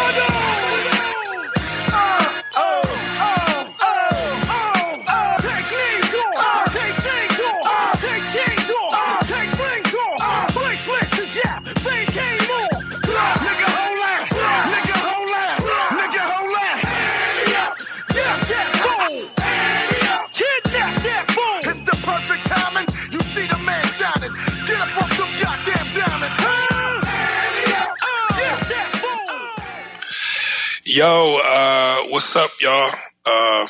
[0.00, 0.29] Thunder!
[30.92, 32.90] Yo, uh, what's up, y'all?
[33.24, 33.64] Uh,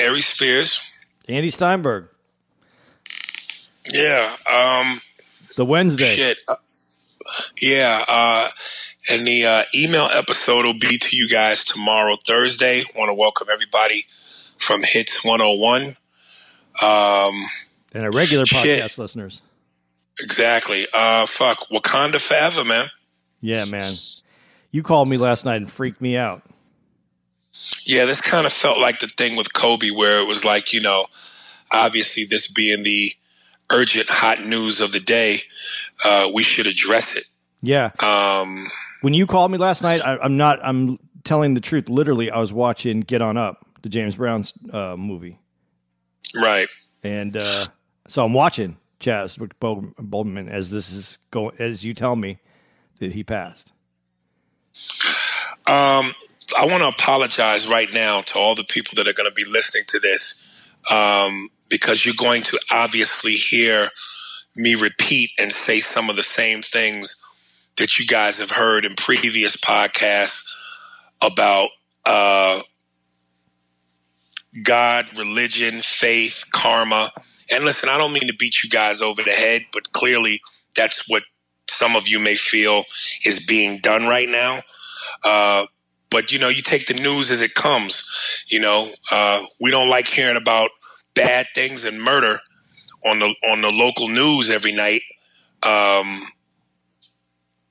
[0.00, 1.04] Ari Spears.
[1.28, 2.06] Andy Steinberg.
[3.92, 4.36] Yeah.
[4.46, 5.00] Um,
[5.56, 6.14] the Wednesday.
[6.14, 6.38] Shit.
[6.46, 6.54] Uh,
[7.60, 8.04] yeah.
[8.08, 8.48] Uh,
[9.10, 12.84] and the uh, email episode will be to you guys tomorrow, Thursday.
[12.94, 14.06] Want to welcome everybody
[14.58, 15.82] from Hits 101.
[15.82, 17.44] Um,
[17.92, 18.80] and our regular shit.
[18.80, 19.42] podcast listeners.
[20.20, 20.86] Exactly.
[20.94, 21.68] Uh, fuck.
[21.72, 22.86] Wakanda forever, man.
[23.40, 23.92] Yeah, man.
[24.74, 26.42] You called me last night and freaked me out.
[27.84, 30.80] Yeah, this kind of felt like the thing with Kobe, where it was like, you
[30.80, 31.06] know,
[31.72, 33.12] obviously this being the
[33.70, 35.38] urgent hot news of the day,
[36.04, 37.22] uh, we should address it.
[37.62, 37.92] Yeah.
[38.02, 38.66] Um,
[39.02, 40.58] when you called me last night, I, am not.
[40.60, 41.88] I'm telling the truth.
[41.88, 45.38] Literally, I was watching Get On Up, the James Brown's uh, movie.
[46.34, 46.66] Right.
[47.04, 47.66] And uh,
[48.08, 51.54] so I'm watching Chaz Boseman as this is going.
[51.60, 52.40] As you tell me
[52.98, 53.70] that he passed.
[55.66, 56.12] Um,
[56.58, 59.44] I want to apologize right now to all the people that are going to be
[59.44, 60.46] listening to this
[60.90, 63.88] um, because you're going to obviously hear
[64.56, 67.16] me repeat and say some of the same things
[67.76, 70.54] that you guys have heard in previous podcasts
[71.22, 71.70] about
[72.04, 72.60] uh,
[74.62, 77.10] God, religion, faith, karma.
[77.50, 80.40] And listen, I don't mean to beat you guys over the head, but clearly
[80.76, 81.24] that's what
[81.84, 82.84] some of you may feel
[83.26, 84.60] is being done right now.
[85.22, 85.66] Uh,
[86.10, 88.44] but you know, you take the news as it comes.
[88.46, 90.70] You know, uh, we don't like hearing about
[91.14, 92.38] bad things and murder
[93.04, 95.02] on the on the local news every night.
[95.62, 96.22] Um,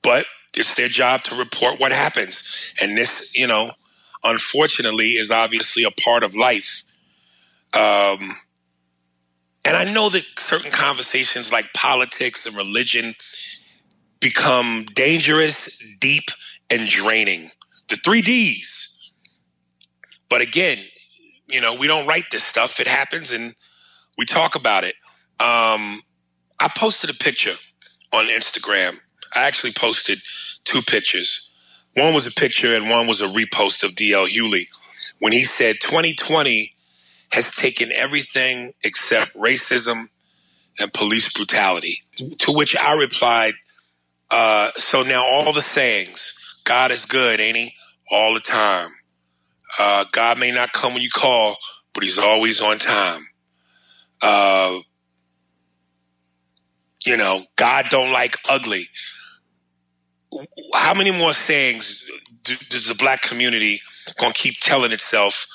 [0.02, 0.26] but
[0.56, 3.72] it's their job to report what happens, and this, you know,
[4.22, 6.84] unfortunately, is obviously a part of life.
[7.72, 8.20] Um,
[9.64, 13.14] and I know that certain conversations like politics and religion
[14.24, 16.30] become dangerous, deep,
[16.70, 17.50] and draining.
[17.88, 19.12] The three D's.
[20.30, 20.78] But again,
[21.46, 22.80] you know, we don't write this stuff.
[22.80, 23.54] It happens and
[24.16, 24.94] we talk about it.
[25.40, 26.00] Um,
[26.58, 27.54] I posted a picture
[28.14, 28.96] on Instagram.
[29.34, 30.20] I actually posted
[30.64, 31.52] two pictures.
[31.96, 34.66] One was a picture and one was a repost of DL Hughley
[35.18, 36.72] when he said 2020
[37.32, 40.04] has taken everything except racism
[40.80, 41.98] and police brutality.
[42.16, 43.52] To which I replied,
[44.30, 47.72] uh, so now all the sayings, God is good, ain't he?
[48.10, 48.88] All the time.
[49.78, 51.56] Uh, God may not come when you call,
[51.94, 53.20] but he's always on time.
[54.22, 54.78] Uh,
[57.06, 58.88] you know, God don't like ugly.
[60.74, 62.04] How many more sayings
[62.42, 63.80] does the black community
[64.18, 65.46] gonna keep telling itself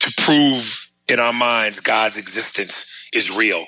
[0.00, 3.64] to prove in our minds God's existence is real?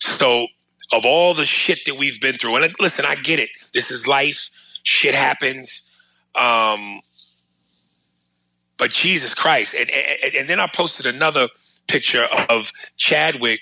[0.00, 0.46] So,
[0.92, 3.50] of all the shit that we've been through, and listen, I get it.
[3.72, 4.50] This is life
[4.88, 5.90] shit happens.
[6.34, 7.00] Um,
[8.78, 9.74] but Jesus Christ.
[9.74, 11.48] And, and, and, then I posted another
[11.88, 13.60] picture of Chadwick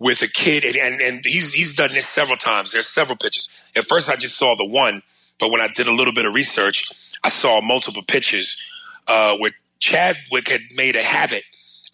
[0.00, 0.64] with a kid.
[0.64, 2.72] And, and, and he's, he's done this several times.
[2.72, 3.48] There's several pictures.
[3.76, 5.02] At first, I just saw the one.
[5.38, 6.90] But when I did a little bit of research,
[7.24, 8.60] I saw multiple pictures
[9.08, 11.44] uh, where Chadwick had made a habit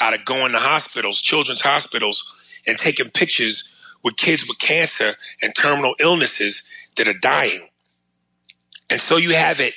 [0.00, 3.74] out of going to hospitals, children's hospitals, and taking pictures
[4.04, 5.10] with kids with cancer
[5.42, 7.60] and terminal illnesses that are dying.
[8.90, 9.74] And so you have it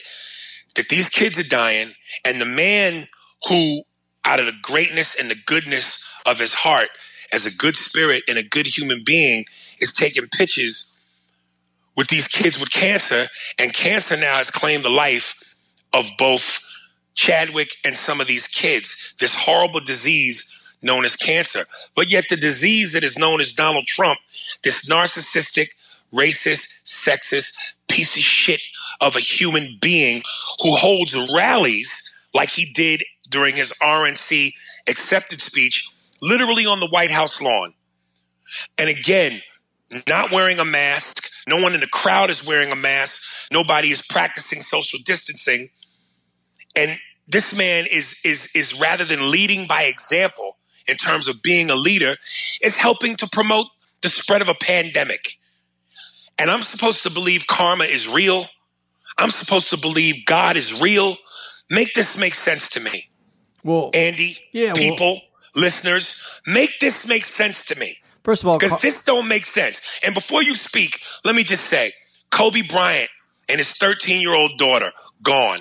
[0.75, 1.89] that these kids are dying,
[2.25, 3.07] and the man
[3.47, 3.83] who,
[4.25, 6.89] out of the greatness and the goodness of his heart,
[7.33, 9.43] as a good spirit and a good human being,
[9.79, 10.95] is taking pictures
[11.97, 13.25] with these kids with cancer,
[13.59, 15.35] and cancer now has claimed the life
[15.93, 16.61] of both
[17.15, 19.13] Chadwick and some of these kids.
[19.19, 20.47] This horrible disease
[20.83, 21.65] known as cancer.
[21.95, 24.19] But yet, the disease that is known as Donald Trump,
[24.63, 25.69] this narcissistic,
[26.13, 27.53] racist, sexist
[27.87, 28.61] piece of shit
[28.99, 30.21] of a human being
[30.61, 34.51] who holds rallies like he did during his RNC
[34.87, 35.89] accepted speech,
[36.21, 37.73] literally on the White House lawn.
[38.77, 39.39] And again,
[40.07, 41.17] not wearing a mask.
[41.47, 43.21] No one in the crowd is wearing a mask.
[43.51, 45.69] Nobody is practicing social distancing.
[46.75, 50.57] And this man is is is rather than leading by example
[50.87, 52.15] in terms of being a leader,
[52.61, 53.67] is helping to promote
[54.01, 55.37] the spread of a pandemic.
[56.37, 58.45] And I'm supposed to believe karma is real.
[59.17, 61.17] I'm supposed to believe God is real.
[61.69, 63.09] Make this make sense to me.
[63.63, 65.21] Well, Andy, Yeah, well- people,
[65.55, 67.97] listeners, make this make sense to me.
[68.23, 69.81] first of all, Because this don't make sense.
[70.03, 71.93] And before you speak, let me just say,
[72.31, 73.09] Kobe Bryant
[73.49, 74.91] and his 13 year old daughter
[75.21, 75.59] gone.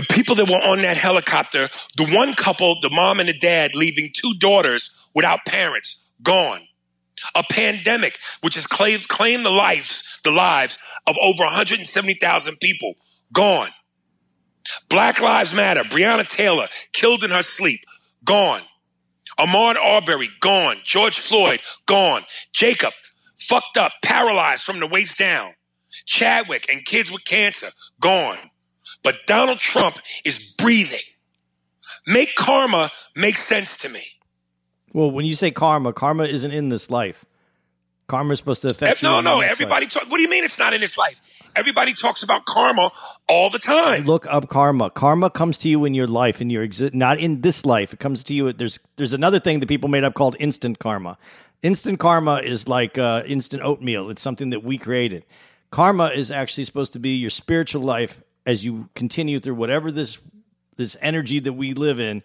[0.00, 1.68] The people that were on that helicopter,
[1.98, 6.60] the one couple, the mom and the dad, leaving two daughters without parents, gone.
[7.34, 12.94] A pandemic which has claimed, claimed the lives, the lives of over 170,000 people,
[13.30, 13.68] gone.
[14.88, 17.80] Black Lives Matter, Breonna Taylor killed in her sleep,
[18.24, 18.62] gone.
[19.38, 20.76] Ahmaud Arbery, gone.
[20.82, 22.22] George Floyd, gone.
[22.54, 22.94] Jacob,
[23.38, 25.50] fucked up, paralyzed from the waist down.
[26.06, 27.68] Chadwick and kids with cancer,
[28.00, 28.38] gone.
[29.02, 30.98] But Donald Trump is breathing.
[32.06, 34.00] Make karma make sense to me.
[34.92, 37.24] well, when you say karma, karma isn't in this life.
[38.08, 39.08] Karma is supposed to affect you.
[39.08, 40.10] no, no, everybody talk.
[40.10, 41.20] What do you mean it's not in this life?
[41.54, 42.90] Everybody talks about karma
[43.28, 44.04] all the time.
[44.04, 44.90] Look up karma.
[44.90, 47.92] Karma comes to you in your life, in your exi- not in this life.
[47.92, 48.52] It comes to you.
[48.52, 51.18] There's there's another thing that people made up called instant karma.
[51.62, 54.10] Instant karma is like uh, instant oatmeal.
[54.10, 55.24] It's something that we created.
[55.70, 60.18] Karma is actually supposed to be your spiritual life as you continue through whatever this
[60.76, 62.22] this energy that we live in.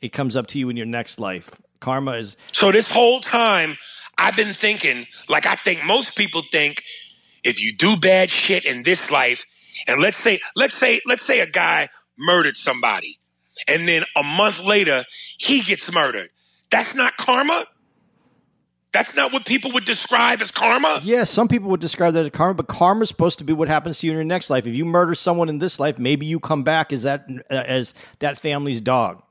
[0.00, 1.60] It comes up to you in your next life.
[1.78, 3.74] Karma is So this whole time,
[4.18, 6.82] I've been thinking, like I think most people think,
[7.44, 9.44] if you do bad shit in this life,
[9.86, 11.88] and let's say, let's say, let's say a guy
[12.18, 13.16] murdered somebody,
[13.68, 15.04] and then a month later
[15.38, 16.30] he gets murdered.
[16.70, 17.64] That's not karma.
[18.92, 21.00] That's not what people would describe as karma.
[21.04, 23.68] Yeah, some people would describe that as karma, but karma is supposed to be what
[23.68, 24.66] happens to you in your next life.
[24.66, 27.94] If you murder someone in this life, maybe you come back as that uh, as
[28.18, 29.22] that family's dog.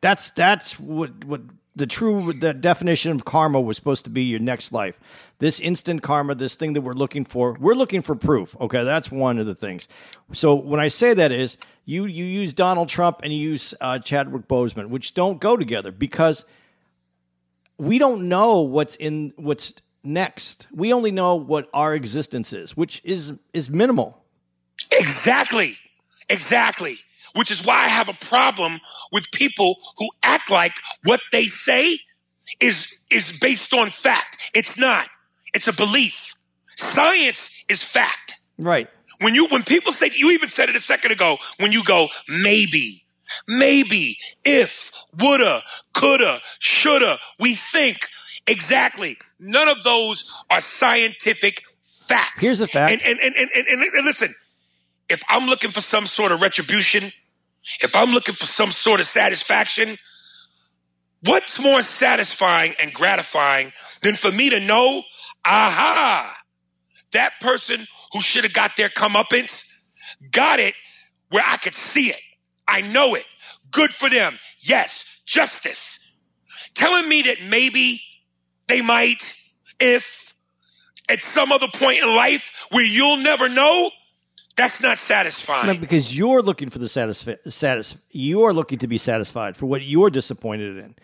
[0.00, 1.40] That's that's what what
[1.74, 4.98] the true the definition of karma was supposed to be your next life.
[5.40, 8.56] This instant karma, this thing that we're looking for, we're looking for proof.
[8.60, 9.88] Okay, that's one of the things.
[10.32, 13.98] So when I say that is you you use Donald Trump and you use uh,
[13.98, 16.44] Chadwick Boseman, which don't go together because
[17.78, 19.72] we don't know what's in what's
[20.02, 20.66] next.
[20.72, 24.22] We only know what our existence is, which is is minimal.
[24.92, 25.76] Exactly.
[26.28, 26.96] Exactly.
[27.34, 28.80] Which is why I have a problem
[29.12, 31.98] with people who act like what they say
[32.60, 34.38] is is based on fact.
[34.54, 35.08] It's not.
[35.54, 36.34] It's a belief.
[36.74, 38.34] Science is fact.
[38.58, 38.88] Right.
[39.20, 42.08] When you when people say you even said it a second ago when you go
[42.42, 43.04] maybe
[43.46, 45.60] maybe if woulda
[45.94, 48.06] coulda shoulda we think
[48.46, 52.92] exactly none of those are scientific facts Here's a fact.
[52.92, 54.34] and and and, and, and, and listen
[55.08, 57.04] if i'm looking for some sort of retribution
[57.82, 59.96] if i'm looking for some sort of satisfaction
[61.24, 65.02] what's more satisfying and gratifying than for me to know
[65.46, 66.34] aha
[67.12, 69.66] that person who should have got their comeuppance
[70.30, 70.74] got it
[71.30, 72.20] where I could see it.
[72.68, 73.24] I know it.
[73.70, 74.38] Good for them.
[74.60, 76.14] Yes, justice.
[76.74, 78.00] Telling me that maybe
[78.66, 79.34] they might,
[79.80, 80.34] if
[81.08, 83.90] at some other point in life where you'll never know,
[84.56, 85.80] that's not satisfying.
[85.80, 90.10] Because you're looking for the satisfi- satis- you're looking to be satisfied for what you're
[90.10, 90.94] disappointed in.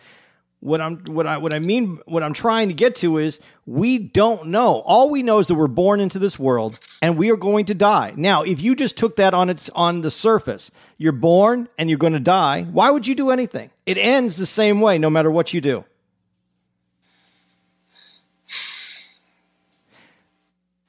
[0.65, 3.99] What I'm what I what I mean what I'm trying to get to is we
[3.99, 4.81] don't know.
[4.87, 7.75] All we know is that we're born into this world and we are going to
[7.75, 8.15] die.
[8.17, 11.99] Now, if you just took that on its on the surface, you're born and you're
[11.99, 13.69] going to die, why would you do anything?
[13.85, 15.85] It ends the same way no matter what you do.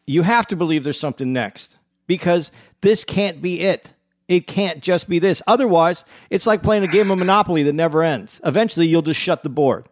[0.07, 3.91] You have to believe there's something next because this can't be it.
[4.27, 5.41] It can't just be this.
[5.45, 8.41] Otherwise, it's like playing a game of Monopoly that never ends.
[8.43, 9.87] Eventually, you'll just shut the board.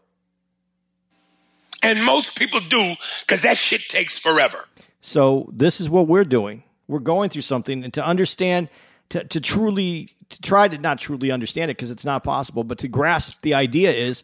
[1.84, 4.66] And most people do because that shit takes forever.
[5.02, 6.64] So this is what we're doing.
[6.88, 8.70] We're going through something, and to understand,
[9.10, 12.78] to, to truly, to try to not truly understand it because it's not possible, but
[12.80, 14.24] to grasp the idea is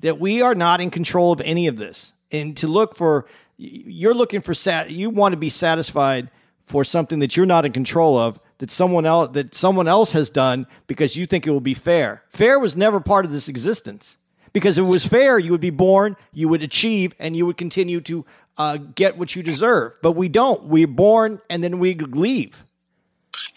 [0.00, 4.14] that we are not in control of any of this, and to look for, you're
[4.14, 6.30] looking for sat, you want to be satisfied
[6.64, 10.30] for something that you're not in control of that someone else that someone else has
[10.30, 12.22] done because you think it will be fair.
[12.28, 14.16] Fair was never part of this existence.
[14.52, 17.56] Because if it was fair, you would be born, you would achieve, and you would
[17.56, 18.24] continue to
[18.56, 19.94] uh, get what you deserve.
[20.00, 20.64] But we don't.
[20.66, 22.62] We're born and then we leave.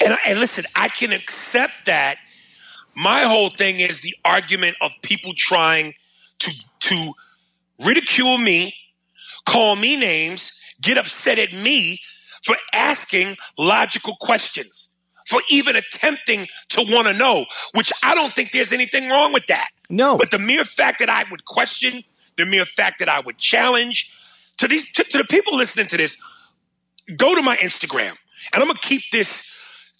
[0.04, 2.16] And, and listen, I can accept that.
[2.96, 5.94] My whole thing is the argument of people trying
[6.39, 7.13] to to
[7.86, 8.74] ridicule me,
[9.46, 12.00] call me names, get upset at me
[12.48, 14.89] for asking logical questions,
[15.27, 19.46] for even attempting to want to know, which I don't think there's anything wrong with
[19.48, 19.68] that.
[19.89, 20.18] No.
[20.18, 22.04] But the mere fact that I would question,
[22.38, 24.10] the mere fact that I would challenge,
[24.60, 26.18] to these to, to the people listening to this,
[27.18, 28.16] go to my Instagram,
[28.54, 29.54] and I'm gonna keep this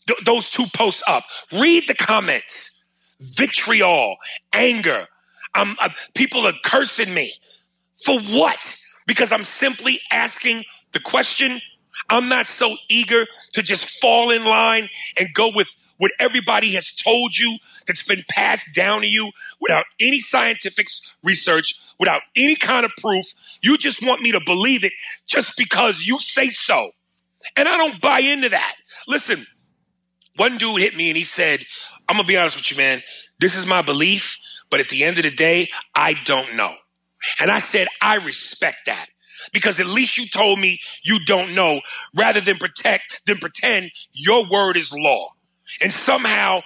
[0.08, 1.26] th- those two posts up.
[1.60, 2.86] Read the comments,
[3.20, 4.16] vitriol,
[4.54, 5.06] anger.
[5.54, 7.34] Um, uh, people are cursing me
[7.94, 8.78] for what?
[9.06, 10.64] Because I'm simply asking
[10.94, 11.60] the question.
[12.10, 14.90] I'm not so eager to just fall in line
[15.20, 19.86] and go with what everybody has told you that's been passed down to you without
[20.00, 20.88] any scientific
[21.24, 23.26] research, without any kind of proof.
[23.62, 24.94] You just want me to believe it
[25.26, 26.92] just because you say so.
[27.56, 28.76] And I don't buy into that.
[29.08, 29.46] Listen,
[30.36, 31.64] one dude hit me and he said,
[32.08, 33.02] I'm going to be honest with you, man.
[33.40, 34.38] This is my belief,
[34.70, 36.74] but at the end of the day, I don't know.
[37.42, 39.08] And I said, I respect that
[39.54, 41.82] because at least you told me you don't know
[42.16, 45.30] rather than protect than pretend your word is law.
[45.82, 46.62] And somehow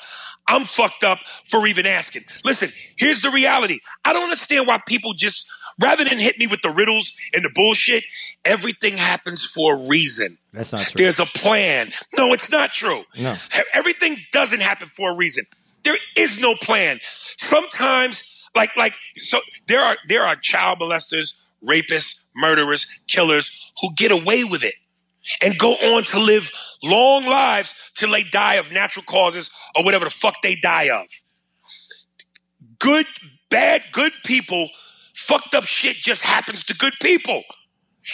[0.48, 1.20] I'm fucked up
[1.50, 2.24] for even asking.
[2.44, 3.80] Listen, here's the reality.
[4.06, 7.52] I don't understand why people just rather than hit me with the riddles and the
[7.54, 8.04] bullshit,
[8.46, 10.38] everything happens for a reason.
[10.54, 10.94] That's not true.
[10.98, 11.92] There's a plan.
[12.18, 13.04] No, it's not true.
[13.18, 13.36] No.
[13.74, 15.46] Everything doesn't happen for a reason.
[15.84, 17.00] There is no plan.
[17.38, 24.12] Sometimes like like so there are there are child molesters, rapists, murderers, killers who get
[24.12, 24.76] away with it
[25.42, 26.52] and go on to live
[26.84, 31.08] long lives till they die of natural causes or whatever the fuck they die of.
[32.80, 33.06] Good,
[33.50, 34.70] bad, good people,
[35.14, 37.44] fucked up shit just happens to good people.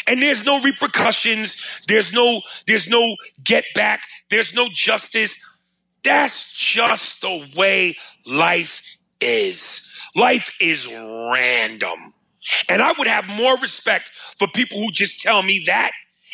[0.06, 1.82] And there's no repercussions.
[1.88, 4.04] There's no, there's no get back.
[4.30, 5.64] There's no justice.
[6.04, 7.96] That's just the way
[8.30, 8.82] life
[9.22, 9.90] is.
[10.16, 12.14] Life is random.
[12.70, 15.92] And I would have more respect for people who just tell me that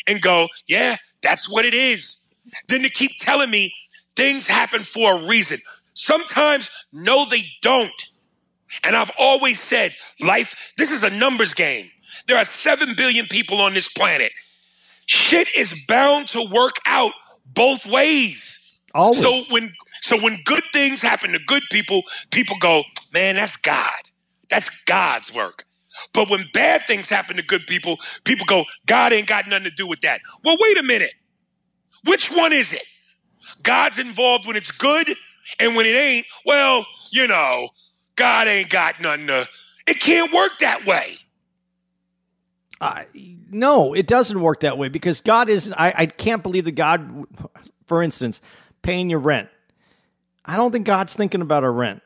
[0.07, 2.33] and go, yeah, that's what it is,
[2.67, 3.73] than to keep telling me
[4.15, 5.57] things happen for a reason.
[5.93, 8.05] Sometimes, no, they don't.
[8.83, 11.87] And I've always said, life, this is a numbers game.
[12.27, 14.31] There are 7 billion people on this planet.
[15.05, 17.13] Shit is bound to work out
[17.45, 18.59] both ways.
[18.95, 19.21] Always.
[19.21, 23.89] So when so when good things happen to good people, people go, "Man, that's God.
[24.49, 25.65] That's God's work."
[26.13, 29.71] But when bad things happen to good people, people go, God ain't got nothing to
[29.71, 30.21] do with that.
[30.43, 31.13] Well, wait a minute.
[32.05, 32.83] Which one is it?
[33.61, 35.07] God's involved when it's good,
[35.59, 37.69] and when it ain't, well, you know,
[38.15, 39.47] God ain't got nothing to.
[39.87, 41.15] It can't work that way.
[43.49, 45.73] No, it doesn't work that way because God isn't.
[45.73, 47.25] I, I can't believe that God,
[47.85, 48.41] for instance,
[48.81, 49.49] paying your rent.
[50.45, 52.01] I don't think God's thinking about our rent.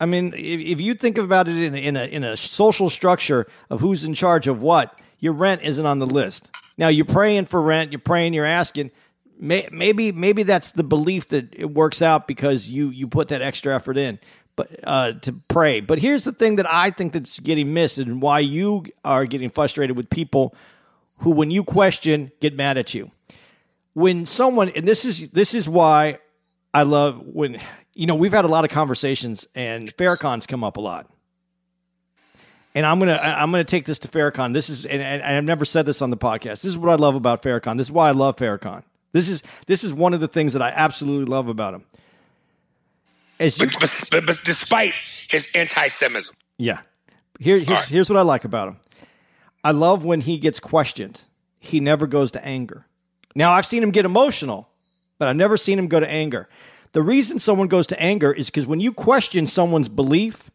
[0.00, 3.46] I mean, if, if you think about it in, in a in a social structure
[3.70, 6.50] of who's in charge of what, your rent isn't on the list.
[6.76, 8.90] Now you're praying for rent, you're praying, you're asking.
[9.38, 13.42] May, maybe maybe that's the belief that it works out because you you put that
[13.42, 14.18] extra effort in,
[14.56, 15.80] but uh, to pray.
[15.80, 19.50] But here's the thing that I think that's getting missed and why you are getting
[19.50, 20.54] frustrated with people
[21.18, 23.10] who, when you question, get mad at you.
[23.94, 26.18] When someone and this is this is why
[26.72, 27.60] I love when
[27.94, 31.10] you know we've had a lot of conversations and Farrakhan's come up a lot.
[32.74, 34.52] And I'm gonna I'm gonna take this to Farrakhan.
[34.52, 36.62] This is and, and I've never said this on the podcast.
[36.62, 37.78] This is what I love about Farrakhan.
[37.78, 38.82] This is why I love Farrakhan.
[39.12, 41.84] This is this is one of the things that I absolutely love about him.
[43.38, 44.92] As you, But, but, but, despite
[45.28, 46.80] his anti-Semitism, yeah.
[47.40, 47.84] Here, here's, right.
[47.86, 48.76] here's what I like about him.
[49.64, 51.22] I love when he gets questioned.
[51.58, 52.86] He never goes to anger.
[53.34, 54.68] Now, I've seen him get emotional,
[55.18, 56.48] but I've never seen him go to anger.
[56.94, 60.50] The reason someone goes to anger is because when you question someone's belief,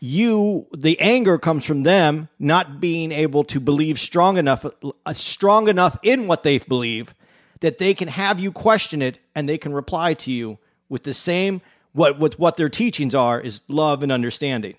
[0.00, 5.68] you the anger comes from them not being able to believe strong enough uh, strong
[5.68, 7.14] enough in what they believe
[7.60, 11.14] that they can have you question it and they can reply to you with the
[11.14, 11.60] same
[11.92, 14.74] what with what their teachings are is love and understanding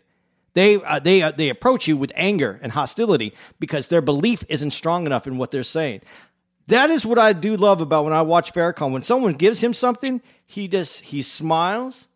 [0.55, 4.71] They uh, they uh, they approach you with anger and hostility because their belief isn't
[4.71, 6.01] strong enough in what they're saying.
[6.67, 8.91] That is what I do love about when I watch Farrakhan.
[8.91, 12.07] When someone gives him something, he just he smiles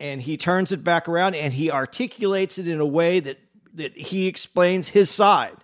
[0.00, 3.38] and he turns it back around and he articulates it in a way that
[3.74, 5.56] that he explains his side.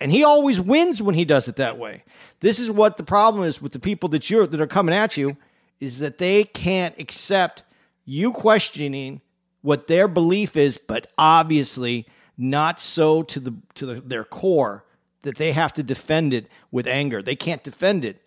[0.00, 2.04] And he always wins when he does it that way.
[2.40, 5.16] This is what the problem is with the people that you're that are coming at
[5.16, 5.36] you
[5.80, 7.62] is that they can't accept
[8.04, 9.20] you questioning
[9.60, 12.06] what their belief is, but obviously
[12.36, 14.83] not so to the to the, their core
[15.24, 17.20] that they have to defend it with anger.
[17.20, 18.22] They can't defend it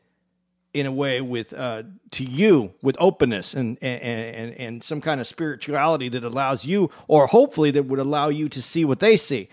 [0.73, 5.21] in a way with uh, to you with openness and, and and and some kind
[5.21, 9.17] of spirituality that allows you, or hopefully that would allow you to see what they
[9.17, 9.49] see.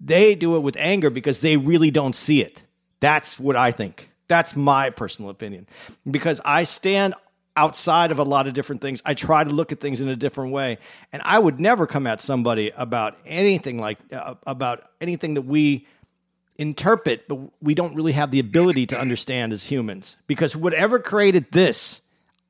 [0.00, 2.64] They do it with anger because they really don't see it.
[3.00, 4.10] That's what I think.
[4.28, 5.66] That's my personal opinion.
[6.08, 7.14] Because I stand
[7.56, 9.02] outside of a lot of different things.
[9.04, 10.78] I try to look at things in a different way,
[11.12, 15.86] and I would never come at somebody about anything like uh, about anything that we
[16.62, 20.16] interpret, but we don't really have the ability to understand as humans.
[20.26, 22.00] Because whatever created this,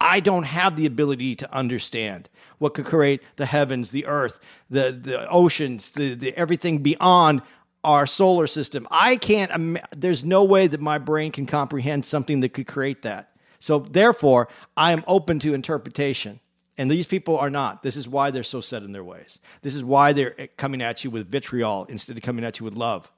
[0.00, 2.28] I don't have the ability to understand
[2.59, 4.38] what could create the heavens, the earth,
[4.71, 7.42] the the oceans, the, the everything beyond
[7.85, 8.87] our solar system.
[8.90, 9.81] I can't.
[9.97, 13.31] There's no way that my brain can comprehend something that could create that.
[13.59, 16.40] So therefore, I am open to interpretation.
[16.78, 17.83] And these people are not.
[17.83, 19.38] This is why they're so set in their ways.
[19.61, 22.64] This is why they're eh, coming at you with vitriol instead of coming at you
[22.64, 23.12] with love.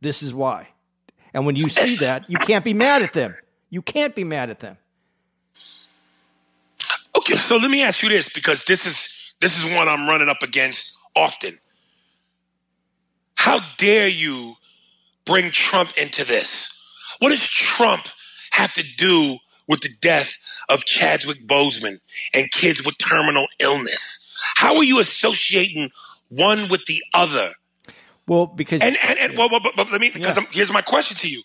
[0.00, 0.68] This is why.
[1.32, 3.34] And when you see that, you can't be mad at them.
[3.70, 4.78] You can't be mad at them.
[7.16, 10.28] Okay, so let me ask you this because this is this is one I'm running
[10.28, 11.58] up against often.
[13.34, 14.54] How dare you
[15.24, 16.72] bring Trump into this?
[17.18, 18.06] What does Trump
[18.52, 19.38] have to do
[19.68, 20.38] with the death
[20.68, 22.00] of Chadwick Boseman
[22.32, 24.22] and kids with terminal illness?
[24.56, 25.90] How are you associating
[26.28, 27.50] one with the other?
[28.26, 30.44] Well, because And and, and well, well, but, but let me because Yeah.
[30.50, 31.42] here's my question to you.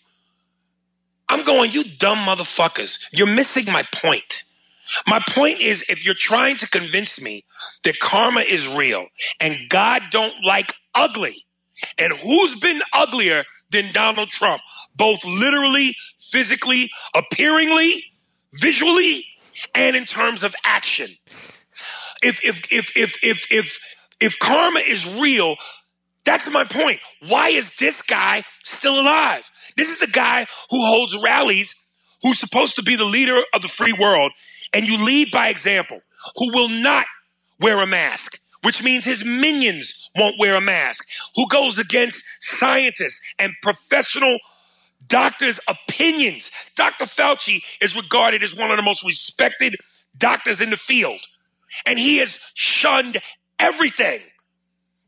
[1.28, 3.06] I'm going, you dumb motherfuckers.
[3.12, 4.44] You're missing my point.
[5.08, 7.44] My point is if you're trying to convince me
[7.84, 9.06] that karma is real
[9.40, 11.36] and God don't like ugly,
[11.98, 14.60] and who's been uglier than Donald Trump,
[14.94, 18.04] both literally, physically, appearingly,
[18.60, 19.24] visually,
[19.74, 21.08] and in terms of action?
[22.22, 23.78] If if if if if if
[24.20, 25.56] if karma is real,
[26.24, 27.00] that's my point.
[27.28, 29.50] Why is this guy still alive?
[29.76, 31.74] This is a guy who holds rallies,
[32.22, 34.32] who's supposed to be the leader of the free world,
[34.72, 36.00] and you lead by example,
[36.36, 37.06] who will not
[37.60, 43.20] wear a mask, which means his minions won't wear a mask, who goes against scientists
[43.38, 44.38] and professional
[45.08, 46.52] doctors' opinions.
[46.76, 47.04] Dr.
[47.06, 49.76] Fauci is regarded as one of the most respected
[50.16, 51.20] doctors in the field,
[51.86, 53.18] and he has shunned
[53.58, 54.20] everything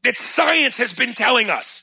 [0.04, 1.82] that science has been telling us.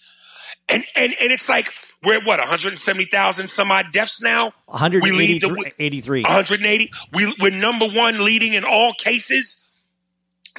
[0.69, 1.69] And and and it's like
[2.03, 4.53] we're at what 170,000 some odd deaths now.
[5.01, 6.23] We lead the- 183.
[6.23, 6.89] 180.
[7.13, 9.75] We, we're number one leading in all cases.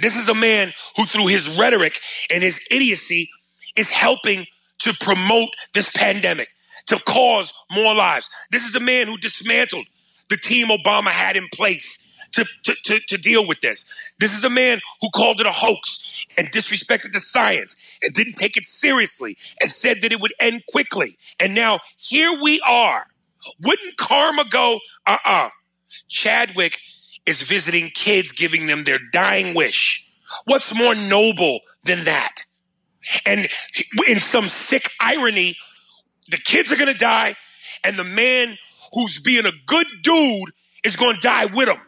[0.01, 1.99] This is a man who, through his rhetoric
[2.31, 3.29] and his idiocy,
[3.77, 4.47] is helping
[4.81, 6.49] to promote this pandemic,
[6.87, 8.31] to cause more lives.
[8.53, 9.87] This is a man who dismantled
[10.31, 13.93] the team Obama had in place to, to, to, to deal with this.
[14.19, 18.35] This is a man who called it a hoax and disrespected the science and didn't
[18.35, 21.17] take it seriously and said that it would end quickly.
[21.39, 23.07] And now here we are.
[23.61, 25.49] Wouldn't karma go, uh uh
[26.09, 26.79] Chadwick
[27.27, 30.09] is visiting kids, giving them their dying wish.
[30.45, 32.43] What's more noble than that?
[33.27, 33.49] And
[34.09, 35.57] in some sick irony,
[36.29, 37.35] the kids are going to die,
[37.85, 38.57] and the man
[38.93, 40.49] who's being a good dude
[40.85, 41.79] is going to die with them.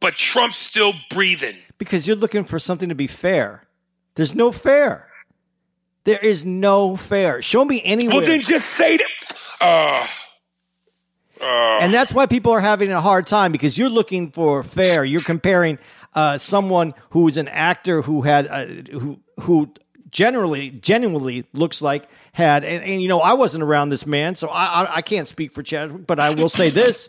[0.00, 1.54] But Trump's still breathing.
[1.76, 3.67] because you're looking for something to be fair.
[4.18, 5.06] There's no fair.
[6.02, 7.40] There is no fair.
[7.40, 8.16] Show me anywhere.
[8.16, 9.46] Well, then just say that.
[9.60, 10.06] Uh,
[11.82, 15.04] and that's why people are having a hard time because you're looking for fair.
[15.04, 15.78] You're comparing
[16.14, 19.72] uh, someone who is an actor who had uh, who who
[20.10, 24.48] generally genuinely looks like had and, and you know I wasn't around this man, so
[24.48, 27.08] I, I I can't speak for Chadwick, but I will say this: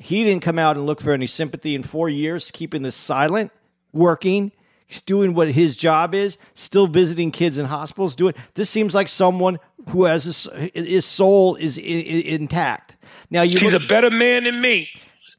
[0.00, 3.52] he didn't come out and look for any sympathy in four years, keeping this silent,
[3.92, 4.50] working.
[4.88, 8.16] He's doing what his job is, still visiting kids in hospitals.
[8.16, 9.58] Doing this seems like someone
[9.90, 12.96] who has his, his soul is i- i- intact.
[13.30, 14.88] Now you he's look- a better man than me,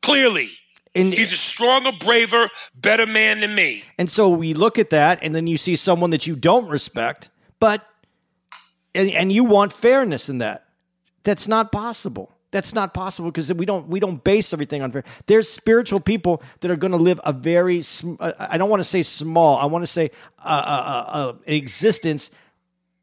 [0.04, 0.50] clearly.
[0.96, 3.84] And- he's a stronger, braver, better man than me.
[3.98, 7.30] And so we look at that, and then you see someone that you don't respect,
[7.60, 7.84] but
[8.96, 10.66] and, and you want fairness in that.
[11.24, 12.36] That's not possible.
[12.52, 15.04] That's not possible because we don't we don't base everything on.
[15.28, 17.84] There's spiritual people that are going to live a very
[18.20, 19.58] uh, I don't want to say small.
[19.58, 20.10] I want to say
[20.44, 22.32] uh, uh, uh, an existence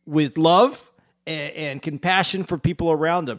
[0.05, 0.91] with love
[1.29, 3.39] and, and compassion for people around them,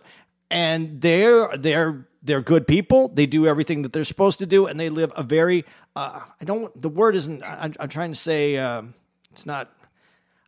[0.49, 3.09] and they're they're they're good people.
[3.09, 5.65] They do everything that they're supposed to do, and they live a very
[5.97, 8.93] uh, I don't the word isn't I'm, I'm trying to say um,
[9.33, 9.73] it's not.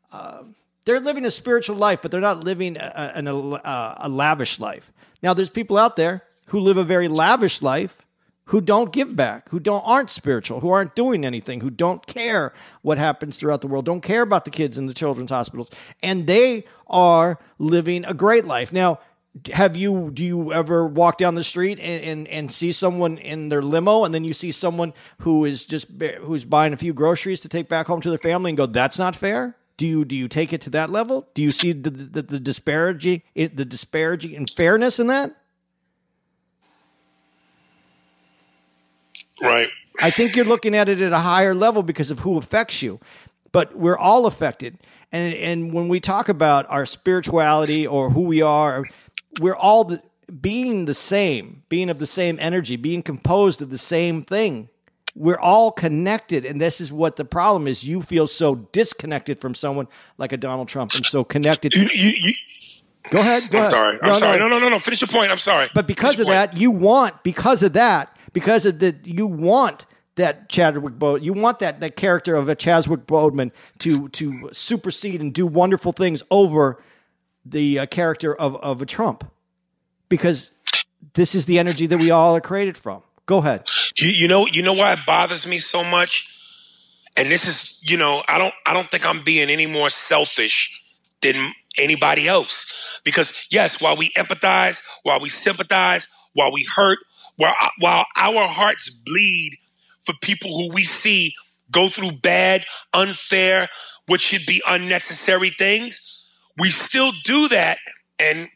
[0.10, 0.44] Uh,
[0.86, 4.92] they're living a spiritual life, but they're not living a, a, a, a lavish life.
[5.22, 8.06] Now, there's people out there who live a very lavish life
[8.46, 12.52] who don't give back, who don't aren't spiritual, who aren't doing anything, who don't care
[12.82, 15.70] what happens throughout the world, don't care about the kids in the children's hospitals,
[16.02, 18.74] and they are living a great life.
[18.74, 19.00] Now,
[19.54, 23.50] have you do you ever walk down the street and, and, and see someone in
[23.50, 25.88] their limo and then you see someone who is just
[26.22, 28.98] who's buying a few groceries to take back home to their family and go that's
[28.98, 31.30] not fair do you do you take it to that level?
[31.34, 35.34] Do you see the the, the disparity the disparity and fairness in that?
[39.42, 39.70] Right.
[40.02, 43.00] I think you're looking at it at a higher level because of who affects you.
[43.54, 44.78] But we're all affected.
[45.14, 48.84] And and when we talk about our spirituality or who we are,
[49.40, 50.04] we're all the,
[50.42, 54.68] being the same, being of the same energy, being composed of the same thing
[55.16, 57.84] we're all connected and this is what the problem is.
[57.84, 62.12] You feel so disconnected from someone like a donald trump and so connected you, you,
[62.16, 62.34] you,
[63.10, 63.72] go ahead go I'm ahead.
[63.72, 64.40] sorry i'm no, sorry.
[64.40, 64.48] no.
[64.48, 65.32] no no no finish your point.
[65.32, 65.68] I'm sorry.
[65.74, 69.86] But because Finish of that you want because of that because of that you want
[70.16, 75.22] that Chadwick Boseman, you want that that character of a Chadwick Boseman to to supersede
[75.22, 76.82] and do wonderful things over
[77.46, 79.24] the uh, character of of a Trump,
[80.10, 80.52] because
[81.14, 83.02] this is the energy that we all are created from.
[83.30, 83.68] Go ahead.
[83.96, 86.28] You, you know, you know why it bothers me so much,
[87.16, 90.82] and this is, you know, I don't, I don't think I'm being any more selfish
[91.22, 91.36] than
[91.78, 93.00] anybody else.
[93.04, 96.98] Because yes, while we empathize, while we sympathize, while we hurt,
[97.36, 99.52] while while our hearts bleed
[100.00, 101.36] for people who we see
[101.70, 102.66] go through bad,
[102.96, 103.68] unfair,
[104.08, 107.78] what should be unnecessary things, we still do that.
[108.18, 108.50] And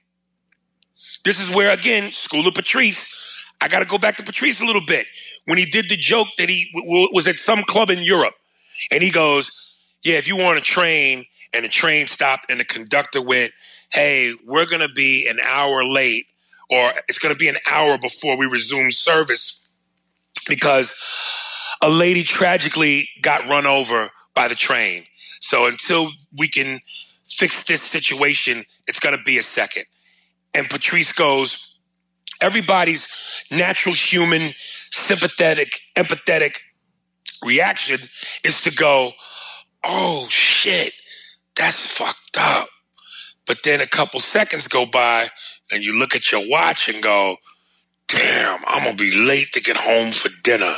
[1.26, 3.20] this is where again, School of Patrice
[3.64, 5.08] I got to go back to Patrice a little bit
[5.46, 8.34] when he did the joke that he w- was at some club in Europe,
[8.92, 9.52] and he goes,
[10.04, 13.54] "Yeah, if you want a train and the train stopped and the conductor went,
[13.94, 16.26] hey, we're gonna be an hour late,
[16.70, 19.70] or it's gonna be an hour before we resume service
[20.48, 20.94] because
[21.82, 25.06] a lady tragically got run over by the train.
[25.40, 26.80] So until we can
[27.26, 29.86] fix this situation, it's gonna be a second.
[30.54, 31.63] And Patrice goes."
[32.44, 33.08] Everybody's
[33.52, 34.42] natural human,
[34.92, 36.58] sympathetic, empathetic
[37.46, 38.00] reaction
[38.44, 39.14] is to go,
[39.84, 40.94] oh shit,
[41.56, 42.68] that's fucked up.
[43.46, 45.28] But then a couple seconds go by
[45.72, 47.38] and you look at your watch and go,
[48.08, 50.74] damn, I'm going to be late to get home for dinner.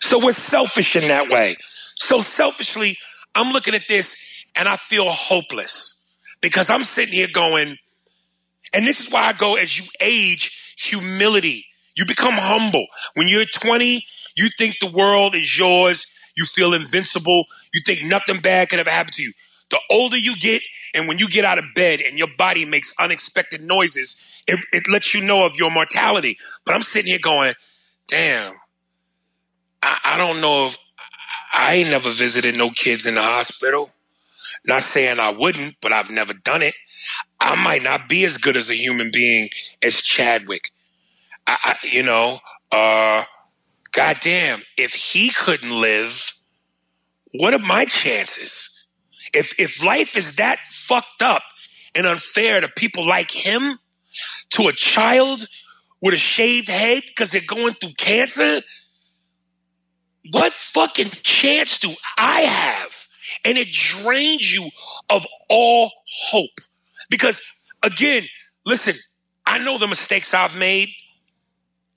[0.00, 1.56] So we're selfish in that way.
[1.96, 2.96] So selfishly,
[3.34, 4.16] I'm looking at this
[4.54, 6.02] and I feel hopeless
[6.40, 7.76] because I'm sitting here going,
[8.72, 11.66] and this is why I go as you age, humility.
[11.96, 12.86] You become humble.
[13.14, 14.04] When you're 20,
[14.36, 16.12] you think the world is yours.
[16.36, 17.44] You feel invincible.
[17.72, 19.32] You think nothing bad could ever happen to you.
[19.70, 20.62] The older you get,
[20.94, 24.88] and when you get out of bed and your body makes unexpected noises, it, it
[24.88, 26.38] lets you know of your mortality.
[26.64, 27.54] But I'm sitting here going,
[28.08, 28.54] damn,
[29.82, 30.78] I, I don't know if
[31.52, 33.90] I ain't never visited no kids in the hospital.
[34.66, 36.74] Not saying I wouldn't, but I've never done it.
[37.40, 39.50] I might not be as good as a human being
[39.82, 40.70] as Chadwick.
[41.46, 42.38] I, I you know,
[42.72, 43.24] uh,
[43.92, 46.34] goddamn, if he couldn't live,
[47.32, 48.86] what are my chances?
[49.34, 51.42] If if life is that fucked up
[51.94, 53.78] and unfair to people like him,
[54.50, 55.46] to a child
[56.00, 58.60] with a shaved head because they're going through cancer,
[60.32, 61.10] what fucking
[61.42, 63.06] chance do I have?
[63.44, 64.70] And it drains you
[65.10, 65.92] of all
[66.30, 66.60] hope.
[67.10, 67.42] Because
[67.82, 68.24] again,
[68.64, 68.94] listen,
[69.46, 70.90] I know the mistakes I've made,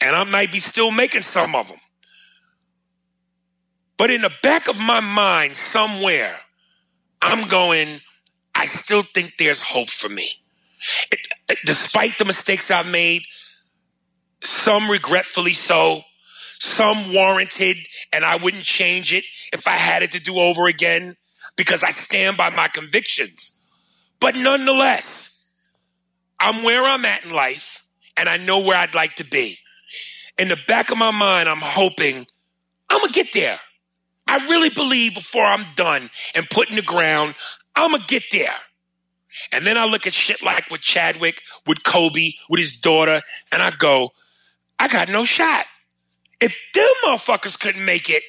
[0.01, 1.77] and I might be still making some of them.
[3.97, 6.39] But in the back of my mind, somewhere,
[7.21, 7.99] I'm going,
[8.55, 10.27] I still think there's hope for me.
[11.11, 11.19] It,
[11.65, 13.23] despite the mistakes I've made,
[14.41, 16.03] some regretfully so,
[16.59, 17.77] some warranted,
[18.13, 21.15] and I wouldn't change it if I had it to do over again
[21.57, 23.48] because I stand by my convictions.
[24.19, 25.49] But nonetheless,
[26.39, 27.83] I'm where I'm at in life
[28.17, 29.57] and I know where I'd like to be.
[30.37, 32.25] In the back of my mind, I'm hoping
[32.89, 33.59] I'm gonna get there.
[34.27, 37.35] I really believe before I'm done and put in the ground,
[37.75, 38.55] I'm gonna get there.
[39.51, 43.61] And then I look at shit like with Chadwick, with Kobe, with his daughter, and
[43.61, 44.11] I go,
[44.77, 45.65] I got no shot.
[46.41, 48.23] If them motherfuckers couldn't make it,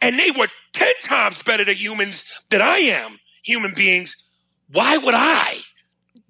[0.00, 4.26] and they were 10 times better than humans than I am, human beings,
[4.72, 5.56] why would I?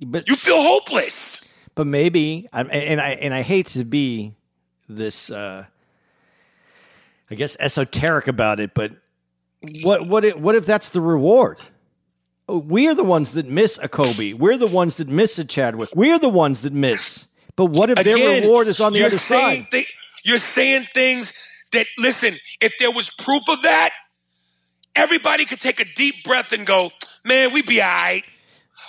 [0.01, 1.39] But You feel hopeless.
[1.75, 4.35] but maybe I- and I and I hate to be
[4.89, 5.65] this uh
[7.31, 8.93] I guess esoteric about it, but
[9.83, 11.61] what what if, what if that's the reward?
[12.49, 14.33] We're the ones that miss a Kobe.
[14.33, 15.91] We're the ones that miss a Chadwick.
[15.95, 17.27] We're the ones that miss.
[17.55, 19.67] But what if their reward is on the other side?
[19.71, 19.87] thi-
[20.25, 21.33] you're saying things
[21.73, 23.91] that, listen, if there was proof of that,
[24.97, 26.91] everybody could take a deep breath and go,
[27.25, 28.23] man, we be all right.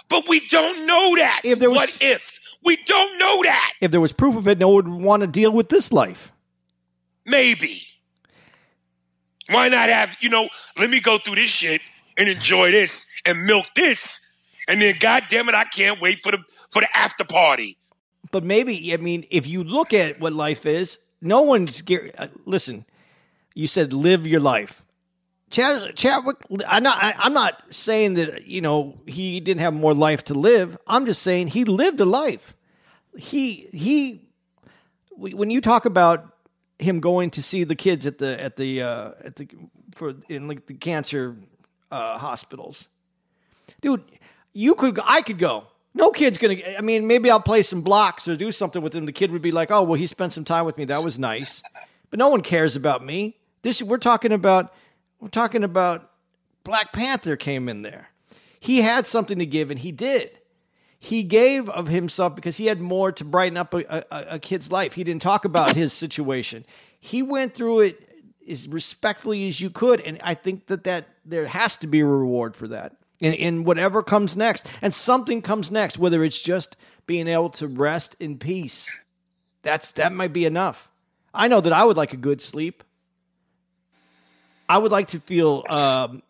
[0.09, 1.41] But we don't know that.
[1.43, 2.31] If there was- what if?
[2.63, 3.73] We don't know that.
[3.81, 6.31] If there was proof of it, no one would want to deal with this life.
[7.25, 7.81] Maybe.
[9.49, 11.81] Why not have, you know, let me go through this shit
[12.17, 14.31] and enjoy this and milk this.
[14.67, 16.39] And then God damn it, I can't wait for the
[16.69, 17.77] for the after party.
[18.31, 21.83] but maybe I mean, if you look at what life is, no one's
[22.17, 22.85] uh, listen.
[23.53, 24.83] You said live your life.
[25.51, 26.37] Chad, Chadwick,
[26.67, 27.03] I'm not.
[27.03, 30.77] I, I'm not saying that you know he didn't have more life to live.
[30.87, 32.55] I'm just saying he lived a life.
[33.17, 34.29] He he.
[35.11, 36.25] When you talk about
[36.79, 39.49] him going to see the kids at the at the uh, at the
[39.93, 41.35] for in like the cancer
[41.91, 42.87] uh, hospitals,
[43.81, 44.03] dude,
[44.53, 45.67] you could I could go.
[45.93, 46.55] No kid's gonna.
[46.77, 49.05] I mean, maybe I'll play some blocks or do something with him.
[49.05, 50.85] The kid would be like, "Oh, well, he spent some time with me.
[50.85, 51.61] That was nice."
[52.09, 53.35] But no one cares about me.
[53.63, 54.73] This we're talking about.
[55.21, 56.09] We're talking about
[56.63, 58.09] Black Panther came in there.
[58.59, 60.31] He had something to give, and he did.
[60.99, 64.71] He gave of himself because he had more to brighten up a, a, a kid's
[64.71, 64.93] life.
[64.93, 66.65] He didn't talk about his situation.
[66.99, 68.09] He went through it
[68.47, 72.05] as respectfully as you could, and I think that that there has to be a
[72.05, 72.95] reward for that.
[73.19, 77.67] In, in whatever comes next, and something comes next, whether it's just being able to
[77.67, 78.91] rest in peace,
[79.61, 80.89] that's that might be enough.
[81.31, 82.83] I know that I would like a good sleep.
[84.71, 86.23] I would like to feel um,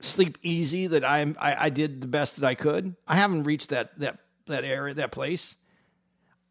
[0.00, 2.96] sleep easy that I'm I, I did the best that I could.
[3.06, 5.54] I haven't reached that that that area that place.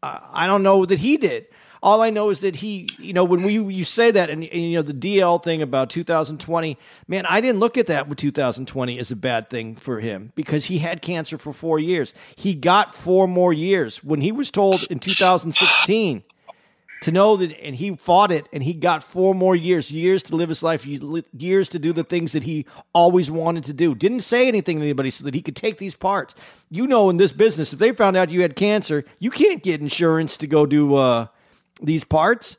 [0.02, 1.46] Uh, I don't know that he did.
[1.82, 4.62] All I know is that he, you know, when we you say that and, and
[4.62, 8.98] you know the DL thing about 2020, man, I didn't look at that with 2020
[8.98, 12.14] as a bad thing for him because he had cancer for four years.
[12.36, 16.24] He got four more years when he was told in 2016
[17.06, 20.34] to know that and he fought it and he got four more years years to
[20.34, 23.94] live his life years to do the things that he always wanted to do.
[23.94, 26.34] Didn't say anything to anybody so that he could take these parts.
[26.68, 29.80] You know in this business if they found out you had cancer you can't get
[29.80, 31.28] insurance to go do uh,
[31.80, 32.56] these parts.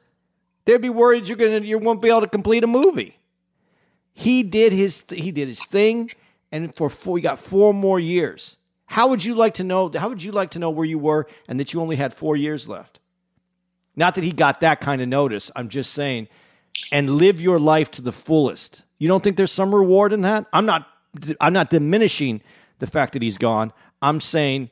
[0.64, 3.20] They'd be worried you're gonna you won't be able to complete a movie.
[4.14, 6.10] He did his he did his thing
[6.54, 8.56] and for four, we got four more years.
[8.86, 11.28] How would you like to know how would you like to know where you were
[11.50, 13.02] and that you only had four years left
[13.98, 15.52] not that he got that kind of notice.
[15.56, 16.30] I'm just saying,
[16.92, 18.84] and live your life to the fullest.
[19.00, 20.46] You don't think there's some reward in that?
[20.54, 20.88] I'm not.
[21.42, 22.42] I'm not diminishing
[22.78, 23.74] the fact that he's gone.
[24.02, 24.70] I'm saying,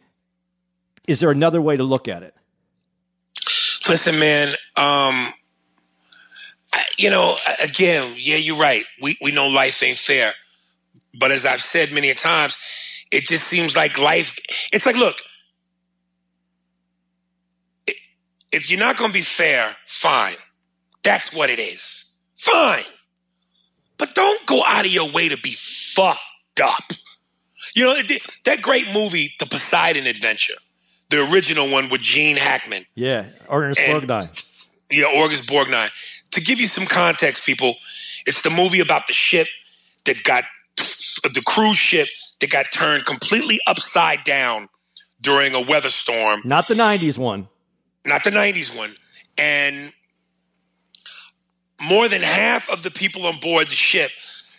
[1.07, 2.35] is there another way to look at it?
[3.89, 4.53] Listen, man.
[4.77, 5.33] Um,
[6.97, 8.85] you know, again, yeah, you're right.
[9.01, 10.33] We we know life ain't fair,
[11.19, 12.57] but as I've said many a times,
[13.11, 14.37] it just seems like life.
[14.71, 15.15] It's like, look,
[18.55, 20.35] if you're not going to be fair, fine.
[21.03, 22.17] That's what it is.
[22.35, 22.85] Fine.
[23.97, 26.83] But don't go out of your way to be fucked up.
[27.75, 27.95] You know,
[28.45, 30.53] that great movie, The Poseidon Adventure,
[31.09, 32.85] the original one with Gene Hackman.
[32.95, 34.67] Yeah, Ernest Borgnine.
[34.89, 35.89] Yeah, August Borgnine.
[36.31, 37.75] To give you some context, people,
[38.25, 39.47] it's the movie about the ship
[40.05, 40.45] that got,
[40.77, 42.07] the cruise ship
[42.39, 44.69] that got turned completely upside down
[45.19, 46.41] during a weather storm.
[46.45, 47.49] Not the 90s one
[48.05, 48.93] not the 90s one.
[49.37, 49.91] And
[51.81, 54.11] more than half of the people on board the ship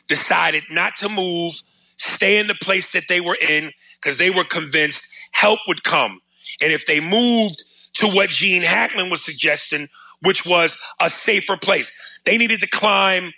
[0.09, 1.55] decided not to move,
[1.97, 6.21] stay in the place that they were in, because they were convinced help would come.
[6.61, 9.89] And if they moved to what Gene Hackman was suggesting,
[10.23, 13.33] which was a safer place, they needed to climb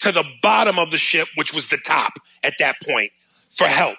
[0.00, 3.10] to the bottom of the ship, which was the top at that point,
[3.50, 3.98] for help.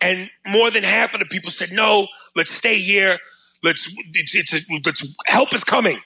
[0.00, 3.18] And more than half of the people said, no, let's stay here.
[3.64, 5.96] Let's it's, it's a, let's help is coming.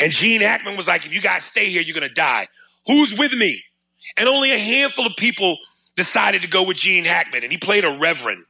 [0.00, 2.48] And Gene Hackman was like, if you guys stay here, you're gonna die.
[2.86, 3.62] Who's with me?
[4.16, 5.56] And only a handful of people
[5.96, 8.44] decided to go with Gene Hackman, and he played a reverend.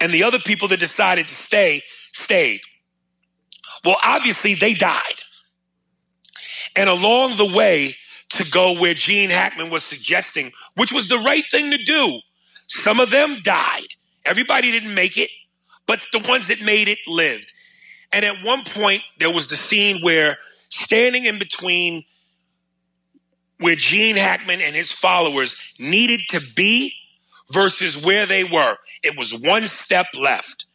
[0.00, 2.60] And the other people that decided to stay stayed.
[3.84, 5.02] Well, obviously they died.
[6.76, 7.94] And along the way
[8.30, 12.20] to go where Gene Hackman was suggesting, which was the right thing to do,
[12.66, 13.86] some of them died
[14.28, 15.30] Everybody didn't make it,
[15.88, 17.52] but the ones that made it lived.
[18.12, 20.36] And at one point, there was the scene where
[20.68, 22.04] standing in between
[23.60, 26.92] where Gene Hackman and his followers needed to be
[27.52, 28.76] versus where they were.
[29.02, 30.66] It was one step left.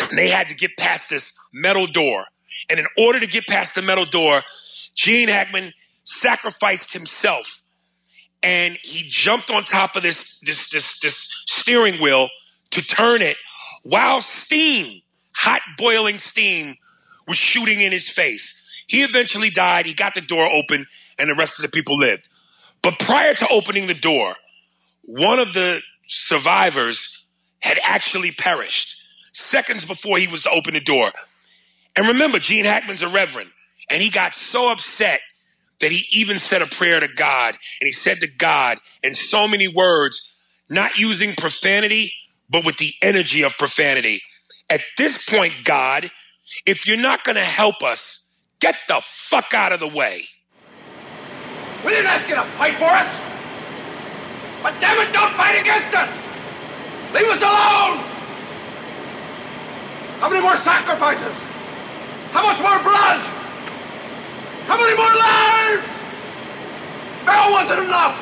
[0.00, 2.24] And they had to get past this metal door.
[2.70, 4.40] And in order to get past the metal door,
[4.94, 5.72] Gene Hackman
[6.04, 7.62] sacrificed himself
[8.42, 12.28] and he jumped on top of this this this this steering wheel
[12.70, 13.36] to turn it
[13.84, 15.00] while steam,
[15.34, 16.76] hot boiling steam
[17.26, 18.84] was shooting in his face.
[18.88, 19.86] He eventually died.
[19.86, 20.86] He got the door open
[21.18, 22.28] and the rest of the people lived.
[22.82, 24.34] But prior to opening the door,
[25.02, 27.28] one of the survivors
[27.60, 28.96] had actually perished
[29.32, 31.10] seconds before he was to open the door.
[31.96, 33.50] And remember, Gene Hackman's a reverend,
[33.90, 35.20] and he got so upset
[35.80, 37.54] that he even said a prayer to God.
[37.80, 40.34] And he said to God in so many words,
[40.70, 42.12] not using profanity,
[42.50, 44.20] but with the energy of profanity.
[44.68, 46.10] At this point, God,
[46.66, 50.24] if you're not going to help us, get the fuck out of the way.
[51.84, 53.08] We didn't ask you to fight for us.
[54.62, 56.08] But damn it, don't fight against us.
[57.14, 57.98] Leave us alone.
[60.20, 61.34] How many more sacrifices?
[62.32, 63.20] How much more blood?
[64.66, 65.86] How many more lives?
[67.24, 68.16] Belle wasn't enough.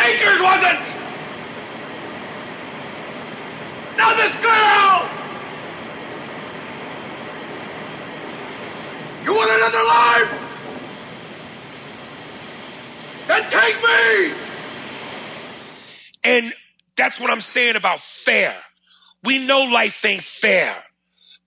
[0.00, 1.03] Acres wasn't.
[3.96, 5.08] Now this girl.
[9.24, 10.44] You want another life?
[13.26, 14.34] Then take me!
[16.24, 16.52] And
[16.96, 18.54] that's what I'm saying about fair.
[19.22, 20.76] We know life ain't fair.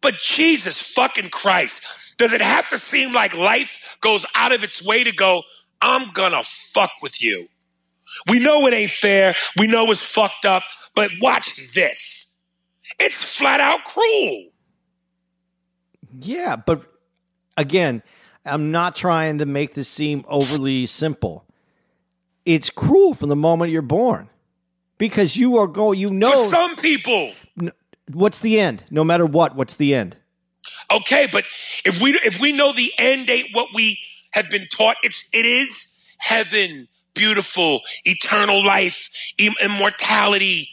[0.01, 4.83] But Jesus fucking Christ, does it have to seem like life goes out of its
[4.83, 5.43] way to go,
[5.81, 7.45] I'm gonna fuck with you?
[8.29, 9.35] We know it ain't fair.
[9.57, 10.63] We know it's fucked up,
[10.95, 12.26] but watch this.
[12.99, 14.49] It's flat out cruel.
[16.19, 16.83] Yeah, but
[17.55, 18.01] again,
[18.45, 21.45] I'm not trying to make this seem overly simple.
[22.45, 24.29] It's cruel from the moment you're born
[24.97, 27.33] because you are going you know For some people.
[28.13, 28.85] What's the end?
[28.89, 30.17] No matter what what's the end?
[30.91, 31.43] Okay but
[31.85, 33.99] if we if we know the end ain't what we
[34.31, 40.69] have been taught it's it is heaven beautiful eternal life immortality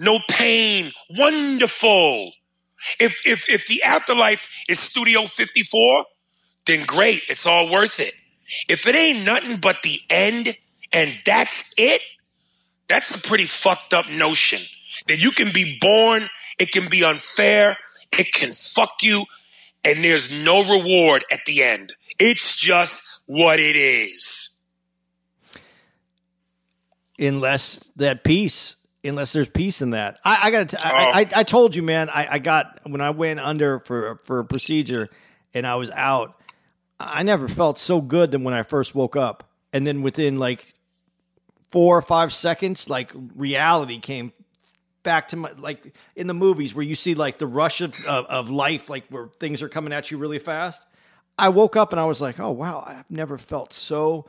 [0.00, 0.90] no pain.
[1.16, 2.32] Wonderful.
[3.00, 6.04] If if if the afterlife is studio 54
[6.68, 7.22] then great.
[7.28, 8.14] It's all worth it.
[8.68, 10.56] If it ain't nothing but the end
[10.92, 12.00] and that's it,
[12.86, 14.60] that's a pretty fucked up notion.
[15.08, 16.22] That you can be born,
[16.58, 17.76] it can be unfair,
[18.12, 19.24] it can fuck you,
[19.84, 21.92] and there's no reward at the end.
[22.18, 24.64] It's just what it is.
[27.18, 28.76] Unless that peace,
[29.08, 30.18] unless there's peace in that.
[30.24, 30.74] I, I got.
[30.74, 30.78] Oh.
[30.82, 32.08] I, I, I, told you, man.
[32.08, 35.08] I, I got when I went under for for a procedure,
[35.54, 36.40] and I was out.
[37.00, 40.74] I never felt so good than when I first woke up, and then within like
[41.70, 44.32] four or five seconds, like reality came
[45.02, 48.26] back to my like in the movies where you see like the rush of, of,
[48.26, 50.84] of, life, like where things are coming at you really fast.
[51.38, 54.26] I woke up and I was like, oh wow, I've never felt so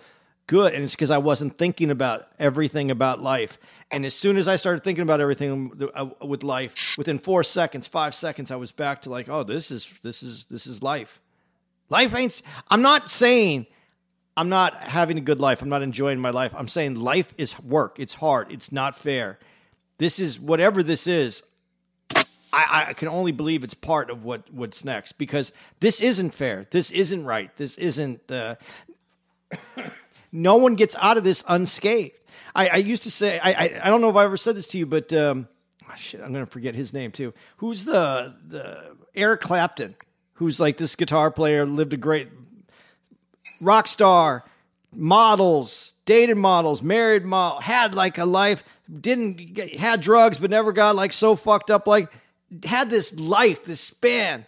[0.49, 3.59] good, and it's because I wasn't thinking about everything about life.
[3.91, 7.85] And as soon as I started thinking about everything uh, with life, within four seconds,
[7.85, 11.21] five seconds, I was back to like, oh, this is this is this is life.
[11.89, 12.41] Life ain't.
[12.67, 13.67] I'm not saying
[14.35, 15.61] I'm not having a good life.
[15.61, 16.51] I'm not enjoying my life.
[16.57, 17.99] I'm saying life is work.
[17.99, 18.51] It's hard.
[18.51, 19.37] It's not fair.
[19.99, 21.43] This is whatever this is.
[22.51, 26.65] I, I can only believe it's part of what what's next because this isn't fair.
[26.71, 27.55] This isn't right.
[27.55, 28.31] This isn't.
[28.31, 28.55] Uh,
[30.31, 32.15] no one gets out of this unscathed.
[32.55, 34.67] I, I used to say I, I, I don't know if I ever said this
[34.69, 35.47] to you, but um,
[35.89, 37.33] oh shit, I'm gonna forget his name too.
[37.57, 39.95] Who's the the Eric Clapton?
[40.33, 42.29] Who's like this guitar player, lived a great
[43.61, 44.45] rock star,
[44.93, 48.63] models, dated models, married model, had like a life,
[48.99, 52.11] didn't get, had drugs, but never got like so fucked up, like
[52.63, 54.45] had this life, this span.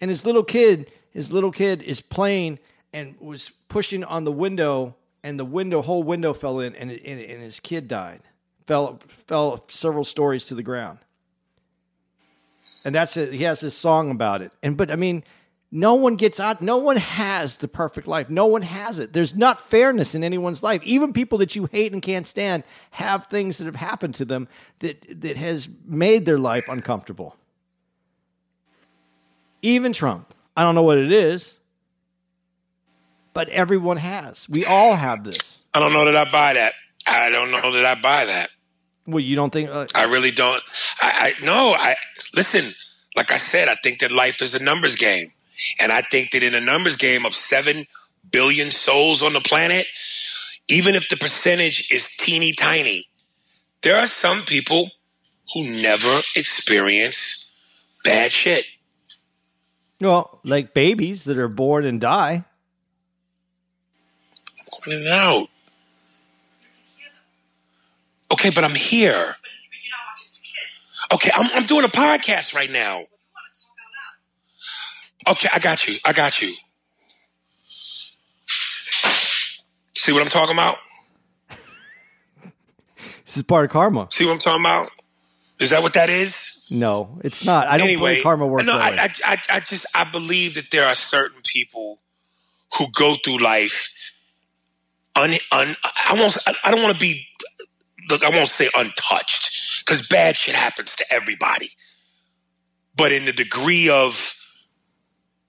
[0.00, 2.58] And his little kid, his little kid is playing
[2.92, 7.20] and was pushing on the window, and the window, whole window fell in, and, and,
[7.20, 8.20] and his kid died,
[8.66, 10.98] fell fell several stories to the ground.
[12.84, 13.32] And that's it.
[13.32, 14.52] He has this song about it.
[14.62, 15.22] And but I mean,
[15.74, 16.60] no one gets out.
[16.60, 18.28] No one has the perfect life.
[18.28, 19.14] No one has it.
[19.14, 20.82] There's not fairness in anyone's life.
[20.84, 24.48] Even people that you hate and can't stand have things that have happened to them
[24.80, 27.36] that, that has made their life uncomfortable.
[29.62, 30.34] Even Trump.
[30.54, 31.58] I don't know what it is,
[33.34, 34.48] but everyone has.
[34.48, 35.58] We all have this.
[35.74, 36.74] I don't know that I buy that.
[37.06, 38.50] I don't know that I buy that.
[39.06, 39.70] Well, you don't think?
[39.70, 40.62] Uh, I really don't.
[41.00, 41.74] I, I no.
[41.74, 41.96] I
[42.34, 42.72] listen.
[43.16, 45.32] Like I said, I think that life is a numbers game,
[45.80, 47.84] and I think that in a numbers game of seven
[48.30, 49.86] billion souls on the planet,
[50.68, 53.06] even if the percentage is teeny tiny,
[53.82, 54.88] there are some people
[55.52, 57.50] who never experience
[58.04, 58.64] bad shit.
[60.00, 62.44] well, like babies that are born and die.
[64.86, 65.48] It out.
[68.32, 69.34] Okay, but I'm here.
[71.12, 73.00] Okay, I'm, I'm doing a podcast right now.
[75.28, 75.96] Okay, I got you.
[76.04, 76.52] I got you.
[79.92, 80.76] See what I'm talking about?
[83.24, 84.08] This is part of karma.
[84.10, 84.90] See what I'm talking about?
[85.58, 86.66] Is that what that is?
[86.70, 87.66] No, it's not.
[87.66, 88.98] I don't anyway, believe karma works no, that way.
[88.98, 91.98] I, I, I, I just I believe that there are certain people
[92.76, 93.88] who go through life
[95.16, 97.26] un, un I won't I, don't want to be
[98.08, 101.68] look I won't say untouched because bad shit happens to everybody,
[102.96, 104.34] but in the degree of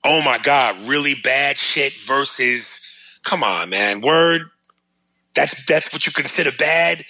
[0.03, 2.89] oh my god really bad shit versus
[3.23, 4.41] come on man word
[5.33, 7.03] that's that's what you consider bad.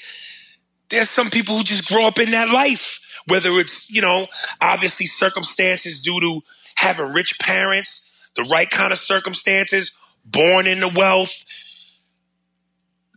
[0.89, 4.27] There's some people who just grow up in that life whether it's you know
[4.61, 6.41] obviously circumstances due to
[6.75, 11.43] having rich parents the right kind of circumstances born into wealth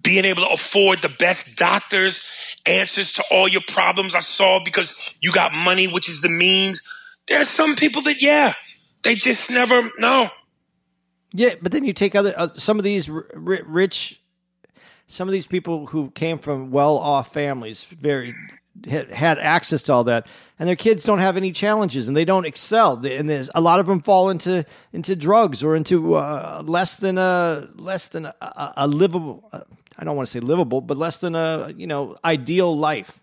[0.06, 2.24] being able to afford the best doctors
[2.66, 6.80] answers to all your problems I solved because you got money which is the means
[7.28, 8.54] There are some people that yeah
[9.06, 10.26] they just never know.
[11.32, 14.20] Yeah, but then you take other uh, some of these r- ri rich,
[15.06, 18.34] some of these people who came from well-off families, very
[18.88, 20.26] had, had access to all that,
[20.58, 22.94] and their kids don't have any challenges and they don't excel.
[23.04, 27.16] And there's a lot of them fall into into drugs or into uh, less than
[27.16, 29.48] a less than a, a, a livable.
[29.52, 29.60] Uh,
[29.98, 33.20] I don't want to say livable, but less than a you know ideal life.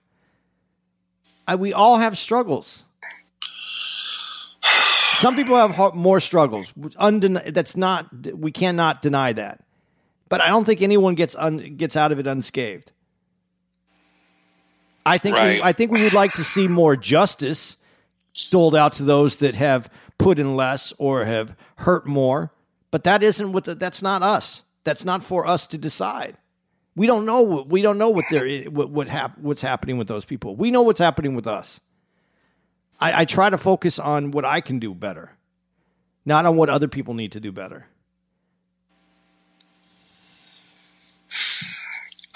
[1.47, 2.84] I, we all have struggles.
[5.15, 6.71] Some people have more struggles.
[6.74, 9.63] Undeni- that's not we cannot deny that.
[10.30, 12.91] But I don't think anyone gets un- gets out of it unscathed.
[15.05, 17.78] I think we, I think we would like to see more justice
[18.49, 22.51] doled out to those that have put in less or have hurt more.
[22.89, 24.63] But that isn't what the, that's not us.
[24.84, 26.38] That's not for us to decide.
[26.95, 27.65] We don't know.
[27.67, 30.55] We don't know what they're what what hap- what's happening with those people.
[30.55, 31.79] We know what's happening with us.
[32.99, 35.31] I, I try to focus on what I can do better,
[36.25, 37.87] not on what other people need to do better.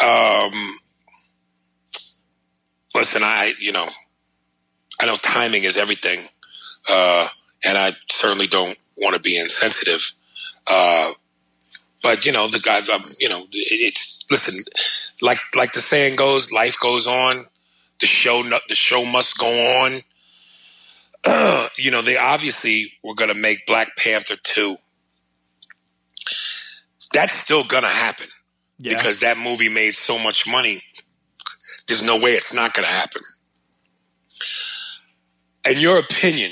[0.04, 0.78] um
[2.96, 3.88] listen i you know
[5.02, 6.20] i know timing is everything
[6.90, 7.28] uh
[7.66, 10.12] and i certainly don't want to be insensitive
[10.68, 11.12] uh
[12.04, 14.64] but you know the guys um, you know it- it's listen
[15.22, 17.46] like like the saying goes life goes on
[18.00, 19.48] the show the show must go
[19.84, 20.02] on
[21.78, 24.78] you know they obviously were going to make black panther 2
[27.12, 28.28] that's still going to happen
[28.82, 30.82] because that movie made so much money.
[31.88, 33.22] There's no way it's not going to happen.
[35.70, 36.52] In your opinion,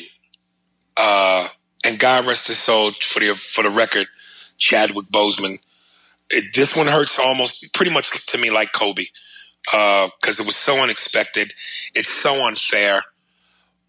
[0.98, 1.48] uh,
[1.86, 4.08] and God rest his soul for the for the record,
[4.58, 5.60] Chadwick Boseman.
[6.30, 9.06] It, this one hurts almost pretty much to me like Kobe
[9.74, 11.54] uh, because it was so unexpected.
[11.94, 13.04] It's so unfair.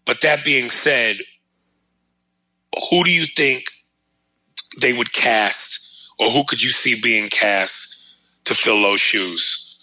[0.05, 1.17] But that being said,
[2.89, 3.65] who do you think
[4.79, 9.77] they would cast, or who could you see being cast to fill those shoes?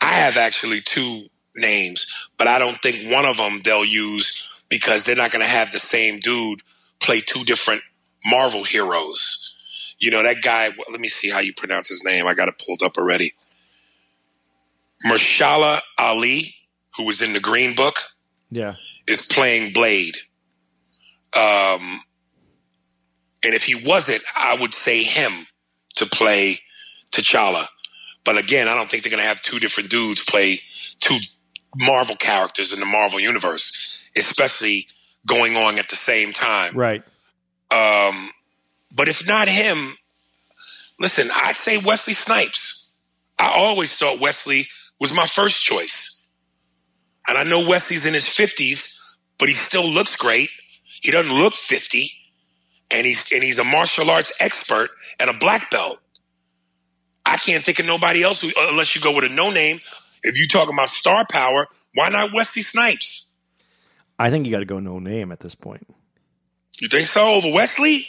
[0.00, 1.26] I have actually two
[1.56, 5.50] names, but I don't think one of them they'll use because they're not going to
[5.50, 6.60] have the same dude
[7.00, 7.82] play two different
[8.26, 9.43] Marvel heroes.
[9.98, 12.26] You know, that guy, let me see how you pronounce his name.
[12.26, 13.32] I got it pulled up already.
[15.06, 16.54] Mahershala Ali,
[16.96, 17.96] who was in the Green Book,
[18.50, 18.74] Yeah.
[19.06, 20.16] is playing Blade.
[21.36, 22.04] Um,
[23.42, 25.46] and if he wasn't, I would say him
[25.96, 26.58] to play
[27.12, 27.66] T'Challa.
[28.24, 30.60] But again, I don't think they're going to have two different dudes play
[31.00, 31.18] two
[31.76, 34.86] Marvel characters in the Marvel universe, especially
[35.26, 36.74] going on at the same time.
[36.76, 37.02] Right.
[37.70, 38.30] Um,
[38.94, 39.96] but if not him,
[41.00, 42.92] listen, I'd say Wesley Snipes.
[43.38, 44.66] I always thought Wesley
[45.00, 46.28] was my first choice.
[47.28, 50.50] And I know Wesley's in his 50s, but he still looks great.
[50.84, 52.10] He doesn't look 50.
[52.90, 54.88] And he's and he's a martial arts expert
[55.18, 55.98] and a black belt.
[57.26, 59.80] I can't think of nobody else who, unless you go with a no name.
[60.22, 63.30] If you're talking about star power, why not Wesley Snipes?
[64.18, 65.86] I think you got to go no name at this point.
[66.80, 68.06] You think so over Wesley?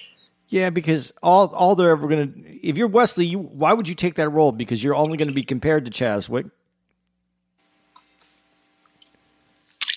[0.56, 2.30] Yeah, because all all they're ever gonna
[2.64, 4.53] if you're Wesley, you why would you take that role?
[4.53, 6.45] Because you're only going to be compared to Chadwick.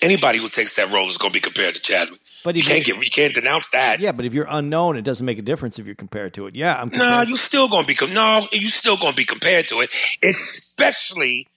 [0.01, 2.19] Anybody who takes that role is going to be compared to Chadwick.
[2.43, 4.01] But you can't get you can't denounce that.
[4.01, 6.57] Yeah, but if you're unknown, it doesn't make a difference if you're compared to it.
[6.57, 6.89] Yeah, I'm.
[6.89, 9.89] No, compared- you still gonna be no, you still gonna be compared to it,
[10.21, 11.47] especially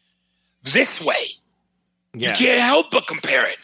[0.63, 1.25] this way.
[2.15, 2.29] yeah.
[2.29, 3.57] You can't help but compare it,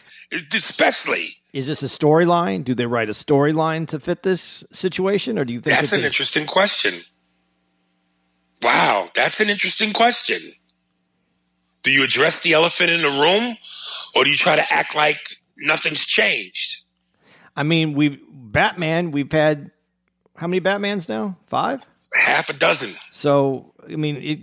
[0.53, 1.27] especially.
[1.51, 2.63] Is this a storyline?
[2.63, 5.95] Do they write a storyline to fit this situation, or do you think That's that
[5.97, 6.93] an they- interesting question.
[8.61, 10.39] Wow, that's an interesting question.
[11.81, 13.55] Do you address the elephant in the room,
[14.15, 15.17] or do you try to act like
[15.57, 16.83] nothing's changed?
[17.55, 19.11] I mean, we Batman.
[19.11, 19.71] We've had
[20.35, 21.37] how many Batmans now?
[21.47, 21.83] Five.
[22.25, 22.89] Half a dozen.
[23.13, 24.39] So I mean, it,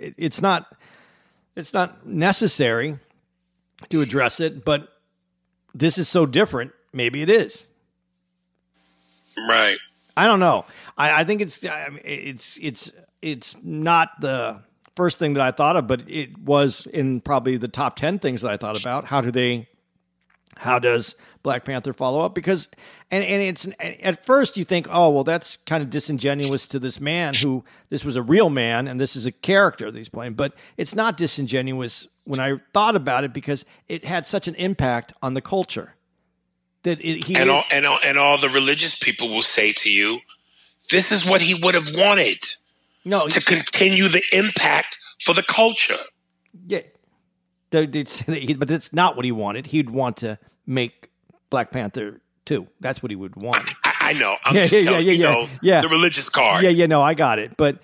[0.00, 0.74] it it's not
[1.56, 2.98] it's not necessary
[3.90, 4.88] to address it, but
[5.74, 6.72] this is so different.
[6.92, 7.66] Maybe it is.
[9.48, 9.76] Right.
[10.16, 10.64] I don't know.
[10.96, 12.90] I, I think it's I mean, it's it's
[13.22, 14.60] it's not the
[14.96, 18.42] first thing that I thought of, but it was in probably the top ten things
[18.42, 19.04] that I thought about.
[19.04, 19.68] How do they?
[20.56, 21.14] How does
[21.44, 22.34] Black Panther follow up?
[22.34, 22.68] Because
[23.12, 27.00] and and it's at first you think, oh well, that's kind of disingenuous to this
[27.00, 30.34] man who this was a real man and this is a character that he's playing,
[30.34, 35.14] but it's not disingenuous when I thought about it because it had such an impact
[35.22, 35.94] on the culture
[36.82, 39.90] that it, he And all, and all, and all the religious people will say to
[39.90, 40.20] you,
[40.90, 42.44] "This is what he would have wanted
[43.04, 45.96] no to continue the impact for the culture."
[46.66, 46.80] Yeah,
[47.70, 49.68] they did say that, but that's not what he wanted.
[49.68, 51.08] He'd want to make
[51.48, 52.68] Black Panther two.
[52.80, 53.66] That's what he would want.
[53.84, 54.36] I, I know.
[54.44, 55.80] I'm Yeah, just yeah, telling yeah, you, yeah, know, yeah.
[55.80, 56.62] the religious card.
[56.62, 57.56] Yeah, yeah, no, I got it.
[57.56, 57.78] But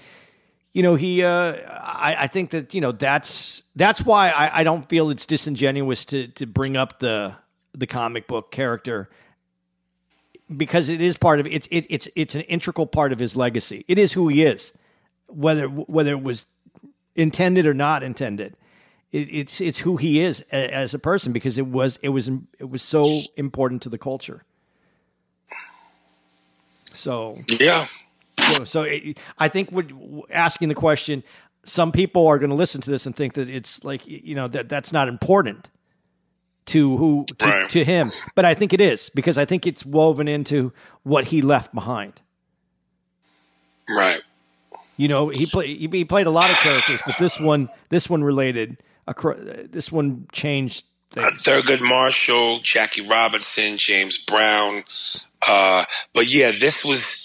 [0.75, 4.65] you know, he, uh, I, I think that you know that's that's why I, I
[4.65, 7.37] don't feel it's disingenuous to to bring up the
[7.73, 9.09] the comic book character
[10.55, 13.85] because it is part of it's it, it's it's an integral part of his legacy.
[13.89, 14.73] It is who he is,
[15.29, 16.49] whether whether it was
[17.15, 18.57] intended or not intended.
[19.13, 22.69] It, it's it's who he is as a person because it was it was it
[22.69, 23.07] was so
[23.37, 24.43] important to the culture.
[26.93, 27.87] So Yeah.
[28.53, 29.87] So, so it, I think what
[30.31, 31.23] asking the question,
[31.65, 34.49] some people are going to listen to this and think that it's like you know
[34.49, 35.69] that that's not important
[36.67, 37.71] to who to, Right.
[37.71, 40.73] to him, but I think it is because I think it's woven into
[41.03, 42.21] what he left behind.
[43.89, 44.23] Right.
[44.97, 48.23] You know, he played he, played a lot of characters, but this one this one
[48.25, 48.79] related
[49.71, 51.41] this one changed things.
[51.43, 54.85] Thurgood Marshall, Jackie Robinson, James Brown.
[55.47, 55.85] Uh,
[56.15, 57.24] but yeah, this was,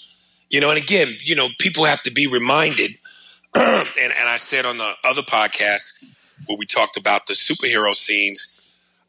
[0.50, 2.92] you know, and again, you know, people have to be reminded.
[3.56, 6.04] and, and I said on the other podcast
[6.46, 8.60] where we talked about the superhero scenes,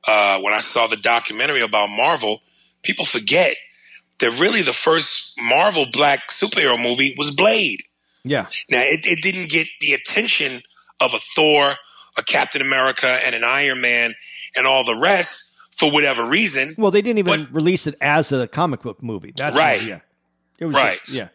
[0.07, 2.39] uh, when I saw the documentary about Marvel,
[2.83, 3.55] people forget
[4.19, 7.83] that really the first Marvel black superhero movie was Blade.
[8.23, 10.61] Yeah, Now, it, it didn't get the attention
[10.99, 11.71] of a Thor,
[12.19, 14.13] a Captain America, and an Iron Man,
[14.55, 16.75] and all the rest for whatever reason.
[16.77, 19.33] well, they didn't even But- release it as a comic book movie.
[19.35, 19.81] That's Right.
[19.81, 19.99] yeah,
[20.61, 20.99] it was Right.
[21.09, 21.27] yeah.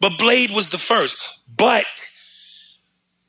[0.00, 1.18] But Blade was the first.
[1.54, 1.84] But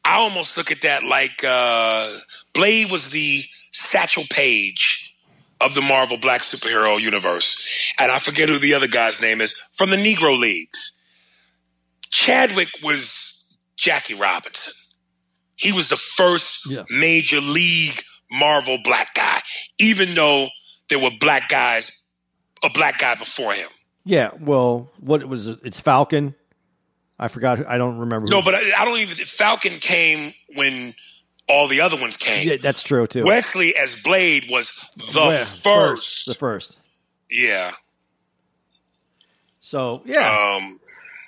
[0.06, 2.18] I almost look at that like uh,
[2.54, 5.14] Blade was the Satchel Paige
[5.62, 7.62] of the Marvel Black superhero universe.
[8.00, 11.02] And I forget who the other guy's name is from the Negro Leagues.
[12.10, 14.74] Chadwick was Jackie Robinson.
[15.56, 16.84] He was the first Yeah.
[16.90, 18.02] major league
[18.32, 19.40] Marvel black guy,
[19.80, 20.50] even though
[20.90, 22.08] there were black guys,
[22.64, 23.70] a black guy before him.
[24.06, 25.48] Yeah, well, what it was?
[25.48, 26.36] It's Falcon.
[27.18, 27.66] I forgot.
[27.68, 28.28] I don't remember.
[28.30, 29.16] No, but I, I don't even.
[29.26, 30.94] Falcon came when
[31.50, 32.48] all the other ones came.
[32.48, 33.24] yeah, that's true too.
[33.24, 34.74] Wesley as Blade was
[35.14, 36.26] the Yeah, first.
[36.28, 36.78] the first.
[37.30, 37.72] Yeah.
[39.62, 40.80] So yeah, Um,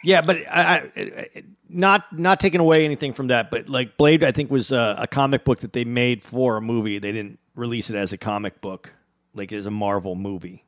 [0.03, 1.27] yeah, but I, I,
[1.69, 3.49] not not taking away anything from that.
[3.49, 6.61] But like Blade, I think was a, a comic book that they made for a
[6.61, 6.99] movie.
[6.99, 8.93] They didn't release it as a comic book,
[9.33, 10.63] like as a Marvel movie,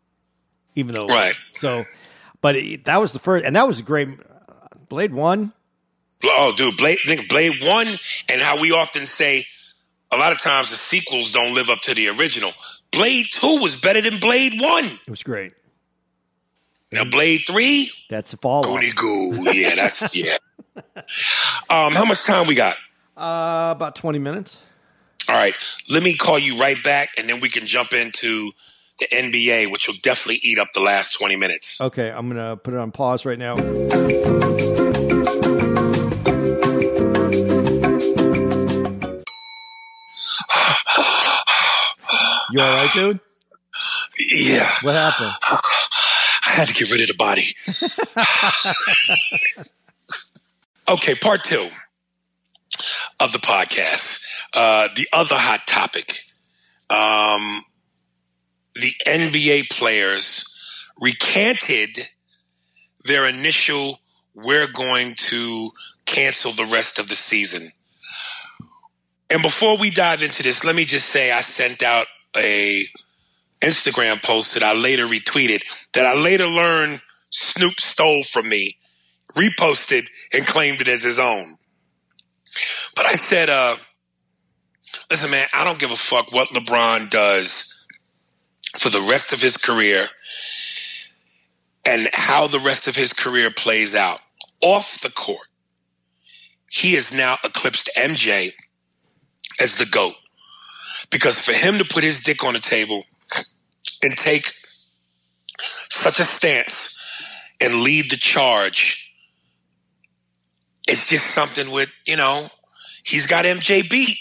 [0.79, 1.35] even though Right.
[1.53, 1.83] So,
[2.41, 4.09] but it, that was the first, and that was a great
[4.89, 5.53] Blade one.
[6.25, 6.99] oh, dude, Blade.
[7.05, 7.87] Think Blade One,
[8.29, 9.45] and how we often say
[10.11, 12.51] a lot of times the sequels don't live up to the original.
[12.91, 14.85] Blade Two was better than Blade One.
[14.85, 15.53] It was great.
[16.91, 18.63] Now Blade Three, That's a follow.
[18.63, 19.51] Goonie Goo.
[19.53, 20.37] Yeah, that's yeah.
[21.69, 22.75] Um, how much time we got?
[23.15, 24.61] Uh, about twenty minutes.
[25.27, 25.53] All right,
[25.91, 28.51] let me call you right back, and then we can jump into
[28.99, 31.79] the NBA, which will definitely eat up the last twenty minutes.
[31.81, 33.55] Okay, I'm gonna put it on pause right now.
[42.51, 43.19] You all right, dude?
[44.19, 45.31] Yeah, What happened?
[45.43, 47.55] I had to get rid of the body.
[50.89, 51.67] okay, part two
[53.19, 54.25] of the podcast.
[54.55, 56.07] Uh, the other hot topic.
[56.89, 57.63] Um,
[58.75, 60.45] the NBA players
[61.01, 62.09] recanted
[63.05, 63.99] their initial,
[64.35, 65.69] we're going to
[66.05, 67.67] cancel the rest of the season.
[69.29, 72.83] And before we dive into this, let me just say I sent out a
[73.61, 75.61] Instagram post that I later retweeted
[75.93, 78.75] that I later learned Snoop stole from me,
[79.33, 81.45] reposted, and claimed it as his own.
[82.95, 83.75] But I said, uh,
[85.11, 87.68] listen, man, I don't give a fuck what LeBron does
[88.77, 90.05] for the rest of his career
[91.85, 94.19] and how the rest of his career plays out.
[94.61, 95.47] Off the court,
[96.69, 98.51] he has now eclipsed MJ
[99.59, 100.13] as the GOAT.
[101.09, 103.03] Because for him to put his dick on the table
[104.03, 104.51] and take
[105.89, 107.01] such a stance
[107.61, 109.11] and lead the charge,
[110.87, 112.47] it's just something with, you know,
[113.03, 114.17] he's got MJ beat.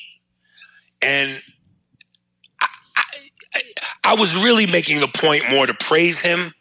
[1.03, 1.41] And
[4.09, 6.53] I, was really making the point more to praise him.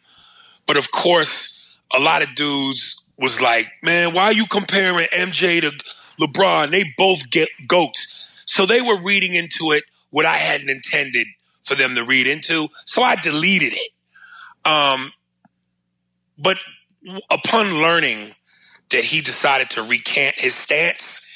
[0.66, 5.60] But of course, a lot of dudes was like, man, why are you comparing MJ
[5.62, 5.72] to
[6.20, 6.70] LeBron?
[6.70, 8.30] They both get goats.
[8.44, 11.26] So they were reading into it what I hadn't intended
[11.64, 12.68] for them to read into.
[12.84, 13.90] So I deleted it.
[14.68, 15.12] Um,
[16.38, 16.58] but
[17.30, 18.34] upon learning
[18.90, 21.27] that he decided to recant his stance,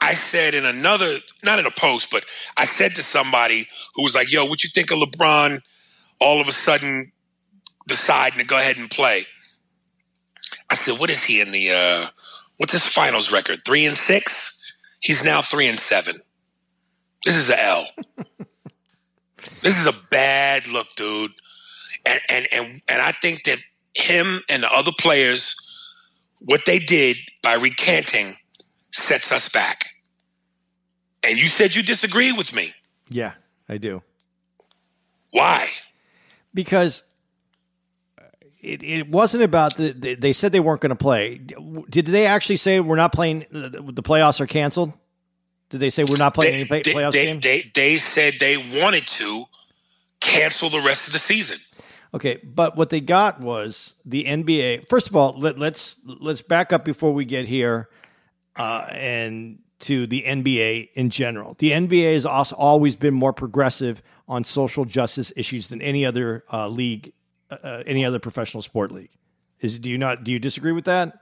[0.00, 2.24] I said in another, not in a post, but
[2.56, 5.60] I said to somebody who was like, yo, what you think of LeBron
[6.20, 7.12] all of a sudden
[7.86, 9.26] deciding to go ahead and play?
[10.70, 12.06] I said, what is he in the, uh,
[12.56, 13.60] what's his finals record?
[13.66, 14.74] Three and six?
[15.00, 16.14] He's now three and seven.
[17.24, 17.86] This is a L.
[19.62, 21.32] this is a bad look, dude.
[22.06, 23.58] And, and, and, and I think that
[23.94, 25.56] him and the other players,
[26.38, 28.36] what they did by recanting
[28.92, 29.89] sets us back.
[31.22, 32.70] And you said you disagree with me.
[33.10, 33.32] Yeah,
[33.68, 34.02] I do.
[35.30, 35.68] Why?
[36.54, 37.02] Because
[38.60, 41.38] it, it wasn't about the, they said they weren't going to play.
[41.38, 43.46] Did they actually say we're not playing?
[43.50, 44.92] The playoffs are canceled.
[45.70, 47.40] Did they say we're not playing They, any play, they, playoffs they, game?
[47.40, 49.44] they, they said they wanted to
[50.20, 51.58] cancel the rest of the season.
[52.12, 54.88] Okay, but what they got was the NBA.
[54.88, 57.88] First of all, let, let's let's back up before we get here,
[58.56, 61.54] uh, and to the NBA in general.
[61.58, 66.44] The NBA has also always been more progressive on social justice issues than any other
[66.52, 67.12] uh, league,
[67.50, 69.10] uh, uh, any other professional sport league.
[69.60, 71.18] Is do you not do you disagree with that?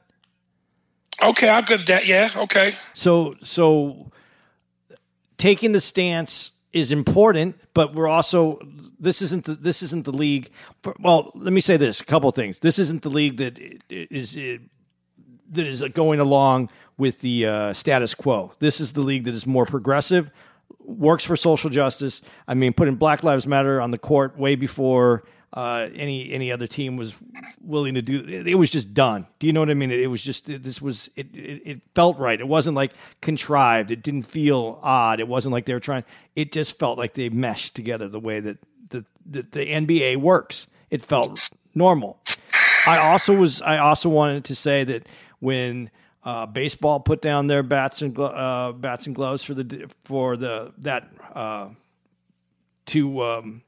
[1.24, 2.06] Okay, I'll give that.
[2.06, 2.72] Yeah, okay.
[2.94, 4.12] So so
[5.36, 8.60] taking the stance is important, but we're also
[9.00, 10.50] this isn't the, this isn't the league.
[10.82, 12.60] For, well, let me say this: a couple of things.
[12.60, 14.34] This isn't the league that is
[15.50, 18.52] that is going along with the uh, status quo.
[18.58, 20.30] This is the league that is more progressive,
[20.80, 22.20] works for social justice.
[22.46, 26.66] I mean, putting Black Lives Matter on the court way before uh, any any other
[26.66, 27.14] team was
[27.62, 28.18] willing to do.
[28.20, 29.26] It, it was just done.
[29.38, 29.90] Do you know what I mean?
[29.90, 31.80] It, it was just it, this was it, it.
[31.94, 32.38] Felt right.
[32.38, 32.92] It wasn't like
[33.22, 33.90] contrived.
[33.90, 35.20] It didn't feel odd.
[35.20, 36.04] It wasn't like they were trying.
[36.36, 38.58] It just felt like they meshed together the way that
[38.90, 40.66] the the, the NBA works.
[40.90, 42.18] It felt normal.
[42.86, 43.62] I also was.
[43.62, 45.08] I also wanted to say that
[45.40, 45.90] when
[46.24, 50.72] uh, baseball put down their bats and uh, bats and gloves for the for the
[50.78, 51.68] that uh,
[52.86, 53.62] to um,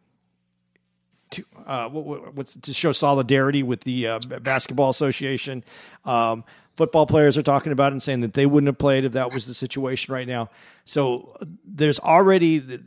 [1.30, 5.64] to uh, what, what's to show solidarity with the uh, basketball association.
[6.04, 6.44] Um,
[6.74, 9.46] football players are talking about and saying that they wouldn't have played if that was
[9.46, 10.50] the situation right now.
[10.84, 12.80] So uh, there's already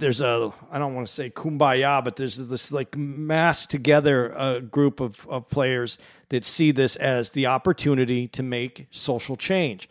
[0.00, 4.60] there's a I don't want to say kumbaya, but there's this like mass together uh,
[4.60, 5.98] group of, of players
[6.28, 9.88] that see this as the opportunity to make social change.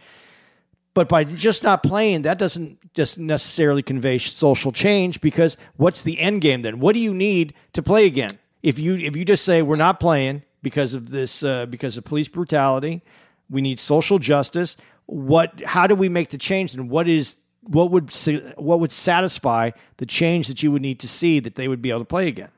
[0.93, 6.19] But by just not playing, that doesn't just necessarily convey social change because what's the
[6.19, 6.79] end game then?
[6.79, 8.39] What do you need to play again?
[8.61, 12.03] If you if you just say we're not playing because of this uh, because of
[12.03, 13.01] police brutality,
[13.49, 14.75] we need social justice.
[15.05, 15.61] What?
[15.63, 16.73] How do we make the change?
[16.73, 18.11] And what is what would
[18.57, 21.89] what would satisfy the change that you would need to see that they would be
[21.89, 22.49] able to play again?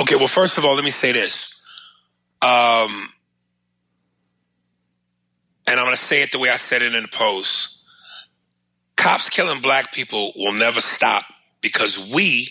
[0.00, 1.54] Okay, well, first of all, let me say this.
[2.42, 3.12] Um,
[5.66, 7.84] and I'm going to say it the way I said it in the post.
[8.96, 11.24] Cops killing black people will never stop
[11.60, 12.48] because we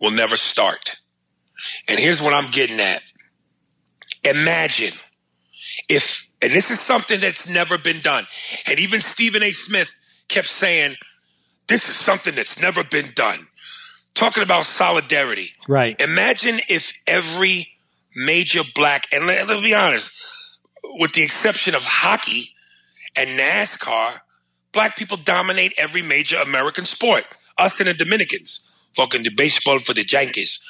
[0.00, 0.96] will never start.
[1.88, 3.02] And here's what I'm getting at.
[4.24, 4.96] Imagine
[5.88, 8.24] if, and this is something that's never been done.
[8.68, 9.50] And even Stephen A.
[9.50, 9.94] Smith
[10.30, 10.94] kept saying,
[11.68, 13.38] this is something that's never been done.
[14.14, 15.48] Talking about solidarity.
[15.68, 16.00] Right.
[16.00, 17.68] Imagine if every
[18.16, 20.12] major black, and let, us be honest,
[20.82, 22.54] with the exception of hockey
[23.16, 24.18] and NASCAR,
[24.72, 27.24] black people dominate every major American sport.
[27.58, 28.68] Us and the Dominicans.
[28.96, 30.64] fucking the baseball for the Yankees.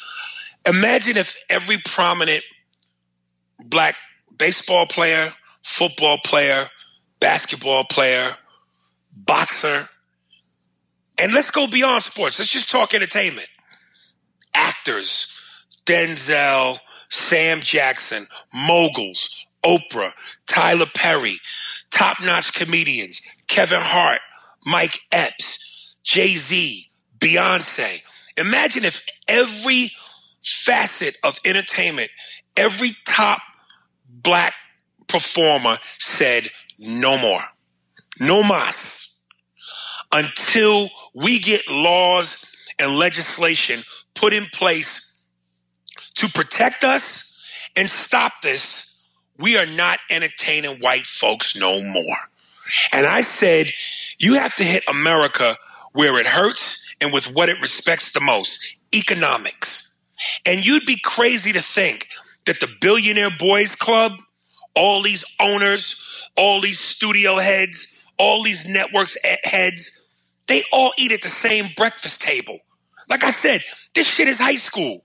[0.66, 2.42] Imagine if every prominent
[3.64, 3.96] black
[4.36, 5.32] baseball player,
[5.62, 6.66] football player,
[7.20, 8.36] basketball player,
[9.14, 9.88] boxer,
[11.20, 12.38] and let's go beyond sports.
[12.38, 13.48] Let's just talk entertainment.
[14.54, 15.38] Actors,
[15.86, 18.24] Denzel, Sam Jackson,
[18.66, 20.12] moguls, Oprah,
[20.46, 21.36] Tyler Perry,
[21.90, 24.20] top notch comedians, Kevin Hart,
[24.66, 28.02] Mike Epps, Jay Z, Beyonce.
[28.36, 29.90] Imagine if every
[30.42, 32.10] facet of entertainment,
[32.56, 33.40] every top
[34.08, 34.54] black
[35.08, 36.44] performer said
[36.78, 37.42] no more,
[38.20, 39.24] no mas,
[40.12, 43.80] until we get laws and legislation
[44.14, 45.24] put in place
[46.16, 47.40] to protect us
[47.76, 49.08] and stop this.
[49.38, 52.16] We are not entertaining white folks no more.
[52.92, 53.68] And I said,
[54.18, 55.56] you have to hit America
[55.92, 59.96] where it hurts and with what it respects the most economics.
[60.44, 62.08] And you'd be crazy to think
[62.44, 64.12] that the Billionaire Boys Club,
[64.74, 66.04] all these owners,
[66.36, 69.98] all these studio heads, all these networks heads,
[70.46, 72.58] they all eat at the same breakfast table.
[73.08, 73.62] Like I said,
[73.94, 75.00] this shit is high school.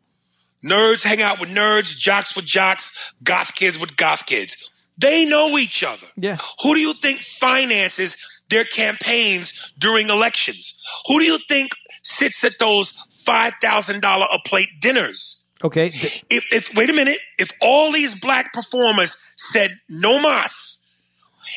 [0.65, 4.63] Nerds hang out with nerds, jocks with jocks, goth kids with goth kids.
[4.97, 6.07] They know each other.
[6.17, 6.37] Yeah.
[6.61, 8.17] Who do you think finances
[8.49, 10.77] their campaigns during elections?
[11.07, 11.71] Who do you think
[12.03, 12.97] sits at those
[13.27, 15.45] $5,000 a plate dinners?
[15.63, 15.87] Okay.
[16.29, 20.79] If, if, wait a minute, if all these black performers said no mas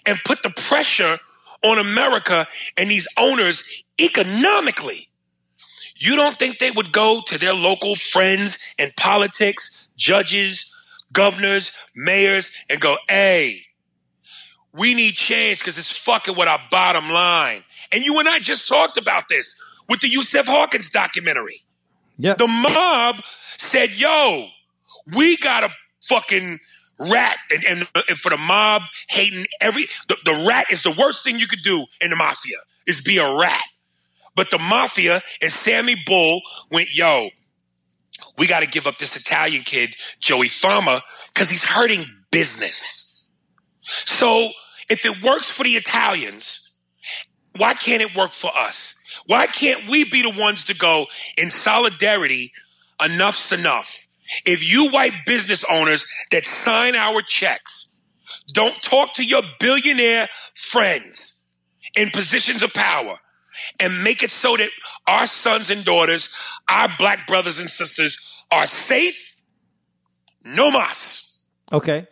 [0.06, 1.18] and put the pressure
[1.62, 2.46] on America
[2.76, 5.08] and these owners economically,
[5.98, 10.74] you don't think they would go to their local friends in politics, judges,
[11.12, 13.60] governors, mayors, and go, hey,
[14.72, 17.64] we need change because it's fucking with our bottom line.
[17.90, 21.62] And you and I just talked about this with the Yusuf Hawkins documentary.
[22.18, 22.34] Yeah.
[22.34, 23.16] The mob
[23.56, 24.48] said, yo,
[25.16, 25.70] we got to
[26.02, 26.58] fucking
[27.10, 27.36] rat.
[27.50, 31.38] And, and, and for the mob hating every, the, the rat is the worst thing
[31.38, 33.62] you could do in the mafia is be a rat.
[34.34, 36.40] But the mafia and Sammy Bull
[36.70, 37.30] went, yo,
[38.36, 41.02] we got to give up this Italian kid, Joey Fama,
[41.34, 43.28] because he's hurting business.
[43.82, 44.50] So
[44.88, 46.76] if it works for the Italians,
[47.56, 48.94] why can't it work for us?
[49.26, 52.52] Why can't we be the ones to go in solidarity?
[53.04, 54.07] Enough's enough.
[54.44, 57.90] If you white business owners that sign our checks
[58.52, 61.42] don't talk to your billionaire friends
[61.96, 63.14] in positions of power
[63.80, 64.70] and make it so that
[65.06, 66.34] our sons and daughters,
[66.68, 69.42] our black brothers and sisters are safe,
[70.44, 71.42] no mas.
[71.72, 72.06] Okay.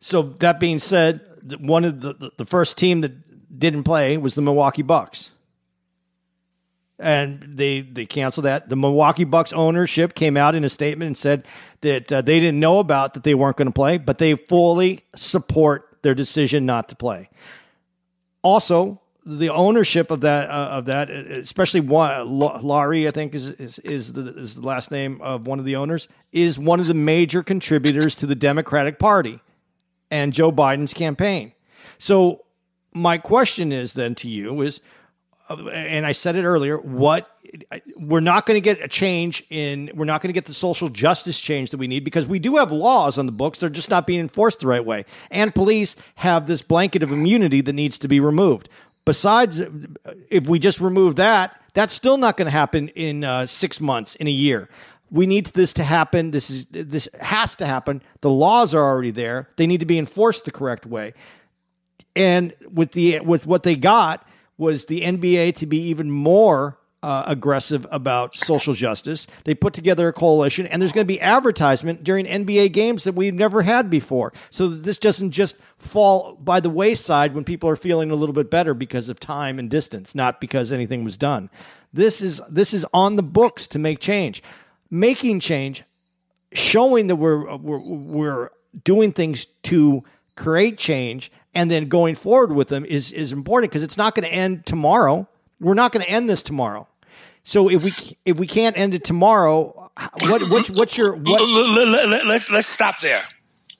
[0.00, 1.20] So that being said,
[1.60, 5.31] one of the the first team that didn't play was the Milwaukee Bucks.
[7.02, 8.68] And they they canceled that.
[8.68, 11.46] The Milwaukee Bucks ownership came out in a statement and said
[11.80, 15.00] that uh, they didn't know about that they weren't going to play, but they fully
[15.16, 17.28] support their decision not to play.
[18.42, 23.78] Also, the ownership of that uh, of that, especially one Laurie, I think is, is
[23.80, 26.94] is the is the last name of one of the owners, is one of the
[26.94, 29.40] major contributors to the Democratic Party
[30.10, 31.52] and Joe Biden's campaign.
[31.98, 32.44] So
[32.92, 34.82] my question is then to you is, uh,
[35.48, 37.28] and I said it earlier, what
[37.96, 40.88] we're not going to get a change in we're not going to get the social
[40.88, 43.58] justice change that we need because we do have laws on the books.
[43.58, 45.04] They're just not being enforced the right way.
[45.30, 48.68] And police have this blanket of immunity that needs to be removed.
[49.04, 49.60] Besides
[50.30, 54.14] if we just remove that that's still not going to happen in uh, six months
[54.16, 54.68] in a year.
[55.10, 56.30] We need this to happen.
[56.30, 58.02] This is this has to happen.
[58.20, 59.48] The laws are already there.
[59.56, 61.12] They need to be enforced the correct way.
[62.16, 64.26] And with the with what they got
[64.58, 69.26] was the nba to be even more uh, aggressive about social justice.
[69.44, 73.14] They put together a coalition, and there's going to be advertisement during NBA games that
[73.14, 77.68] we've never had before, so that this doesn't just fall by the wayside when people
[77.68, 81.16] are feeling a little bit better because of time and distance, not because anything was
[81.16, 81.50] done.
[81.92, 84.42] This is this is on the books to make change,
[84.90, 85.82] making change,
[86.52, 88.50] showing that we're we're, we're
[88.84, 90.04] doing things to
[90.36, 94.24] create change, and then going forward with them is is important because it's not going
[94.24, 95.28] to end tomorrow.
[95.60, 96.88] We're not going to end this tomorrow.
[97.44, 97.92] So if we
[98.24, 99.90] if we can't end it tomorrow,
[100.22, 101.42] what what's, what's your what?
[102.26, 103.22] Let's let's stop there.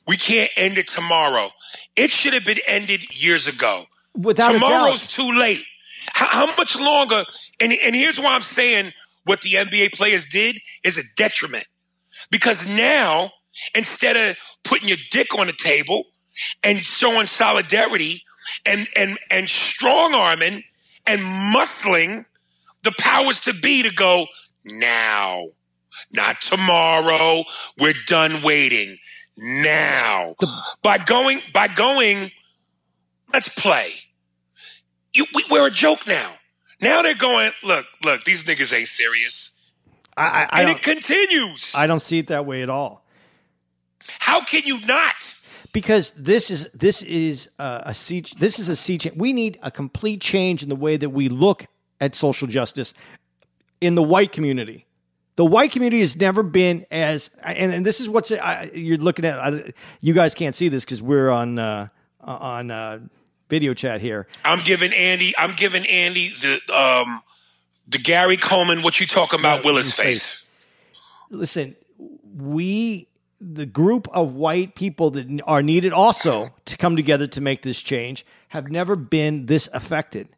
[0.06, 1.48] We can't end it tomorrow.
[1.96, 3.84] It should have been ended years ago.
[4.14, 5.64] Without tomorrow's too late.
[6.12, 7.24] How, how much longer?
[7.60, 8.92] And and here's why I'm saying
[9.24, 11.66] what the NBA players did is a detriment
[12.30, 13.30] because now
[13.74, 16.04] instead of putting your dick on the table
[16.62, 18.22] and showing solidarity
[18.66, 20.62] and and and strong arming
[21.06, 21.20] and
[21.54, 22.24] muscling
[22.82, 24.26] the powers to be to go,
[24.64, 25.46] now.
[26.12, 27.44] Not tomorrow.
[27.78, 28.96] We're done waiting.
[29.38, 30.34] Now.
[30.82, 32.30] by going, by going,
[33.32, 33.90] let's play.
[35.14, 36.32] You, we, we're a joke now.
[36.80, 39.60] Now they're going, look, look, these niggas ain't serious.
[40.16, 41.74] I, I, I And it continues.
[41.76, 43.04] I don't see it that way at all.
[44.18, 45.38] How can you not?
[45.72, 49.16] Because this is this is a, a sea this is a sea change.
[49.16, 51.66] We need a complete change in the way that we look
[52.00, 52.94] at social justice
[53.80, 54.86] in the white community.
[55.36, 59.24] The white community has never been as and, and this is what's I, you're looking
[59.24, 59.38] at.
[59.38, 61.88] I, you guys can't see this because we're on uh,
[62.20, 63.00] on uh,
[63.48, 64.26] video chat here.
[64.44, 67.22] I'm giving Andy, I'm giving Andy the um
[67.88, 70.50] the Gary Coleman, what you talking about, Willis his face.
[71.30, 71.76] listen,
[72.36, 73.08] we
[73.42, 77.82] the group of white people that are needed also to come together to make this
[77.82, 80.28] change have never been this affected.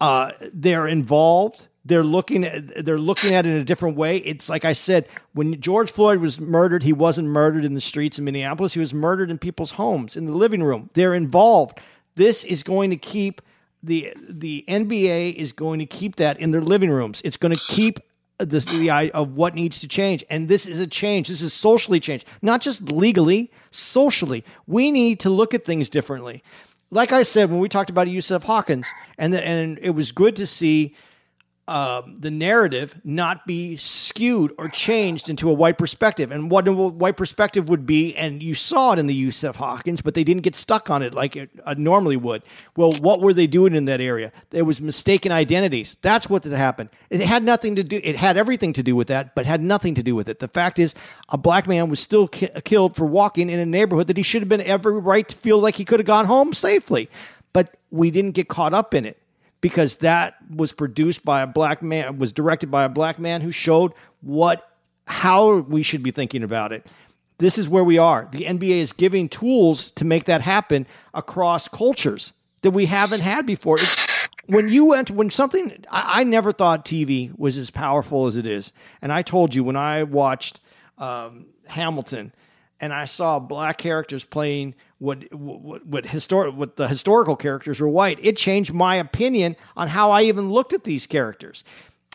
[0.00, 1.68] Uh, they're involved.
[1.84, 4.16] They're looking at they're looking at it in a different way.
[4.18, 8.18] It's like I said, when George Floyd was murdered, he wasn't murdered in the streets
[8.18, 8.72] in Minneapolis.
[8.72, 10.88] He was murdered in people's homes, in the living room.
[10.94, 11.78] They're involved.
[12.14, 13.42] This is going to keep
[13.82, 17.20] the the NBA is going to keep that in their living rooms.
[17.22, 18.00] It's going to keep
[18.38, 20.24] the, the eye of what needs to change.
[20.28, 21.28] And this is a change.
[21.28, 24.44] This is socially changed, not just legally, socially.
[24.66, 26.42] We need to look at things differently.
[26.90, 28.86] Like I said, when we talked about Yusuf Hawkins,
[29.18, 30.94] and the, and it was good to see
[31.66, 36.30] um, the narrative not be skewed or changed into a white perspective.
[36.30, 40.02] And what a white perspective would be, and you saw it in the Yusuf Hawkins,
[40.02, 42.42] but they didn't get stuck on it like it uh, normally would.
[42.76, 44.30] Well, what were they doing in that area?
[44.50, 45.96] There was mistaken identities.
[46.02, 46.90] That's what happened.
[47.08, 47.98] It had nothing to do.
[48.04, 50.40] It had everything to do with that, but had nothing to do with it.
[50.40, 50.94] The fact is,
[51.30, 54.42] a black man was still ki- killed for walking in a neighborhood that he should
[54.42, 57.08] have been every right to feel like he could have gone home safely.
[57.54, 59.18] But we didn't get caught up in it
[59.64, 63.50] because that was produced by a black man was directed by a black man who
[63.50, 66.86] showed what how we should be thinking about it.
[67.38, 68.28] This is where we are.
[68.30, 73.46] The nba is giving tools to make that happen across cultures that we haven't had
[73.46, 73.76] before.
[73.76, 78.36] It's, when you went when something I, I never thought tv was as powerful as
[78.36, 78.70] it is.
[79.00, 80.60] And i told you when i watched
[80.98, 82.34] um, hamilton
[82.80, 87.88] and I saw black characters playing what what what historic what the historical characters were
[87.88, 88.18] white.
[88.22, 91.64] It changed my opinion on how I even looked at these characters.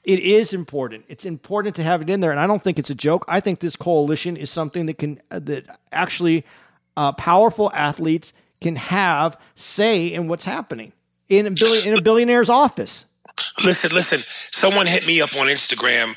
[0.03, 1.05] It is important.
[1.07, 3.25] It's important to have it in there, and I don't think it's a joke.
[3.27, 6.45] I think this coalition is something that can uh, that actually
[6.95, 10.93] uh, powerful athletes can have say in what's happening
[11.27, 13.05] in a billion, in a billionaire's office.
[13.63, 14.19] Listen, listen.
[14.51, 16.15] Someone hit me up on Instagram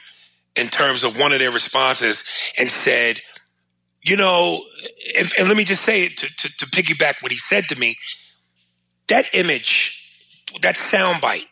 [0.56, 2.24] in terms of one of their responses
[2.58, 3.20] and said,
[4.02, 4.64] you know,
[5.18, 7.78] and, and let me just say it to, to, to piggyback what he said to
[7.78, 7.96] me.
[9.08, 10.10] That image,
[10.62, 11.46] that soundbite,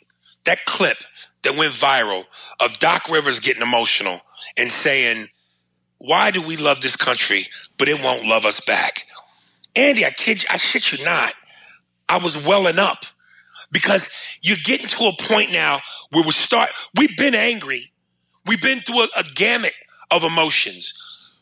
[0.44, 0.98] that clip
[1.42, 2.24] that went viral
[2.60, 4.20] of Doc Rivers getting emotional
[4.56, 5.28] and saying,
[5.98, 7.46] "Why do we love this country,
[7.78, 9.04] but it won't love us back?"
[9.76, 11.32] Andy, I kid you, I shit you not.
[12.08, 13.04] I was welling up
[13.70, 14.10] because
[14.42, 15.80] you're getting to a point now
[16.10, 16.70] where we start.
[16.96, 17.92] We've been angry.
[18.46, 19.74] We've been through a, a gamut
[20.10, 20.92] of emotions,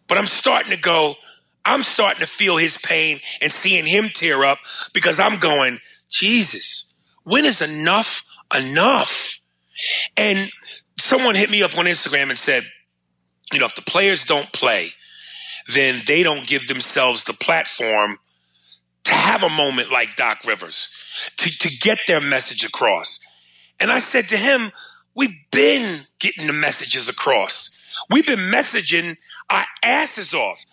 [0.08, 1.14] but I'm starting to go.
[1.64, 4.58] I'm starting to feel his pain and seeing him tear up
[4.94, 5.78] because I'm going,
[6.08, 6.90] Jesus,
[7.24, 8.24] when is enough
[8.56, 9.40] enough?
[10.16, 10.50] And
[10.98, 12.64] someone hit me up on Instagram and said,
[13.52, 14.88] you know, if the players don't play,
[15.74, 18.18] then they don't give themselves the platform
[19.04, 20.90] to have a moment like Doc Rivers,
[21.36, 23.20] to, to get their message across.
[23.80, 24.72] And I said to him,
[25.14, 27.82] We've been getting the messages across.
[28.08, 29.16] We've been messaging
[29.50, 30.64] our asses off.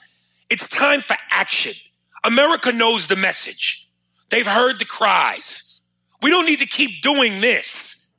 [0.50, 1.74] It's time for action.
[2.24, 3.88] America knows the message.
[4.30, 5.80] They've heard the cries.
[6.22, 8.10] We don't need to keep doing this.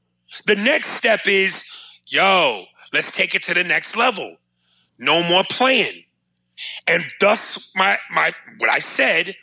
[0.46, 1.70] The next step is,
[2.06, 4.36] yo, let's take it to the next level.
[4.98, 6.04] No more playing.
[6.86, 9.34] And thus my my what I said,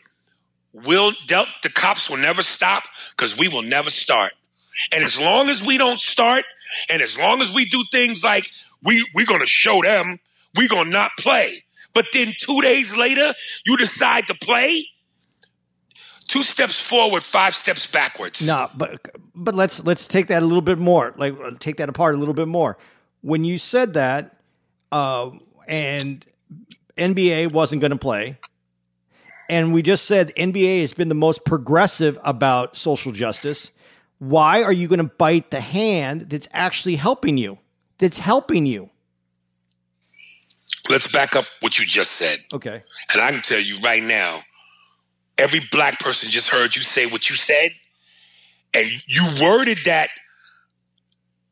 [0.74, 4.34] will the, the cops will never stop because we will never start.
[4.92, 6.44] And as long as we don't start,
[6.90, 8.50] and as long as we do things like
[8.84, 10.18] we we're gonna show them,
[10.56, 11.64] we're gonna not play.
[11.94, 13.34] But then two days later,
[13.66, 14.86] you decide to play.
[16.28, 18.46] Two steps forward, five steps backwards.
[18.48, 19.00] No, but
[19.36, 21.14] but let's let's take that a little bit more.
[21.18, 22.78] Like take that apart a little bit more.
[23.22, 24.38] When you said that,
[24.92, 25.32] uh,
[25.68, 26.26] and
[26.98, 28.38] NBA wasn't going to play,
[29.50, 33.72] and we just said NBA has been the most progressive about social justice.
[34.20, 37.60] Why are you going to bite the hand that's actually helping you?
[37.98, 38.90] That's helping you.
[40.90, 42.38] Let's back up what you just said.
[42.54, 42.84] Okay.
[43.14, 44.40] And I can tell you right now,
[45.38, 47.72] every black person just heard you say what you said,
[48.74, 50.10] and you worded that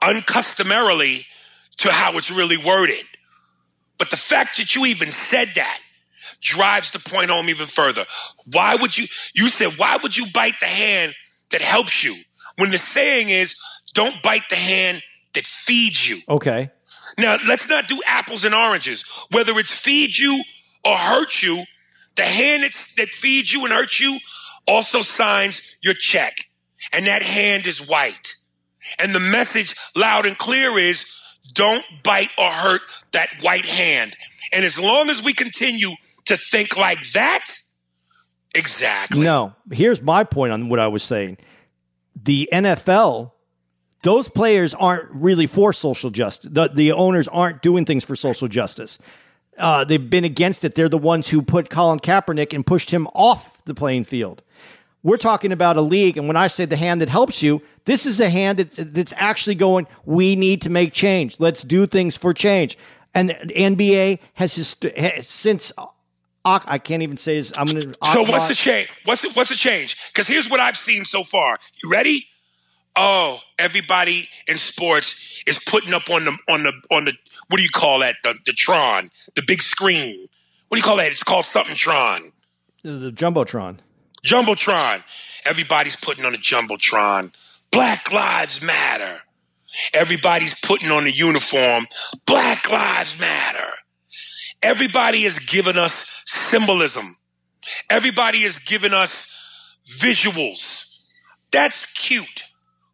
[0.02, 1.26] uncustomarily
[1.78, 3.06] to how it's really worded.
[3.98, 5.80] But the fact that you even said that
[6.42, 8.04] drives the point home even further.
[8.52, 9.06] Why would you,
[9.36, 11.14] you said, why would you bite the hand
[11.52, 12.16] that helps you?
[12.58, 13.56] When the saying is,
[13.94, 15.02] don't bite the hand
[15.34, 16.18] that feeds you.
[16.28, 16.72] Okay.
[17.18, 19.06] Now, let's not do apples and oranges.
[19.32, 20.44] Whether it's feed you
[20.84, 21.64] or hurt you,
[22.16, 24.20] the hand that feeds you and hurts you
[24.68, 26.34] also signs your check.
[26.94, 28.36] And that hand is white.
[29.00, 31.14] And the message loud and clear is
[31.54, 32.82] don't bite or hurt
[33.12, 34.16] that white hand.
[34.52, 35.92] And as long as we continue
[36.26, 37.46] to think like that,
[38.56, 39.22] exactly.
[39.22, 39.54] No.
[39.72, 41.38] Here's my point on what I was saying.
[42.22, 43.32] The NFL,
[44.04, 46.50] those players aren't really for social justice.
[46.52, 48.98] The, the owners aren't doing things for social justice.
[49.58, 50.76] Uh, they've been against it.
[50.76, 54.42] They're the ones who put Colin Kaepernick and pushed him off the playing field.
[55.04, 58.06] We're talking about a league, and when I say the hand that helps you, this
[58.06, 61.40] is a hand that's, that's actually going, we need to make change.
[61.40, 62.78] Let's do things for change.
[63.14, 65.74] And the NBA has, his, has since
[66.46, 67.52] I can't even say this.
[67.56, 67.94] I'm gonna.
[68.14, 68.90] So what's the change?
[69.06, 69.98] What's the, what's the change?
[70.12, 71.60] Because here's what I've seen so far.
[71.84, 72.28] You ready?
[72.96, 77.14] Oh, everybody in sports is putting up on the on the on the
[77.48, 78.16] what do you call that?
[78.24, 80.16] The the Tron, the big screen.
[80.68, 81.12] What do you call that?
[81.12, 82.22] It's called something Tron.
[82.84, 83.80] The, the jumbotron.
[84.24, 85.04] Jumbotron.
[85.46, 87.34] Everybody's putting on a jumbotron.
[87.72, 89.20] Black Lives Matter.
[89.94, 91.88] Everybody's putting on a uniform.
[92.26, 93.72] Black Lives Matter.
[94.62, 97.16] Everybody has given us symbolism.
[97.90, 99.38] Everybody has given us
[99.88, 101.04] visuals.
[101.52, 102.44] That's cute.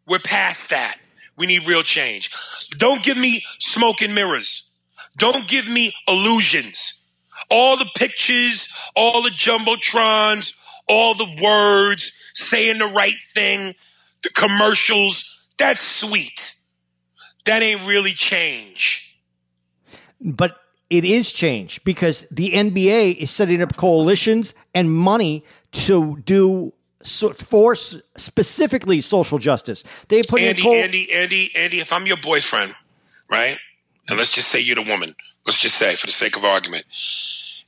[0.08, 0.98] We're past that.
[1.36, 2.30] We need real change.
[2.78, 4.70] Don't give me smoke and mirrors.
[5.16, 7.06] Don't give me illusions.
[7.50, 10.56] All the pictures, all the jumbotrons,
[10.88, 13.74] all the words, saying the right thing,
[14.22, 16.54] the commercials, that's sweet.
[17.44, 19.20] That ain't really change.
[20.20, 20.56] But
[20.90, 26.72] it is change because the NBA is setting up coalitions and money to do
[27.10, 29.84] so force specifically social justice.
[30.08, 31.80] They put Andy, co- Andy, Andy, Andy.
[31.80, 32.74] If I'm your boyfriend,
[33.30, 33.58] right,
[34.08, 35.10] and let's just say you're the woman.
[35.46, 36.84] Let's just say, for the sake of argument,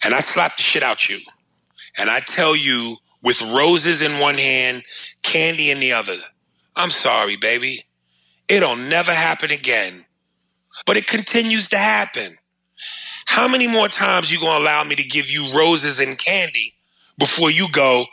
[0.05, 1.19] and I slap the shit out you,
[1.99, 4.83] and I tell you with roses in one hand,
[5.23, 6.17] candy in the other.
[6.77, 7.81] I'm sorry, baby.
[8.49, 9.93] It'll never happen again.
[10.87, 12.31] But it continues to happen.
[13.27, 16.75] How many more times you gonna allow me to give you roses and candy
[17.19, 18.07] before you go,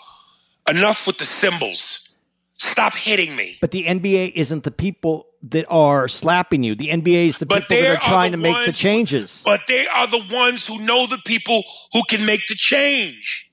[0.70, 2.18] enough with the symbols.
[2.60, 3.56] Stop hitting me.
[3.62, 6.74] But the NBA isn't the people that are slapping you.
[6.76, 9.42] The NBA is the But people that there are trying to make the changes.
[9.46, 11.64] But they are the ones who know the people
[11.94, 13.52] who can make the change.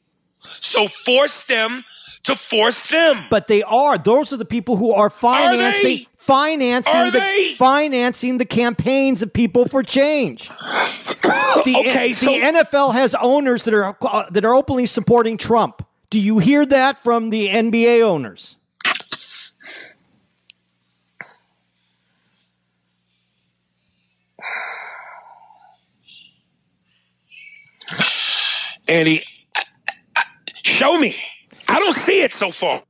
[0.61, 1.85] So force them
[2.25, 3.25] to force them.
[3.29, 3.99] But they are.
[3.99, 6.07] Those are the people who are financing they?
[6.17, 7.53] financing Are the they?
[7.59, 10.49] financing the campaigns of people for change.
[11.65, 15.83] The, Okay, the so- NFL has owners that are uh, that are openly supporting Trump.
[16.15, 18.55] Do you hear that from the NBA owners?
[28.87, 29.25] Andy,
[29.57, 29.63] I-
[30.17, 30.23] I-
[30.63, 31.17] show me.
[31.67, 32.85] I don't see it so far.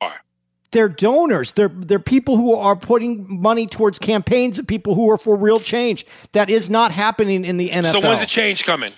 [0.72, 1.53] They're donors.
[1.53, 5.61] They're they're people who are putting money towards campaigns of people who are for real
[5.61, 6.05] change.
[6.33, 7.93] That is not happening in the NFL.
[7.93, 8.93] So when's the change coming?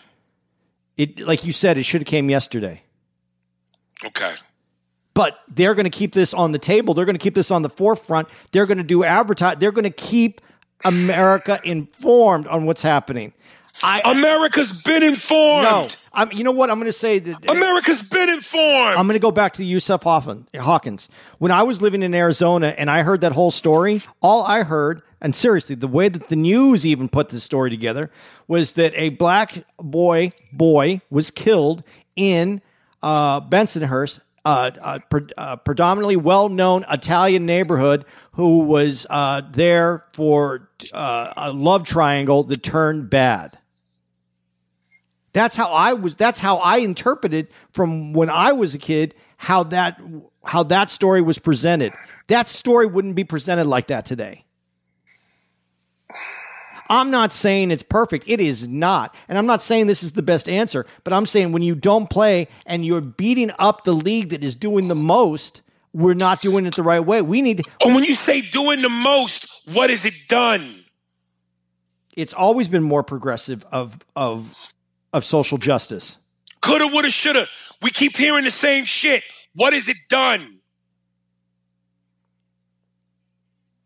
[0.97, 2.83] it like you said, it should have came yesterday.
[4.05, 4.34] Okay.
[5.14, 6.92] but they're going to keep this on the table.
[6.94, 8.28] They're going to keep this on the forefront.
[8.53, 9.57] They're going to do advertise.
[9.59, 10.40] They're going to keep
[10.84, 13.32] America informed on what's happening.
[13.82, 15.64] I America's been informed.
[15.64, 15.86] no.
[16.14, 16.70] I'm, you know what?
[16.70, 18.97] I'm going to say that America's been informed.
[18.97, 21.11] I'm going to go back to Yusuf Hoffman, Hawkins.
[21.38, 25.03] When I was living in Arizona and I heard that whole story, all I heard,
[25.20, 28.11] and seriously, the way that the news even put the story together
[28.49, 31.82] was that a black boy boy was killed
[32.16, 32.62] in
[33.03, 34.20] uh, Bensonhurst.
[34.44, 41.53] Uh, a pre- uh, predominantly well-known Italian neighborhood, who was uh, there for uh, a
[41.53, 43.59] love triangle that turned bad.
[45.32, 46.14] That's how I was.
[46.14, 50.01] That's how I interpreted from when I was a kid how that
[50.44, 51.92] how that story was presented.
[52.28, 54.44] That story wouldn't be presented like that today.
[56.89, 58.24] I'm not saying it's perfect.
[58.28, 59.14] It is not.
[59.28, 62.09] And I'm not saying this is the best answer, but I'm saying when you don't
[62.09, 65.62] play and you're beating up the league that is doing the most,
[65.93, 67.22] we're not doing it the right way.
[67.22, 70.62] We need and when you say doing the most, what is it done?
[72.16, 74.72] it's always been more progressive of of
[75.12, 76.16] of social justice.
[76.62, 77.47] Coulda, woulda, shoulda.
[77.82, 79.22] We keep hearing the same shit.
[79.55, 80.45] What is it done?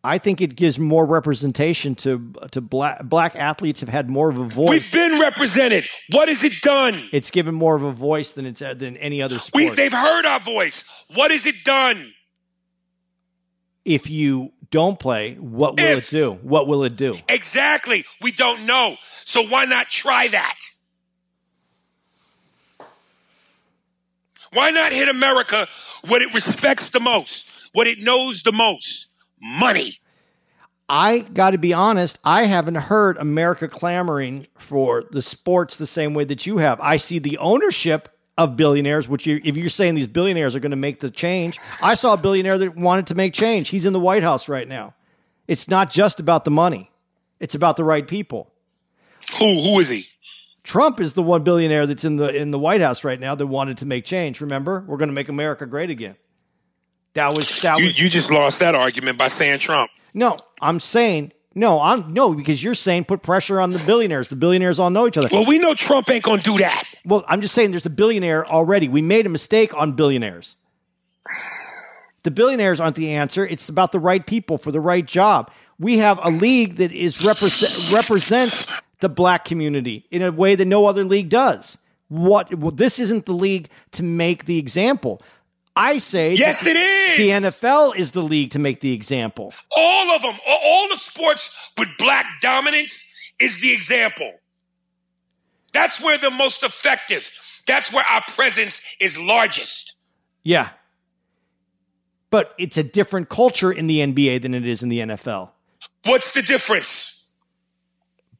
[0.03, 4.39] I think it gives more representation to to black black athletes have had more of
[4.39, 4.71] a voice.
[4.71, 5.85] We've been represented.
[6.13, 6.95] What has it done?
[7.13, 9.63] it's given more of a voice than it's than any other sport.
[9.63, 10.85] We, they've heard our voice.
[11.15, 12.15] What has it done?
[13.85, 16.13] if you don't play, what will If.
[16.13, 16.33] it do?
[16.43, 17.15] What will it do?
[17.29, 18.05] Exactly.
[18.21, 18.97] We don't know.
[19.25, 20.59] So why not try that?
[24.53, 25.67] Why not hit America
[26.09, 29.00] what it respects the most, what it knows the most?
[29.41, 29.93] Money.
[30.89, 36.15] I got to be honest, I haven't heard America clamoring for the sports the same
[36.15, 36.81] way that you have.
[36.81, 40.71] I see the ownership of billionaires, which you, if you're saying these billionaires are going
[40.71, 43.69] to make the change, I saw a billionaire that wanted to make change.
[43.69, 44.95] He's in the White House right now.
[45.47, 46.91] It's not just about the money,
[47.39, 48.51] it's about the right people.
[49.39, 50.07] Who who is he?
[50.65, 53.47] Trump is the one billionaire that's in the in the White House right now that
[53.47, 54.41] wanted to make change.
[54.41, 56.17] Remember, we're going to make America great again.
[57.15, 59.91] That was that You was you just lost that argument by saying Trump.
[60.15, 60.39] no.
[60.63, 61.81] I'm saying no.
[61.81, 64.29] I'm no because you're saying put pressure on the billionaires.
[64.29, 65.29] The billionaires all know each other.
[65.33, 66.85] Well, we know Trump ain't gonna do that.
[67.05, 68.89] Well, I'm just saying there's a billionaire already.
[68.89, 70.57] We made a mistake on billionaires.
[72.23, 73.47] The billionaires aren't the answer.
[73.47, 75.51] It's about the right people for the right job.
[75.79, 80.67] We have a league that is represent, represents the black community in a way that
[80.67, 81.79] no other league does.
[82.09, 85.23] What well, this isn't the league to make the example.
[85.77, 87.43] I say Yes, that it is.
[87.43, 89.55] The NFL is the league to make the example.
[89.77, 93.09] All of them, all- the sports with black dominance
[93.39, 94.33] is the example.
[95.73, 97.31] That's where they're most effective.
[97.67, 99.95] That's where our presence is largest.
[100.43, 100.71] Yeah.
[102.31, 105.51] But it's a different culture in the NBA than it is in the NFL.
[106.07, 107.33] What's the difference?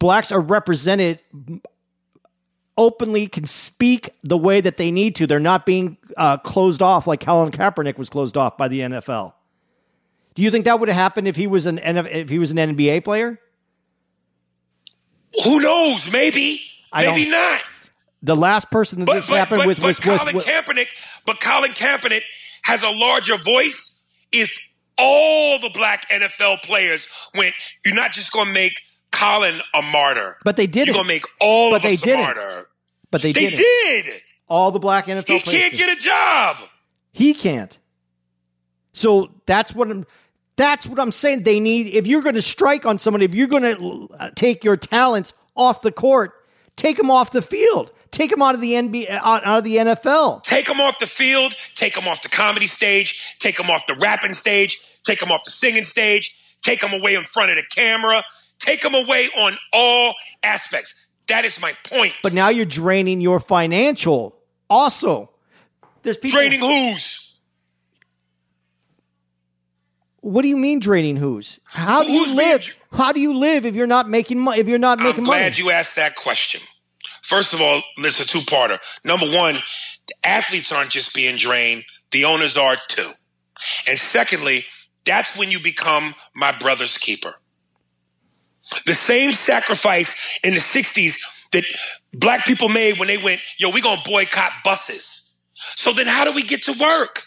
[0.01, 1.21] blacks are represented
[2.81, 7.07] openly can speak the way that they need to they're not being uh, closed off
[7.07, 9.35] like Colin Kaepernick was closed off by the NFL
[10.35, 12.51] do you think that would have happened if he was an NF if he was
[12.53, 13.39] an NBA player
[15.45, 16.13] Who knows?
[16.13, 16.61] Maybe,
[16.93, 17.63] I maybe don't-
[18.23, 20.89] the last person that But this but, happened but, with but was Colin with Kaepernick.
[21.27, 22.23] But Colin Kaepernick
[22.65, 24.05] has a larger voice.
[24.33, 24.59] If
[24.99, 27.55] all the black NFL players went,
[27.85, 28.73] you're not just going to make
[29.13, 30.37] Colin a martyr.
[30.45, 32.21] but they didn't You're going to make all But of they us a didn't.
[32.23, 32.67] martyr.
[33.11, 34.07] But they, They didn't did.
[34.49, 36.57] all the black NFL He can't get a job.
[37.13, 37.77] He can't.
[38.93, 40.07] So that's what I'm.
[40.57, 41.45] That's what I'm saying.
[41.45, 41.89] They need.
[41.95, 45.33] If you're going to strike on somebody, if you're going to uh, take your talents
[45.57, 46.33] off the court,
[46.77, 47.93] take them off the field.
[48.11, 50.43] Take them out of the NBA, uh, out, out of the NFL.
[50.43, 51.55] Take them off the field.
[51.75, 53.37] Take them off the comedy stage.
[53.39, 54.81] Take them off the rapping stage.
[55.03, 56.37] Take them off the singing stage.
[56.65, 58.23] Take them away in front of the camera.
[58.59, 61.07] Take them away on all aspects.
[61.31, 62.15] That is my point.
[62.23, 64.37] But now you're draining your financial.
[64.69, 65.31] Also,
[66.03, 66.39] there's people.
[66.39, 67.41] Draining who's?
[70.21, 71.59] What do you mean draining who's?
[71.65, 72.79] How do you Who's being live?
[72.93, 74.61] How do you live if you're not making money?
[74.61, 75.41] If you're not making money, I'm money?
[75.43, 76.61] glad you asked that question.
[77.23, 78.79] First of all, listen, two parter.
[79.05, 83.11] Number one, the athletes aren't just being drained, the owners are too.
[83.89, 84.65] And secondly,
[85.07, 87.35] that's when you become my brother's keeper.
[88.87, 91.17] The same sacrifice in the 60s
[91.53, 91.65] that
[92.13, 95.39] black people made when they went, yo, we're going to boycott buses.
[95.77, 97.23] So then how do we get to work?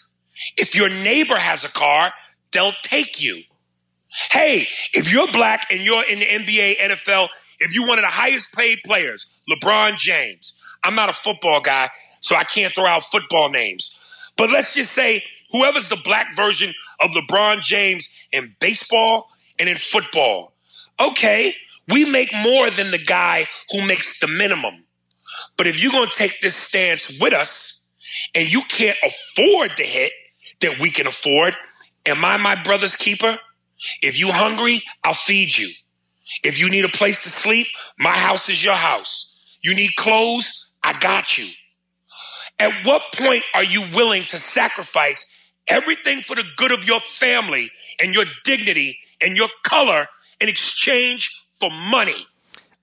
[0.56, 2.12] If your neighbor has a car,
[2.52, 3.42] they'll take you.
[4.30, 7.28] Hey, if you're black and you're in the NBA, NFL,
[7.58, 11.88] if you're one of the highest paid players, LeBron James, I'm not a football guy,
[12.20, 13.98] so I can't throw out football names.
[14.36, 19.28] But let's just say whoever's the black version of LeBron James in baseball
[19.58, 20.53] and in football.
[21.00, 21.52] Okay,
[21.88, 24.74] we make more than the guy who makes the minimum.
[25.56, 27.90] But if you're going to take this stance with us
[28.34, 30.12] and you can't afford the hit
[30.60, 31.54] that we can afford,
[32.06, 33.38] am I my brother's keeper?
[34.02, 35.70] If you're hungry, I'll feed you.
[36.42, 37.66] If you need a place to sleep,
[37.98, 39.36] my house is your house.
[39.62, 41.46] You need clothes, I got you.
[42.58, 45.32] At what point are you willing to sacrifice
[45.68, 50.06] everything for the good of your family and your dignity and your color
[50.44, 52.26] in exchange for money?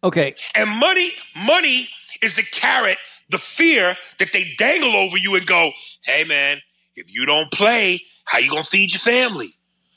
[0.03, 1.11] okay, And money,
[1.45, 1.87] money
[2.21, 2.97] is the carrot,
[3.29, 5.71] the fear that they dangle over you and go,
[6.05, 6.59] hey man,
[6.95, 9.47] if you don't play, how you gonna feed your family?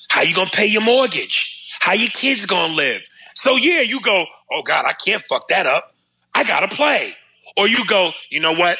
[0.08, 1.74] How you gonna pay your mortgage?
[1.80, 3.02] How your kids gonna live?
[3.34, 5.94] So yeah, you go, oh God, I can't fuck that up.
[6.34, 7.14] I gotta play.
[7.56, 8.78] Or you go, you know what?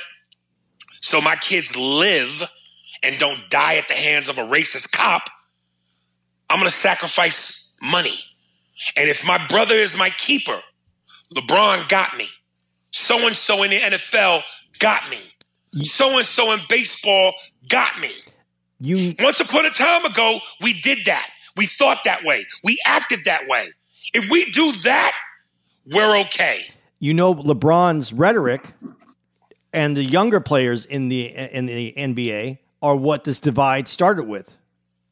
[1.01, 2.43] So my kids live
[3.03, 5.23] and don't die at the hands of a racist cop.
[6.51, 8.15] I'm gonna sacrifice money.
[8.97, 10.59] And if my brother is my keeper,
[11.35, 12.29] LeBron got me.
[12.91, 14.43] So and so in the NFL
[14.79, 15.19] got me.
[15.83, 17.33] So and so in baseball
[17.69, 18.11] got me.
[18.81, 21.29] you Once upon a time ago, we did that.
[21.57, 22.45] We thought that way.
[22.63, 23.67] We acted that way.
[24.13, 25.17] If we do that,
[25.93, 26.63] we're okay.
[26.99, 28.63] You know LeBron's rhetoric
[29.73, 34.57] and the younger players in the in the NBA are what this divide started with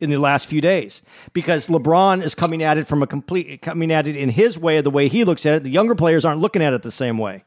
[0.02, 1.02] in the last few days
[1.32, 4.80] because LeBron is coming at it from a complete coming at it in his way
[4.80, 7.18] the way he looks at it the younger players aren't looking at it the same
[7.18, 7.44] way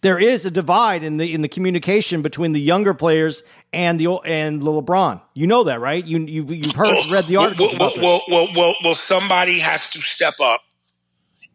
[0.00, 3.42] there is a divide in the in the communication between the younger players
[3.72, 7.68] and the and LeBron you know that right you you've, you've heard read the article
[7.78, 10.60] well, well, well, well, well somebody has to step up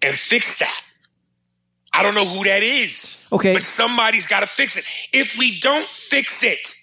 [0.01, 0.83] and fix that
[1.93, 3.27] I don't know who that is.
[3.31, 3.53] Okay.
[3.53, 4.85] But somebody's got to fix it.
[5.13, 6.73] If we don't fix it,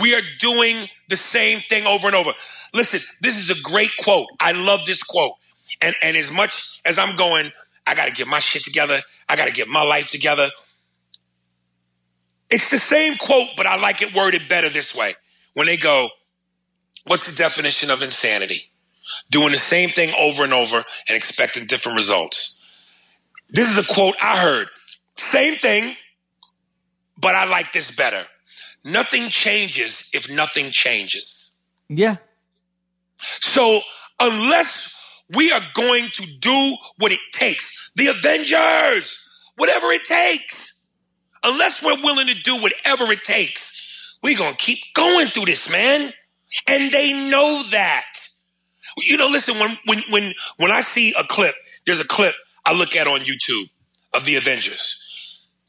[0.00, 2.32] we are doing the same thing over and over.
[2.74, 4.26] Listen, this is a great quote.
[4.40, 5.34] I love this quote.
[5.80, 7.50] And and as much as I'm going,
[7.86, 8.98] I got to get my shit together.
[9.28, 10.48] I got to get my life together.
[12.50, 15.14] It's the same quote, but I like it worded better this way.
[15.54, 16.08] When they go,
[17.06, 18.62] what's the definition of insanity?
[19.30, 22.58] Doing the same thing over and over and expecting different results.
[23.50, 24.68] This is a quote I heard.
[25.14, 25.94] Same thing,
[27.18, 28.24] but I like this better.
[28.84, 31.52] Nothing changes if nothing changes.
[31.88, 32.16] Yeah.
[33.40, 33.80] So
[34.18, 34.98] unless
[35.36, 39.18] we are going to do what it takes, the Avengers,
[39.56, 40.86] whatever it takes,
[41.44, 45.70] unless we're willing to do whatever it takes, we're going to keep going through this,
[45.70, 46.12] man.
[46.68, 48.06] And they know that.
[48.98, 51.54] You know, listen, when, when, when, when I see a clip,
[51.86, 52.34] there's a clip
[52.66, 53.70] I look at on YouTube
[54.14, 54.98] of the Avengers.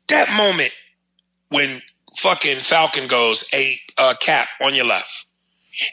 [0.08, 0.72] That moment
[1.50, 1.82] when
[2.18, 5.26] fucking Falcon goes, "Hey, uh, Cap, on your left,"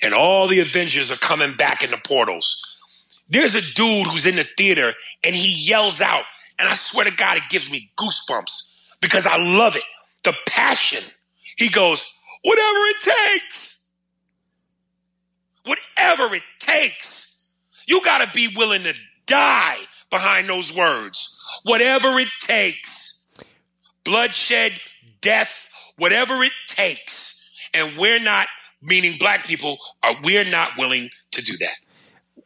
[0.02, 2.62] and all the Avengers are coming back in the portals.
[3.28, 4.92] There's a dude who's in the theater
[5.24, 6.24] and he yells out,
[6.58, 9.84] and I swear to God, it gives me goosebumps because I love it.
[10.24, 11.04] The passion.
[11.56, 12.04] He goes,
[12.42, 13.76] "Whatever it takes."
[15.64, 17.50] Whatever it takes.
[17.86, 18.94] You got to be willing to
[19.26, 19.78] die
[20.10, 21.38] behind those words.
[21.64, 23.28] Whatever it takes.
[24.04, 24.72] Bloodshed,
[25.20, 25.68] death,
[26.00, 27.48] whatever it takes.
[27.72, 28.48] And we're not,
[28.82, 31.76] meaning black people, are we're not willing to do that.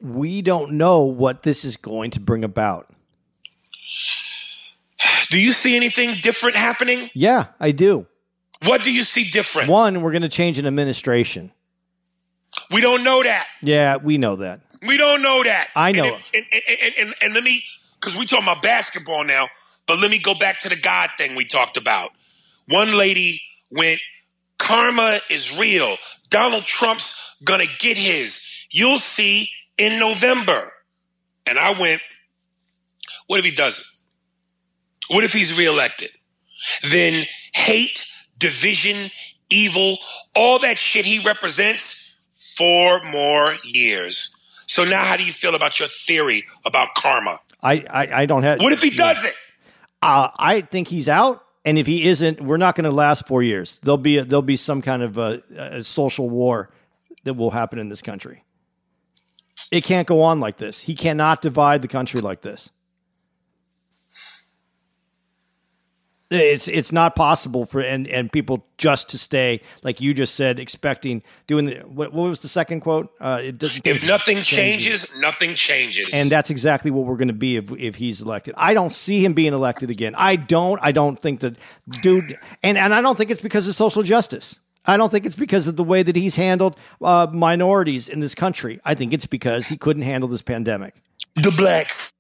[0.01, 2.90] We don't know what this is going to bring about.
[5.31, 7.10] Do you see anything different happening?
[7.14, 8.06] Yeah, I do.
[8.64, 9.68] What do you see different?
[9.68, 11.52] One, we're going to change an administration.
[12.70, 13.47] We don't know that.
[13.62, 14.60] Yeah, we know that.
[14.86, 15.68] We don't know that.
[15.74, 16.05] I know.
[16.05, 17.62] And, and, and, and, and, and let me,
[18.01, 19.48] because we talking about basketball now,
[19.86, 22.10] but let me go back to the God thing we talked about.
[22.69, 24.01] One lady went,
[24.59, 25.97] karma is real.
[26.31, 28.45] Donald Trump's going to get his.
[28.70, 30.73] You'll see in November.
[31.47, 32.01] And I went,
[33.27, 33.86] what if he doesn't?
[35.09, 36.11] What if he's reelected?
[36.91, 37.24] Then
[37.55, 38.07] hate,
[38.39, 39.11] division,
[39.51, 39.99] evil,
[40.35, 42.16] all that shit he represents,
[42.57, 44.43] four more years.
[44.66, 47.39] So now, how do you feel about your theory about karma?
[47.62, 48.61] I, I, I don't have.
[48.61, 49.35] What if he does it?
[50.03, 53.43] Uh, I think he's out, and if he isn't, we're not going to last four
[53.43, 53.78] years.
[53.81, 56.70] There'll be a, there'll be some kind of a, a social war
[57.24, 58.45] that will happen in this country.
[59.70, 60.81] It can't go on like this.
[60.81, 62.70] He cannot divide the country like this.
[66.30, 70.59] It's it's not possible for and, and people just to stay like you just said,
[70.59, 73.12] expecting doing the what, what was the second quote?
[73.20, 73.86] Uh, it doesn't.
[73.86, 76.14] If nothing changes, nothing changes.
[76.14, 78.55] and that's exactly what we're going to be if if he's elected.
[78.56, 80.14] I don't see him being elected again.
[80.16, 80.78] I don't.
[80.82, 81.56] I don't think that
[82.02, 84.59] dude, and and I don't think it's because of social justice.
[84.86, 88.34] I don't think it's because of the way that he's handled uh, minorities in this
[88.34, 88.80] country.
[88.84, 90.94] I think it's because he couldn't handle this pandemic.
[91.36, 92.12] the blacks,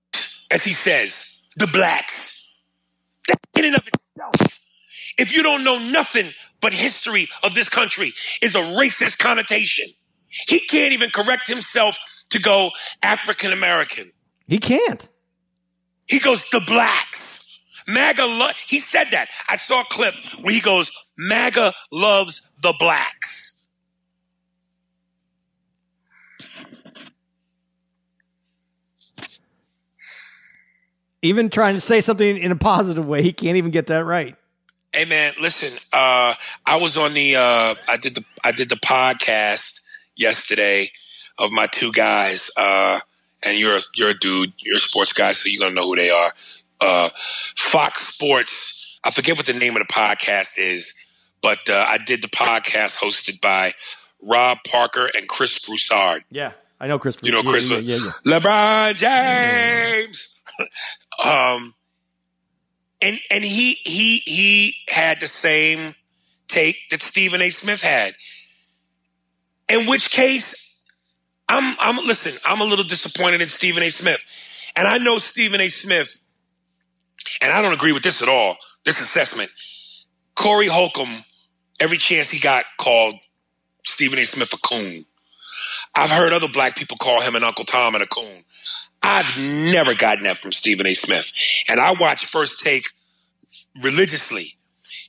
[0.50, 2.23] as he says, the blacks.
[3.28, 4.60] That in and of itself,
[5.18, 6.26] if you don't know nothing
[6.60, 9.86] but history of this country, is a racist connotation.
[10.28, 11.98] He can't even correct himself
[12.30, 12.70] to go
[13.02, 14.10] African American.
[14.48, 15.06] He can't.
[16.06, 17.40] He goes the blacks.
[17.86, 18.24] MAGA.
[18.24, 19.28] Lo- he said that.
[19.48, 23.53] I saw a clip where he goes MAGA loves the blacks.
[31.24, 34.36] Even trying to say something in a positive way, he can't even get that right.
[34.92, 35.76] Hey man, listen.
[35.92, 36.34] Uh,
[36.66, 37.36] I was on the.
[37.36, 38.24] Uh, I did the.
[38.44, 39.80] I did the podcast
[40.16, 40.88] yesterday
[41.38, 42.50] of my two guys.
[42.56, 43.00] Uh,
[43.46, 44.52] and you're a, you're a dude.
[44.58, 46.30] You're a sports guy, so you're gonna know who they are.
[46.80, 47.08] Uh,
[47.56, 49.00] Fox Sports.
[49.02, 50.94] I forget what the name of the podcast is,
[51.42, 53.72] but uh, I did the podcast hosted by
[54.22, 56.24] Rob Parker and Chris Broussard.
[56.30, 57.16] Yeah, I know Chris.
[57.22, 58.38] You know Chris, yeah, yeah, yeah.
[58.38, 60.30] LeBron James.
[61.24, 61.74] um,
[63.02, 65.94] and and he he he had the same
[66.48, 67.50] take that Stephen A.
[67.50, 68.14] Smith had.
[69.68, 70.82] In which case,
[71.48, 73.90] I'm I'm listen, I'm a little disappointed in Stephen A.
[73.90, 74.24] Smith.
[74.76, 75.68] And I know Stephen A.
[75.68, 76.18] Smith,
[77.40, 79.50] and I don't agree with this at all, this assessment.
[80.34, 81.24] Corey Holcomb,
[81.80, 83.14] every chance he got, called
[83.84, 84.24] Stephen A.
[84.24, 85.04] Smith a coon.
[85.94, 88.44] I've heard other black people call him an Uncle Tom and a coon.
[89.04, 89.36] I've
[89.70, 90.94] never gotten that from Stephen A.
[90.94, 91.30] Smith.
[91.68, 92.86] And I watch First Take
[93.82, 94.46] religiously.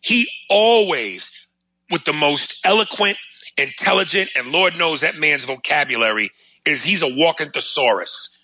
[0.01, 1.47] He always,
[1.89, 3.17] with the most eloquent,
[3.57, 6.30] intelligent, and Lord knows that man's vocabulary
[6.65, 8.43] is he's a walking thesaurus.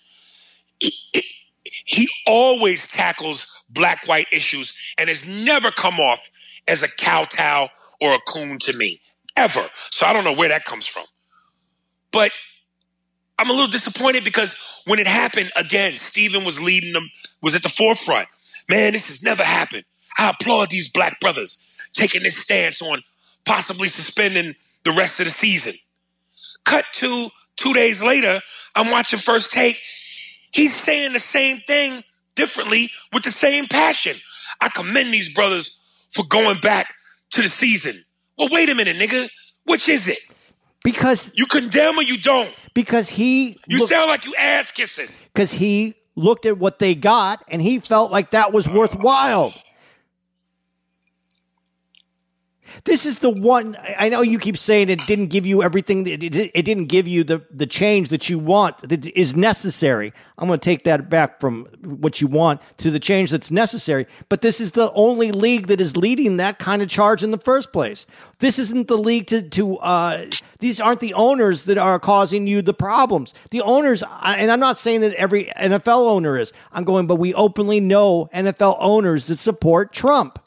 [0.80, 0.90] He,
[1.84, 6.30] he always tackles black white issues and has never come off
[6.66, 7.68] as a kowtow
[8.00, 9.00] or a coon to me,
[9.36, 9.62] ever.
[9.90, 11.04] So I don't know where that comes from.
[12.10, 12.32] But
[13.42, 14.54] I'm a little disappointed because
[14.86, 17.10] when it happened again, Stephen was leading them,
[17.42, 18.28] was at the forefront.
[18.70, 19.82] Man, this has never happened.
[20.16, 23.02] I applaud these black brothers taking this stance on
[23.44, 24.54] possibly suspending
[24.84, 25.72] the rest of the season.
[26.64, 28.38] Cut to two days later,
[28.76, 29.82] I'm watching first take.
[30.52, 32.04] He's saying the same thing
[32.36, 34.16] differently with the same passion.
[34.60, 36.94] I commend these brothers for going back
[37.30, 38.00] to the season.
[38.38, 39.28] Well, wait a minute, nigga.
[39.64, 40.18] Which is it?
[40.84, 42.56] Because You condemn or you don't?
[42.74, 45.08] Because he You look- sound like you ass kissing.
[45.32, 48.78] because he looked at what they got and he felt like that was oh.
[48.78, 49.54] worthwhile.
[52.84, 53.76] This is the one.
[53.98, 56.06] I know you keep saying it didn't give you everything.
[56.06, 60.12] It, didn't give you the the change that you want that is necessary.
[60.38, 64.06] I'm going to take that back from what you want to the change that's necessary.
[64.28, 67.38] But this is the only league that is leading that kind of charge in the
[67.38, 68.06] first place.
[68.38, 69.76] This isn't the league to to.
[69.78, 70.26] Uh,
[70.58, 73.34] these aren't the owners that are causing you the problems.
[73.50, 76.52] The owners, and I'm not saying that every NFL owner is.
[76.72, 80.38] I'm going, but we openly know NFL owners that support Trump.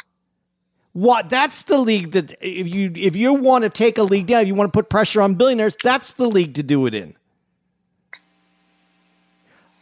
[0.95, 4.43] What that's the league that if you if you want to take a league down,
[4.43, 7.15] if you want to put pressure on billionaires, that's the league to do it in.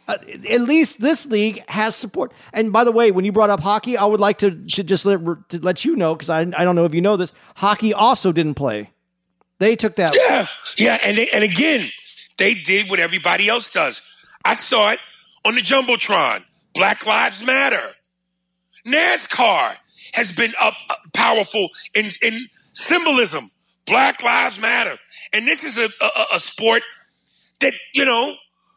[0.08, 0.16] Uh,
[0.50, 2.32] at least this league has support.
[2.52, 5.06] And by the way, when you brought up hockey, I would like to, to just
[5.06, 5.20] let,
[5.50, 7.32] to let you know because I I don't know if you know this.
[7.54, 8.90] Hockey also didn't play.
[9.60, 10.16] They took that.
[10.16, 10.46] Yeah,
[10.76, 11.88] yeah, and they, and again,
[12.40, 14.02] they did what everybody else does.
[14.44, 14.98] I saw it
[15.44, 16.42] on the jumbotron.
[16.74, 17.94] Black Lives Matter.
[18.84, 19.76] NASCAR
[20.14, 20.74] has been up
[21.12, 23.50] powerful in in symbolism.
[23.86, 24.96] Black Lives Matter,
[25.34, 26.82] and this is a, a a sport
[27.60, 28.34] that you know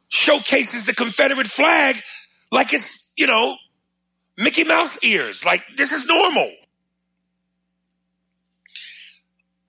[0.09, 1.95] showcases the Confederate flag
[2.51, 3.55] like it's you know
[4.37, 5.45] Mickey Mouse ears.
[5.45, 6.51] Like this is normal.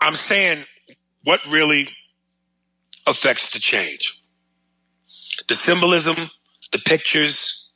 [0.01, 0.65] I'm saying
[1.24, 1.89] what really
[3.07, 4.23] affects the change.
[5.49, 6.16] The symbolism,
[6.73, 7.74] the pictures,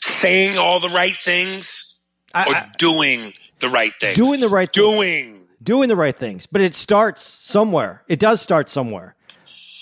[0.00, 1.93] saying all the right things,
[2.34, 4.16] I- or doing the right things.
[4.16, 4.94] Doing the right things.
[4.94, 5.40] Doing.
[5.62, 8.02] doing the right things, but it starts somewhere.
[8.08, 9.14] It does start somewhere.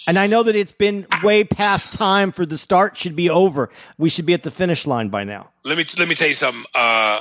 [0.07, 3.71] And I know that it's been way past time for the start should be over.
[3.99, 5.51] We should be at the finish line by now.
[5.65, 6.65] Let me let me tell you something.
[6.75, 7.21] Uh,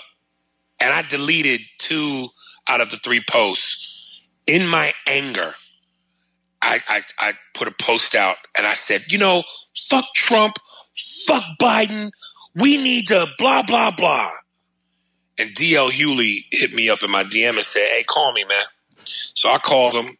[0.79, 2.27] and I deleted two
[2.67, 3.87] out of the three posts.
[4.47, 5.51] In my anger,
[6.61, 9.43] I, I I put a post out and I said, you know,
[9.75, 10.55] fuck Trump,
[11.25, 12.09] fuck Biden.
[12.55, 14.29] We need to blah blah blah.
[15.41, 18.65] And DL Hughley hit me up in my DM and said, "Hey, call me, man."
[19.33, 20.17] So I called him,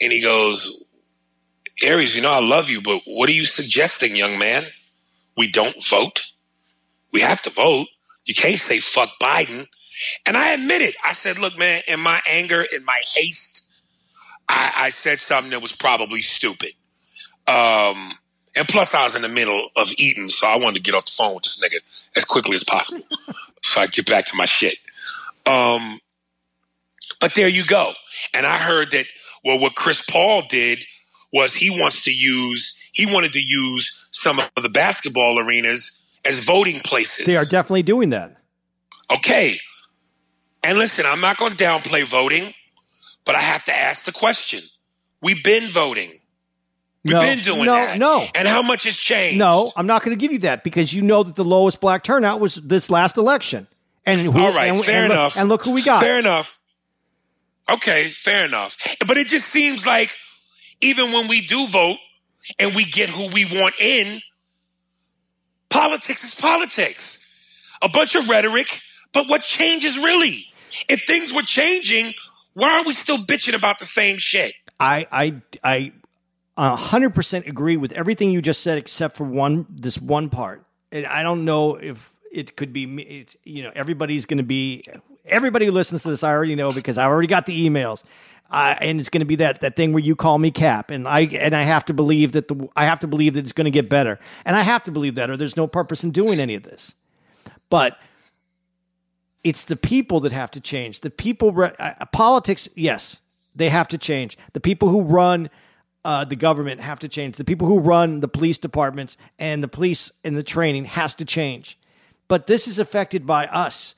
[0.00, 0.82] and he goes,
[1.82, 4.64] "Aries, you know I love you, but what are you suggesting, young man?
[5.36, 6.22] We don't vote."
[7.12, 7.88] we have to vote.
[8.26, 9.66] You can't say fuck Biden.
[10.26, 10.94] And I admit it.
[11.04, 13.68] I said, look, man, in my anger, in my haste,
[14.48, 16.70] I, I said something that was probably stupid.
[17.46, 18.12] Um,
[18.56, 21.04] and plus, I was in the middle of eating, so I wanted to get off
[21.06, 21.80] the phone with this nigga
[22.16, 23.04] as quickly as possible
[23.68, 24.76] so I get back to my shit.
[25.46, 26.00] Um,
[27.20, 27.92] but there you go.
[28.34, 29.06] And I heard that,
[29.44, 30.84] well, what Chris Paul did
[31.32, 36.44] was he wants to use, he wanted to use some of the basketball arenas as
[36.44, 37.26] voting places.
[37.26, 38.36] They are definitely doing that.
[39.10, 39.56] Okay.
[40.62, 42.52] And listen, I'm not going to downplay voting,
[43.24, 44.60] but I have to ask the question.
[45.22, 46.10] We've been voting.
[47.08, 47.98] We've No, been doing no, that.
[47.98, 48.24] no.
[48.34, 49.38] And how much has changed?
[49.38, 52.04] No, I'm not going to give you that because you know that the lowest black
[52.04, 53.66] turnout was this last election.
[54.06, 55.36] And who, All right, and, fair and look- enough.
[55.36, 56.00] and look who we got.
[56.00, 56.60] Fair enough.
[57.70, 58.76] Okay, fair enough.
[59.06, 60.14] But it just seems like
[60.80, 61.98] even when we do vote
[62.58, 64.20] and we get who we want in,
[65.68, 67.24] politics is politics.
[67.82, 68.80] A bunch of rhetoric,
[69.12, 70.46] but what changes really?
[70.88, 72.12] If things were changing,
[72.54, 74.52] why are we still bitching about the same shit?
[74.80, 75.92] I I I
[76.58, 80.64] a hundred percent agree with everything you just said, except for one this one part.
[80.92, 84.84] And I don't know if it could be me- you know everybody's going to be
[85.24, 88.02] everybody who listens to this, I already know because I already got the emails.
[88.50, 91.06] Uh, and it's going to be that that thing where you call me Cap, and
[91.06, 93.66] I and I have to believe that the I have to believe that it's going
[93.66, 96.40] to get better, and I have to believe that, or there's no purpose in doing
[96.40, 96.94] any of this.
[97.68, 97.98] But
[99.44, 101.00] it's the people that have to change.
[101.00, 103.20] The people, re- uh, politics, yes,
[103.54, 104.38] they have to change.
[104.54, 105.50] The people who run
[106.04, 107.36] uh, the government have to change.
[107.36, 111.24] The people who run the police departments and the police and the training has to
[111.24, 111.78] change.
[112.28, 113.94] But this is affected by us,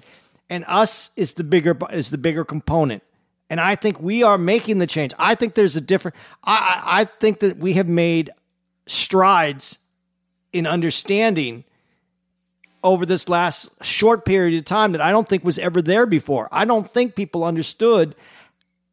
[0.49, 3.03] and us is the bigger is the bigger component.
[3.49, 5.13] And I think we are making the change.
[5.19, 6.17] I think there's a different.
[6.45, 6.55] I,
[6.85, 8.31] I, I think that we have made
[8.87, 9.79] strides
[10.53, 11.65] in understanding
[12.83, 16.49] over this last short period of time that I don't think was ever there before.
[16.51, 18.15] I don't think people understood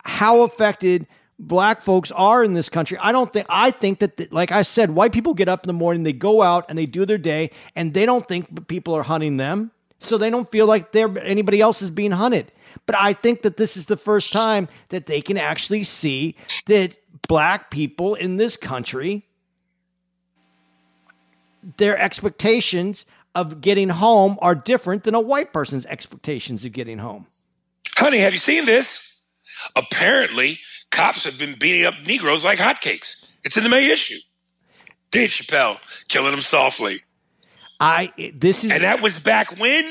[0.03, 1.07] how affected
[1.39, 2.97] black folks are in this country.
[2.97, 5.73] I don't think I think that like I said, white people get up in the
[5.73, 9.03] morning, they go out and they do their day and they don't think people are
[9.03, 9.71] hunting them.
[9.99, 12.51] So they don't feel like they're anybody else is being hunted.
[12.85, 16.35] But I think that this is the first time that they can actually see
[16.67, 16.97] that
[17.27, 19.25] black people in this country,
[21.77, 27.27] their expectations of getting home are different than a white person's expectations of getting home.
[27.95, 29.21] Honey, have you seen this?
[29.75, 30.59] Apparently,
[30.91, 33.37] cops have been beating up Negroes like hotcakes.
[33.43, 34.17] It's in the May issue.
[35.11, 35.77] Dave Chappelle
[36.07, 36.95] killing them softly.
[37.79, 39.83] I this is And that was back when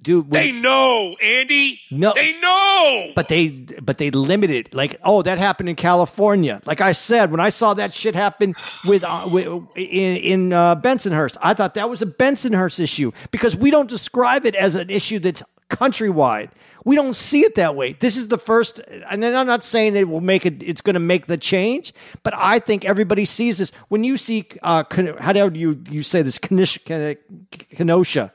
[0.00, 0.24] dude.
[0.30, 1.80] when- they know, Andy.
[1.90, 2.12] No.
[2.14, 3.12] They know.
[3.14, 3.48] but they
[3.82, 6.60] but they limited like oh that happened in California.
[6.64, 8.54] Like I said, when I saw that shit happen
[8.86, 9.46] with, uh, with
[9.76, 14.46] in in uh, Bensonhurst, I thought that was a Bensonhurst issue because we don't describe
[14.46, 16.50] it as an issue that's countrywide.
[16.84, 17.92] We don't see it that way.
[17.92, 20.62] This is the first, and then I'm not saying it will make it.
[20.62, 21.92] It's going to make the change,
[22.22, 23.70] but I think everybody sees this.
[23.88, 24.82] When you see, uh,
[25.20, 28.32] how do you you say this, Kenosha?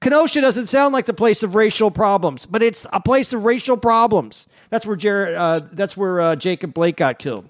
[0.00, 3.76] Kenosha doesn't sound like the place of racial problems, but it's a place of racial
[3.76, 4.46] problems.
[4.70, 7.46] That's where Jared, uh, that's where uh, Jacob Blake got killed,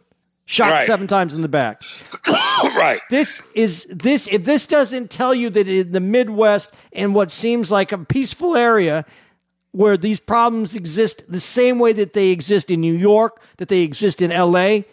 [0.47, 0.87] shot Right.
[0.87, 1.78] seven times in the back.
[2.77, 2.99] right.
[3.09, 4.27] This is this.
[4.27, 8.57] If this doesn't tell you that in the Midwest and what seems like a peaceful
[8.57, 9.05] area
[9.73, 13.81] where these problems exist the same way that they exist in New York, that they
[13.81, 14.85] exist in L.A.,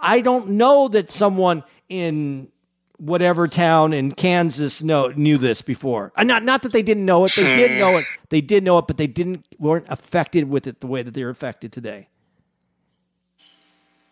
[0.00, 2.50] I don't know that someone in
[2.98, 6.12] whatever town in Kansas know, knew this before.
[6.16, 7.32] Uh, not not that they didn't know it.
[7.34, 8.04] They did know it.
[8.30, 11.30] They did know it, but they didn't weren't affected with it the way that they're
[11.30, 12.08] affected today.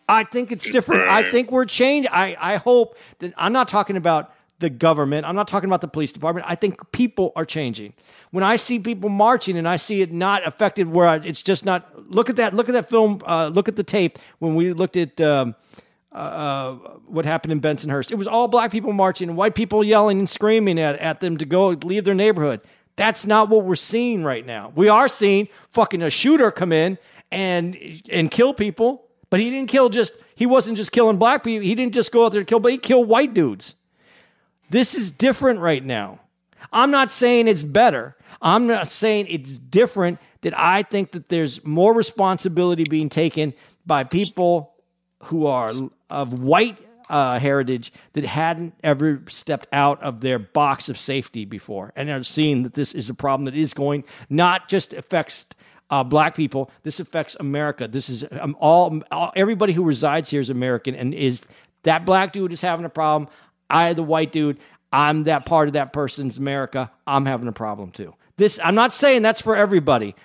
[0.09, 1.03] I think it's different.
[1.03, 2.09] I think we're changed.
[2.11, 5.27] I, I hope that I'm not talking about the government.
[5.27, 6.47] I'm not talking about the police department.
[6.49, 7.93] I think people are changing.
[8.31, 11.65] When I see people marching and I see it not affected where I, it's just
[11.65, 14.73] not look at that look at that film uh, look at the tape when we
[14.73, 15.55] looked at um,
[16.11, 16.73] uh,
[17.05, 18.11] what happened in Bensonhurst.
[18.11, 21.37] It was all black people marching and white people yelling and screaming at, at them
[21.37, 22.61] to go leave their neighborhood.
[22.97, 24.73] That's not what we're seeing right now.
[24.75, 26.97] We are seeing fucking a shooter come in
[27.31, 27.77] and
[28.09, 31.63] and kill people, but he didn't kill just he wasn't just killing black people.
[31.63, 33.75] He didn't just go out there to kill, but he killed white dudes.
[34.69, 36.19] This is different right now.
[36.73, 38.16] I'm not saying it's better.
[38.41, 40.19] I'm not saying it's different.
[40.41, 43.53] That I think that there's more responsibility being taken
[43.85, 44.73] by people
[45.23, 45.73] who are
[46.09, 46.77] of white
[47.09, 52.23] uh, heritage that hadn't ever stepped out of their box of safety before and are
[52.23, 55.45] seeing that this is a problem that is going not just affects
[55.89, 56.69] uh, black people.
[56.83, 57.87] This affects America.
[57.87, 61.41] This is um, all, all everybody who resides here is American, and is
[61.83, 63.29] that black dude is having a problem.
[63.69, 64.59] I, the white dude,
[64.91, 66.91] I'm that part of that person's America.
[67.05, 68.13] I'm having a problem too.
[68.37, 70.15] This I'm not saying that's for everybody.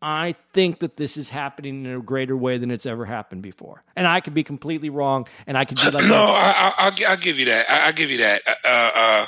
[0.00, 3.82] I think that this is happening in a greater way than it's ever happened before,
[3.96, 6.92] and I could be completely wrong, and I could be like, No, I, I, I'll,
[7.10, 7.66] I'll give you that.
[7.68, 8.42] I, I'll give you that.
[8.64, 9.26] Uh, uh,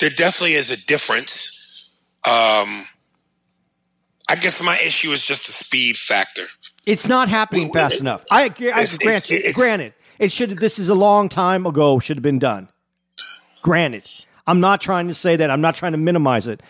[0.00, 1.88] there definitely is a difference.
[2.26, 2.84] Um,
[4.28, 6.44] I guess my issue is just the speed factor.
[6.86, 8.22] It's not happening Well, fast it- enough.
[8.30, 9.36] I, agree- I it's- grant you.
[9.38, 10.58] it's- granted, it should.
[10.58, 11.98] This is a long time ago.
[11.98, 12.68] Should have been done.
[13.62, 14.04] Granted,
[14.46, 15.50] I'm not trying to say that.
[15.50, 16.62] I'm not trying to minimize it.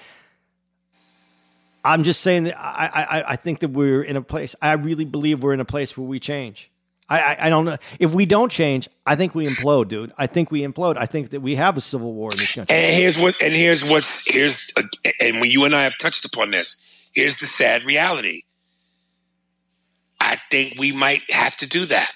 [1.85, 4.57] I'm just saying that I, I, I think that we're in a place.
[4.63, 6.71] I really believe we're in a place where we change.
[7.09, 8.89] I, I, I don't know if we don't change.
[9.05, 10.13] I think we implode, dude.
[10.17, 10.97] I think we implode.
[10.97, 12.75] I think that we have a civil war in this country.
[12.75, 13.41] And here's what.
[13.43, 14.27] And here's what's.
[14.27, 14.73] Here's.
[15.21, 16.81] And when you and I have touched upon this,
[17.13, 18.45] here's the sad reality.
[20.19, 22.11] I think we might have to do that.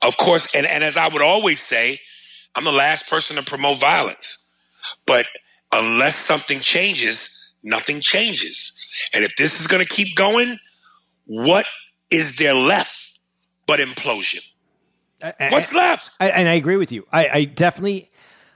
[0.00, 1.98] Of course, and, and as I would always say,
[2.54, 4.44] I'm the last person to promote violence.
[5.06, 5.26] But
[5.72, 8.72] unless something changes, nothing changes.
[9.14, 10.58] And if this is going to keep going,
[11.28, 11.66] what
[12.10, 13.18] is there left
[13.66, 14.52] but implosion?
[15.50, 16.16] What's left?
[16.20, 17.06] I, and I agree with you.
[17.10, 18.10] I, I definitely,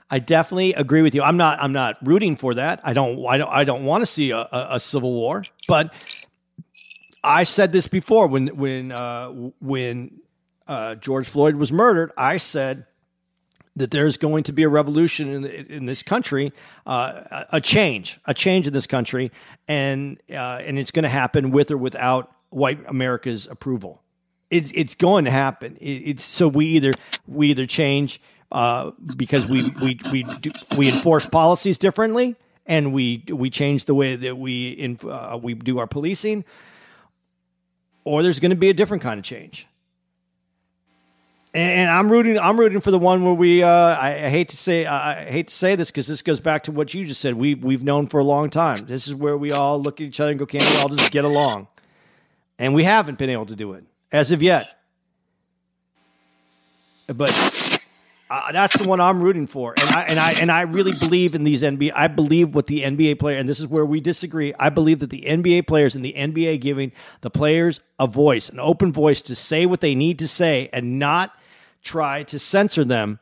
[0.09, 1.23] I definitely agree with you.
[1.23, 1.61] I'm not.
[1.61, 2.81] I'm not rooting for that.
[2.83, 3.25] I don't.
[3.25, 3.49] I don't.
[3.49, 5.43] I don't want to see a, a, a civil war.
[5.67, 5.93] But
[7.23, 10.21] I said this before when when uh, when
[10.67, 12.11] uh, George Floyd was murdered.
[12.15, 12.85] I said
[13.75, 16.51] that there's going to be a revolution in, in this country,
[16.85, 19.31] uh, a change, a change in this country,
[19.67, 24.01] and uh, and it's going to happen with or without white America's approval.
[24.49, 25.77] It's it's going to happen.
[25.77, 26.91] It, it's so we either
[27.27, 28.19] we either change
[28.51, 32.35] uh, because we we we do, we enforce policies differently,
[32.65, 36.43] and we we change the way that we in, uh, we do our policing,
[38.03, 39.67] or there's going to be a different kind of change.
[41.53, 42.39] And, I'm rooting.
[42.39, 43.61] I'm rooting for the one where we.
[43.61, 44.85] Uh, I, I, hate to say.
[44.85, 47.33] I hate to say this because this goes back to what you just said.
[47.33, 48.85] We we've known for a long time.
[48.85, 51.11] This is where we all look at each other and go, "Can we all just
[51.11, 51.67] get along?"
[52.57, 53.83] And we haven't been able to do it
[54.13, 54.67] as of yet.
[57.07, 57.31] But
[58.29, 61.35] uh, that's the one I'm rooting for, and I and I and I really believe
[61.35, 61.91] in these NBA.
[61.93, 64.53] I believe what the NBA player, and this is where we disagree.
[64.57, 68.61] I believe that the NBA players and the NBA giving the players a voice, an
[68.61, 71.35] open voice to say what they need to say, and not
[71.83, 73.19] try to censor them,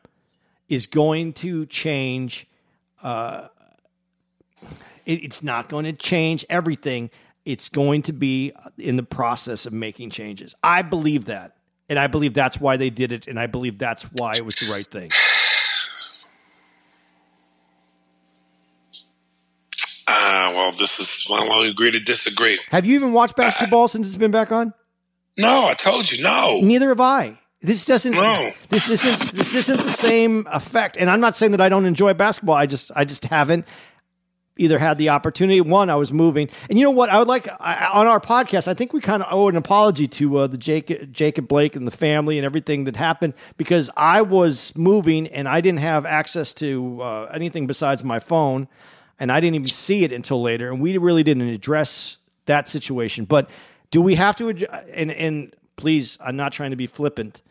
[0.68, 2.46] is going to change.
[3.02, 3.48] Uh,
[5.06, 7.10] it, it's not going to change everything.
[7.44, 10.54] It's going to be in the process of making changes.
[10.62, 11.56] I believe that.
[11.88, 14.54] And I believe that's why they did it, and I believe that's why it was
[14.54, 15.10] the right thing.
[20.06, 22.60] Uh, well, this is well, we'll agree to disagree.
[22.70, 24.72] Have you even watched basketball uh, since it's been back on?
[25.36, 26.60] No, I told you no.
[26.62, 27.38] Neither have I.
[27.60, 28.12] This doesn't.
[28.12, 28.50] No.
[28.70, 29.32] This isn't.
[29.32, 30.96] This isn't the same effect.
[30.96, 32.54] And I'm not saying that I don't enjoy basketball.
[32.54, 32.90] I just.
[32.96, 33.66] I just haven't
[34.56, 35.60] either had the opportunity.
[35.60, 37.10] One, I was moving, and you know what?
[37.10, 38.66] I would like I, on our podcast.
[38.66, 41.86] I think we kind of owe an apology to uh, the Jacob, Jacob Blake and
[41.86, 46.54] the family and everything that happened because I was moving and I didn't have access
[46.54, 48.68] to uh, anything besides my phone,
[49.18, 52.16] and I didn't even see it until later, and we really didn't address
[52.46, 53.26] that situation.
[53.26, 53.50] But
[53.90, 54.48] do we have to?
[54.48, 57.42] And and please, I'm not trying to be flippant.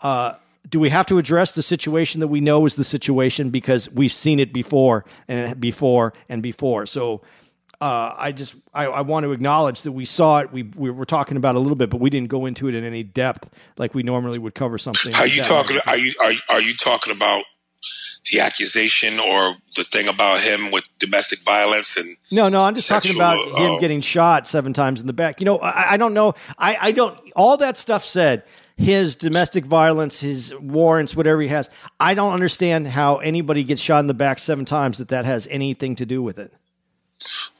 [0.00, 0.34] Uh,
[0.68, 4.12] do we have to address the situation that we know is the situation because we've
[4.12, 6.86] seen it before and before and before?
[6.86, 7.22] So
[7.80, 10.52] uh, I just I, I, want to acknowledge that we saw it.
[10.52, 12.74] We we were talking about it a little bit, but we didn't go into it
[12.74, 15.14] in any depth like we normally would cover something.
[15.14, 15.78] Are like you talking?
[15.86, 17.44] Are you are, are you talking about
[18.32, 22.88] the accusation or the thing about him with domestic violence and no no i'm just
[22.88, 25.92] sexual, talking about him uh, getting shot seven times in the back you know i,
[25.92, 28.42] I don't know I, I don't all that stuff said
[28.78, 31.68] his domestic violence, his warrants, whatever he has.
[31.98, 35.48] I don't understand how anybody gets shot in the back seven times that that has
[35.50, 36.52] anything to do with it.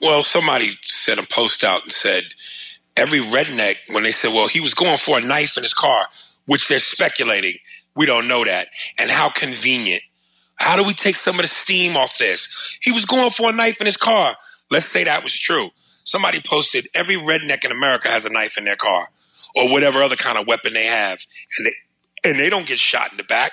[0.00, 2.22] Well, somebody sent a post out and said
[2.96, 6.08] every redneck when they said, "Well, he was going for a knife in his car,"
[6.46, 7.56] which they're speculating.
[7.96, 10.04] We don't know that, and how convenient.
[10.54, 12.76] How do we take some of the steam off this?
[12.80, 14.36] He was going for a knife in his car.
[14.70, 15.70] Let's say that was true.
[16.04, 19.08] Somebody posted every redneck in America has a knife in their car
[19.54, 21.18] or whatever other kind of weapon they have,
[21.58, 23.52] and they and they don't get shot in the back.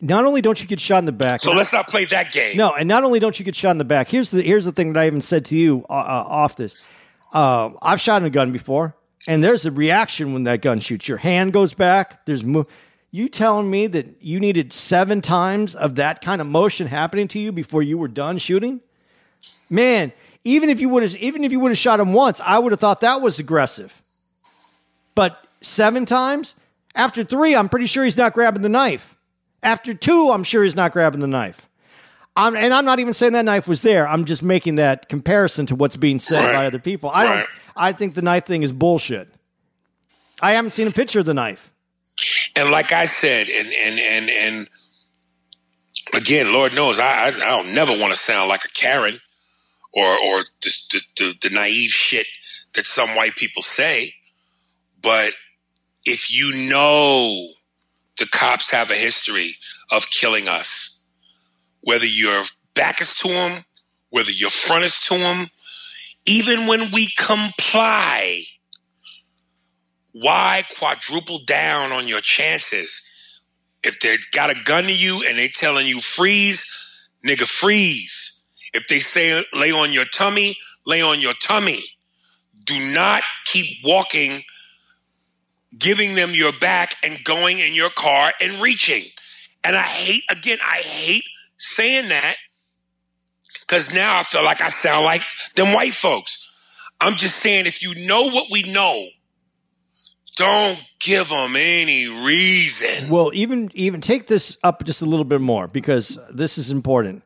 [0.00, 2.56] Not only don't you get shot in the back, so let's not play that game.
[2.56, 4.08] No, and not only don't you get shot in the back.
[4.08, 6.76] Here's the here's the thing that I even said to you uh, uh, off this.
[7.32, 8.94] Uh, I've shot in a gun before,
[9.26, 11.08] and there's a reaction when that gun shoots.
[11.08, 12.26] Your hand goes back.
[12.26, 12.66] There's mo-
[13.10, 17.38] you telling me that you needed seven times of that kind of motion happening to
[17.38, 18.80] you before you were done shooting?
[19.70, 20.12] Man,
[20.44, 22.72] even if you would have even if you would have shot him once, I would
[22.72, 24.02] have thought that was aggressive.
[25.16, 26.54] But seven times?
[26.94, 29.16] After three, I'm pretty sure he's not grabbing the knife.
[29.64, 31.68] After two, I'm sure he's not grabbing the knife.
[32.36, 34.06] I'm, and I'm not even saying that knife was there.
[34.06, 36.52] I'm just making that comparison to what's being said right.
[36.52, 37.10] by other people.
[37.12, 37.48] I don't.
[37.74, 39.28] I think the knife thing is bullshit.
[40.40, 41.72] I haven't seen a picture of the knife.
[42.54, 44.68] And like I said, and and and and
[46.14, 49.18] again, Lord knows, I I, I don't never want to sound like a Karen
[49.94, 52.26] or or the, the, the naive shit
[52.74, 54.12] that some white people say.
[55.02, 55.32] But
[56.04, 57.48] if you know
[58.18, 59.54] the cops have a history
[59.92, 61.04] of killing us,
[61.82, 62.42] whether your
[62.74, 63.64] back is to them,
[64.10, 65.48] whether your front is to them,
[66.26, 68.42] even when we comply,
[70.12, 73.08] why quadruple down on your chances?
[73.82, 76.64] If they got a gun to you and they telling you freeze,
[77.24, 78.44] nigga freeze.
[78.72, 80.56] If they say lay on your tummy,
[80.86, 81.82] lay on your tummy.
[82.64, 84.42] Do not keep walking
[85.78, 89.02] giving them your back and going in your car and reaching.
[89.64, 91.24] And I hate, again, I hate
[91.56, 92.36] saying that
[93.60, 95.22] because now I feel like I sound like
[95.54, 96.50] them white folks.
[97.00, 99.06] I'm just saying, if you know what we know,
[100.36, 103.10] Don't give them any reason.
[103.10, 107.22] Well, even even take this up just a little bit more because this is important.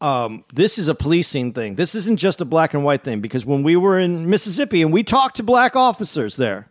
[0.00, 1.74] Um, this is a policing thing.
[1.74, 4.92] This isn't just a black and white thing because when we were in Mississippi and
[4.92, 6.68] we talked to black officers there,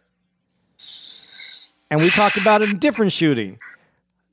[1.89, 3.59] and we talked about a different shooting,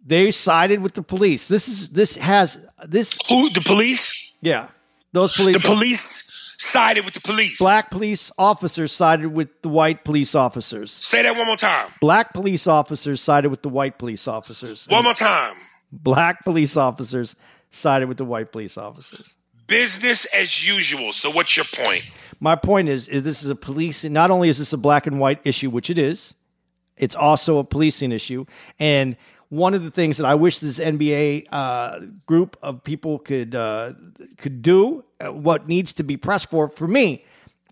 [0.06, 1.46] they sided with the police.
[1.48, 3.50] This is this has this Who?
[3.50, 4.36] The police?
[4.42, 4.68] yeah
[5.12, 7.58] those police The police sided with the police.
[7.58, 10.90] black police officers sided with the white police officers.
[10.90, 11.88] Say that one more time.
[12.00, 14.86] Black police officers sided with the white police officers.
[14.88, 15.54] One more time.
[15.92, 17.36] Black police officers
[17.70, 19.34] sided with the white police officers.
[19.66, 21.12] Business as usual.
[21.12, 22.04] So what's your point?
[22.40, 25.18] My point is, is this is a police Not only is this a black and
[25.20, 26.34] white issue, which it is,
[26.96, 28.46] it's also a policing issue.
[28.78, 29.16] And
[29.48, 33.92] one of the things that I wish this NBA uh, group of people could uh,
[34.36, 37.24] could do, uh, what needs to be pressed for, for me,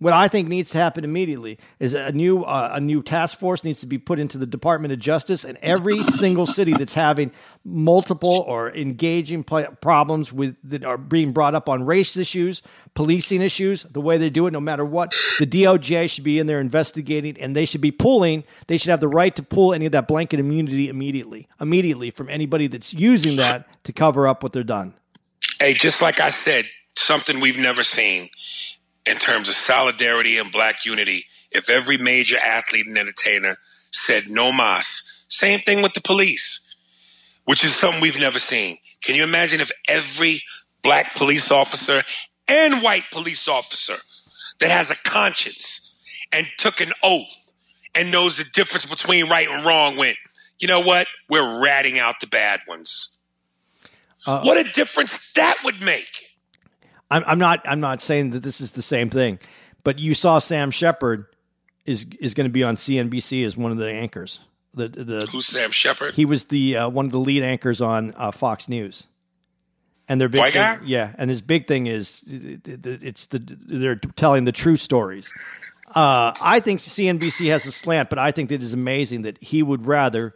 [0.03, 3.63] what I think needs to happen immediately is a new uh, a new task force
[3.63, 7.31] needs to be put into the Department of Justice, and every single city that's having
[7.65, 12.63] multiple or engaging pl- problems with that are being brought up on race issues,
[12.95, 16.49] policing issues, the way they do it, no matter what, the DOJ should be in
[16.49, 18.43] there investigating, and they should be pulling.
[18.67, 22.29] They should have the right to pull any of that blanket immunity immediately, immediately from
[22.29, 24.95] anybody that's using that to cover up what they're done.
[25.61, 26.65] Hey, just like I said,
[26.97, 28.29] something we've never seen
[29.07, 31.25] in terms of solidarity and black unity.
[31.51, 33.57] If every major athlete and entertainer
[33.91, 36.65] said no mas, same thing with the police,
[37.45, 38.77] which is something we've never seen.
[39.03, 40.43] Can you imagine if every
[40.83, 42.03] black police officer
[42.49, 43.95] and white police officer
[44.61, 45.95] that has a conscience
[46.33, 47.53] and took an oath
[47.95, 50.17] and knows the difference between right and wrong went,
[50.61, 51.07] you know what?
[51.29, 53.17] We're ratting out the bad ones.
[54.25, 56.22] Uh, what a difference that would make.
[57.13, 57.61] I'm, I'm not.
[57.65, 59.39] I'm not saying that this is the same thing,
[59.85, 61.27] but you saw Sam Shepard
[61.85, 64.41] is is going to be on CNBC as one of the anchors.
[64.75, 66.15] The the Who's Sam Shepard?
[66.15, 69.07] he was the uh, one of the lead anchors on uh, Fox News,
[70.09, 70.77] and their big thing, guy?
[70.87, 75.31] yeah, and his big thing is it- it- it's the they're telling the true stories.
[75.95, 79.63] Uh, I think CNBC has a slant, but I think it is amazing that he
[79.63, 80.35] would rather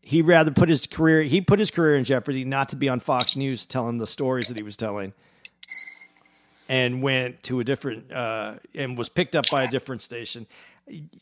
[0.00, 3.00] he rather put his career he put his career in jeopardy not to be on
[3.00, 5.12] Fox News telling the stories that he was telling
[6.68, 10.46] and went to a different uh, and was picked up by a different station.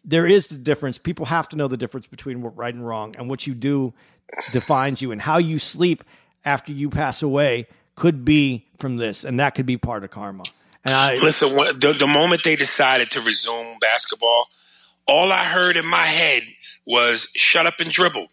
[0.04, 0.98] There is the difference.
[0.98, 3.94] People have to know the difference between what right and wrong, and what you do
[4.52, 6.04] defines you, and how you sleep
[6.44, 10.44] after you pass away could be from this, and that could be part of karma.
[10.84, 14.48] And I Listen, the, the moment they decided to resume basketball,
[15.06, 16.42] all I heard in my head
[16.86, 18.28] was "shut up and dribble."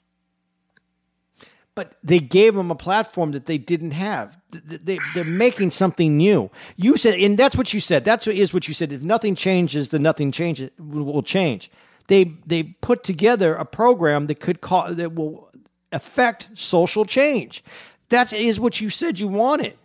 [1.76, 4.38] but they gave them a platform that they didn't have.
[4.52, 6.50] Th- They, they're making something new.
[6.76, 8.04] You said, and that's what you said.
[8.06, 8.92] That's what is what you said.
[8.92, 11.72] If nothing changes, then nothing changes will change.
[12.08, 15.50] They they put together a program that could cause that will
[15.92, 17.64] affect social change.
[18.10, 19.78] That is what you said you wanted.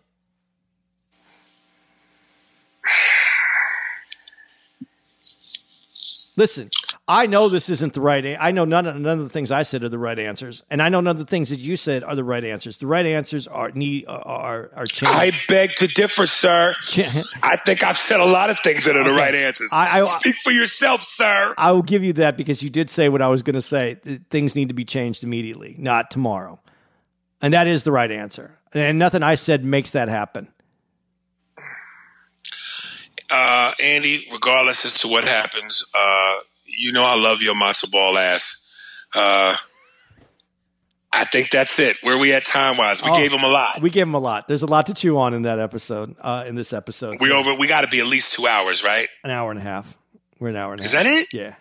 [6.37, 6.69] Listen,
[7.09, 8.25] I know this isn't the right.
[8.25, 10.65] a- I know none of none of the things I said are the right answers,
[10.71, 12.79] and I know none of the things that you said are the right answers.
[12.79, 15.15] The right answers are need are are changed.
[15.17, 16.75] I beg to differ, sir.
[17.45, 19.21] I think I've said a lot of things that are the Okay.
[19.21, 19.73] right answers.
[19.73, 21.55] I- I- Speak for yourself, sir.
[21.57, 23.99] I will give you that because you did say what I was going to say.
[24.03, 26.59] Th- Things need to be changed immediately, not tomorrow,
[27.41, 28.59] and that is the right answer.
[28.75, 30.49] And nothing I said makes that happen.
[33.31, 36.35] Uh, Andy, regardless as to what happens, uh,
[36.79, 38.69] you know I love your matzo ball ass.
[39.15, 39.57] Uh,
[41.13, 41.97] I think that's it.
[42.03, 43.03] Where we at time wise?
[43.03, 43.81] We Oh, gave him a lot.
[43.81, 44.49] We gave him a lot.
[44.49, 46.15] There's a lot to chew on in that episode.
[46.21, 47.55] Uh, in this episode, We So, over.
[47.55, 49.09] We got to be at least two hours, right?
[49.25, 49.97] an hour and a half.
[50.39, 51.07] We're an hour and a Is half.
[51.07, 51.33] Is that it?
[51.33, 51.55] Yeah,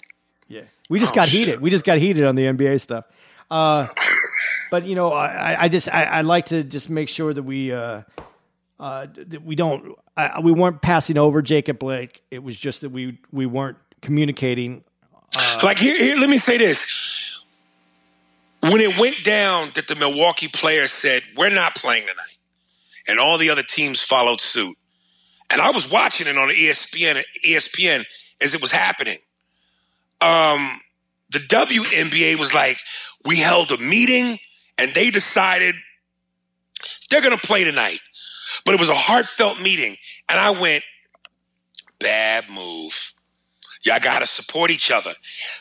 [0.49, 0.61] yeah.
[0.89, 1.39] We just Oh, got shit.
[1.47, 1.61] heated.
[1.61, 3.05] We just got heated on the NBA stuff.
[3.49, 3.87] Uh,
[4.71, 7.71] but you know, I, I just I, I like to just make sure that we
[7.71, 8.01] uh,
[8.77, 12.21] uh, that we don't I, we weren't passing over Jacob Blake.
[12.31, 14.83] It was just that we we weren't communicating.
[15.63, 17.41] Like here, here, let me say this.
[18.61, 22.37] When it went down that the Milwaukee players said, We're not playing tonight,
[23.07, 24.75] and all the other teams followed suit.
[25.51, 28.05] And I was watching it on ESPN ESPN
[28.41, 29.19] as it was happening.
[30.21, 30.81] Um,
[31.31, 32.77] the WNBA was like,
[33.25, 34.39] We held a meeting
[34.77, 35.75] and they decided
[37.09, 37.99] they're gonna play tonight.
[38.65, 39.97] But it was a heartfelt meeting.
[40.29, 40.83] And I went,
[41.99, 43.13] bad move.
[43.85, 45.13] Y'all got to support each other.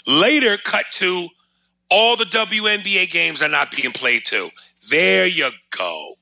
[0.07, 1.29] Later, cut to
[1.91, 4.51] all the WNBA games are not being played too.
[4.91, 6.17] There you go.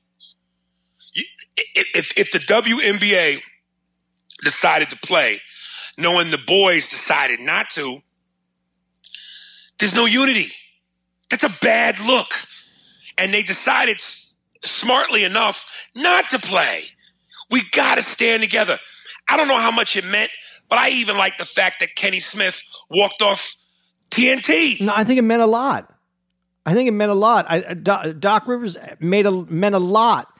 [1.75, 3.41] If, if the WNBA
[4.43, 5.39] decided to play,
[5.97, 7.99] knowing the boys decided not to,
[9.79, 10.47] There's no unity.
[11.29, 12.29] That's a bad look.
[13.17, 13.99] And they decided
[14.63, 16.83] smartly enough not to play.
[17.51, 18.79] We got to stand together.
[19.29, 20.31] I don't know how much it meant,
[20.73, 23.53] but I even like the fact that Kenny Smith walked off
[24.09, 24.81] TNT.
[24.81, 25.93] No, I think it meant a lot.
[26.65, 27.45] I think it meant a lot.
[27.47, 30.35] I, uh, I- Doc, Doc Rivers made a meant a lot.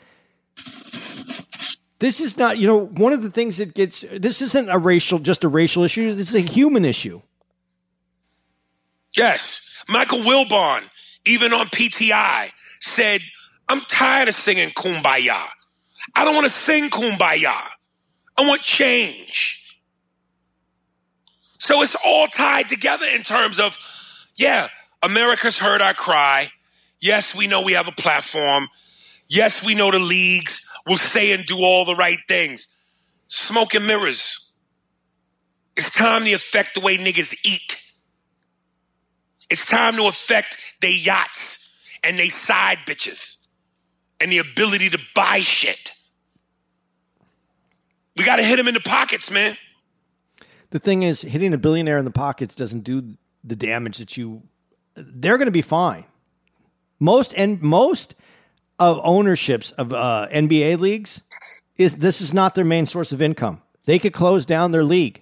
[2.00, 4.04] This is not, you know, one of the things that gets.
[4.12, 6.16] This isn't a racial, just a racial issue.
[6.16, 7.22] This is a human issue.
[9.16, 9.84] Yes.
[9.88, 10.82] Michael Wilbon,
[11.26, 12.50] even on PTI,
[12.80, 13.22] said,
[13.70, 15.46] I'm tired of singing Kumbaya.
[16.16, 17.54] I don't want to sing Kumbaya.
[18.36, 19.60] I want change.
[21.64, 23.77] So it's all tied together in terms of,
[24.35, 24.68] yeah,
[25.02, 26.52] America's heard our cry.
[27.02, 28.68] Yes, we know we have a platform.
[29.30, 32.69] Yes, we know the leagues will say and do all the right things.
[33.27, 34.56] Smoke and mirrors.
[35.76, 37.81] It's time to affect the way niggas eat.
[39.49, 43.38] It's time to affect their yachts and they side bitches
[44.19, 45.91] and the ability to buy shit.
[48.18, 49.57] We got to hit them in the pockets, man.
[50.74, 53.14] The thing is, hitting a billionaire in the pockets doesn't do
[53.44, 54.41] the damage that you.
[54.95, 56.06] They're going to be fine.
[57.00, 58.16] Most and most
[58.80, 61.22] of ownerships of uh, NBA leagues
[61.78, 63.62] is this is not their main source of income.
[63.86, 65.22] They could close down their league.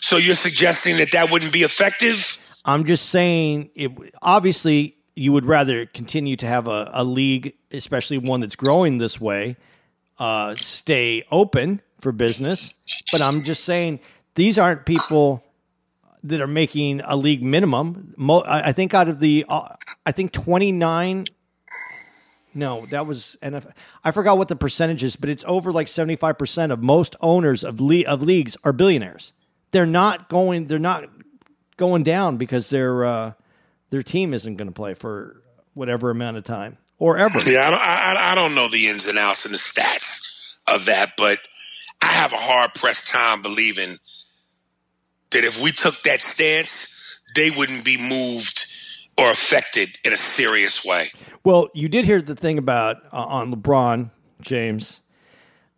[0.00, 2.38] So you're suggesting that that wouldn't be effective?
[2.64, 3.92] I'm just saying, it,
[4.22, 9.20] obviously, you would rather continue to have a, a league, especially one that's growing this
[9.20, 9.56] way,
[10.18, 12.72] uh, stay open for business.
[13.10, 13.98] But I'm just saying,
[14.36, 15.42] these aren't people
[16.22, 18.14] that are making a league minimum.
[18.16, 19.74] Mo- I think out of the, uh,
[20.06, 21.26] I think 29.
[22.54, 23.72] No, that was NFL.
[24.04, 27.80] I forgot what the percentage is, but it's over like 75% of most owners of
[27.80, 29.32] le- of leagues are billionaires.
[29.72, 30.64] They're not going.
[30.64, 31.04] They're not
[31.76, 33.32] going down because their uh,
[33.90, 35.42] their team isn't going to play for
[35.74, 37.38] whatever amount of time or ever.
[37.46, 40.86] Yeah, I don't, I, I- don't know the ins and outs and the stats of
[40.86, 41.38] that, but
[42.02, 43.98] I have a hard pressed time believing
[45.30, 46.94] that if we took that stance,
[47.34, 48.66] they wouldn't be moved
[49.18, 51.08] or affected in a serious way.
[51.44, 54.10] Well, you did hear the thing about uh, on LeBron
[54.40, 55.00] James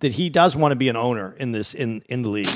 [0.01, 2.49] that he does want to be an owner in this in in the league,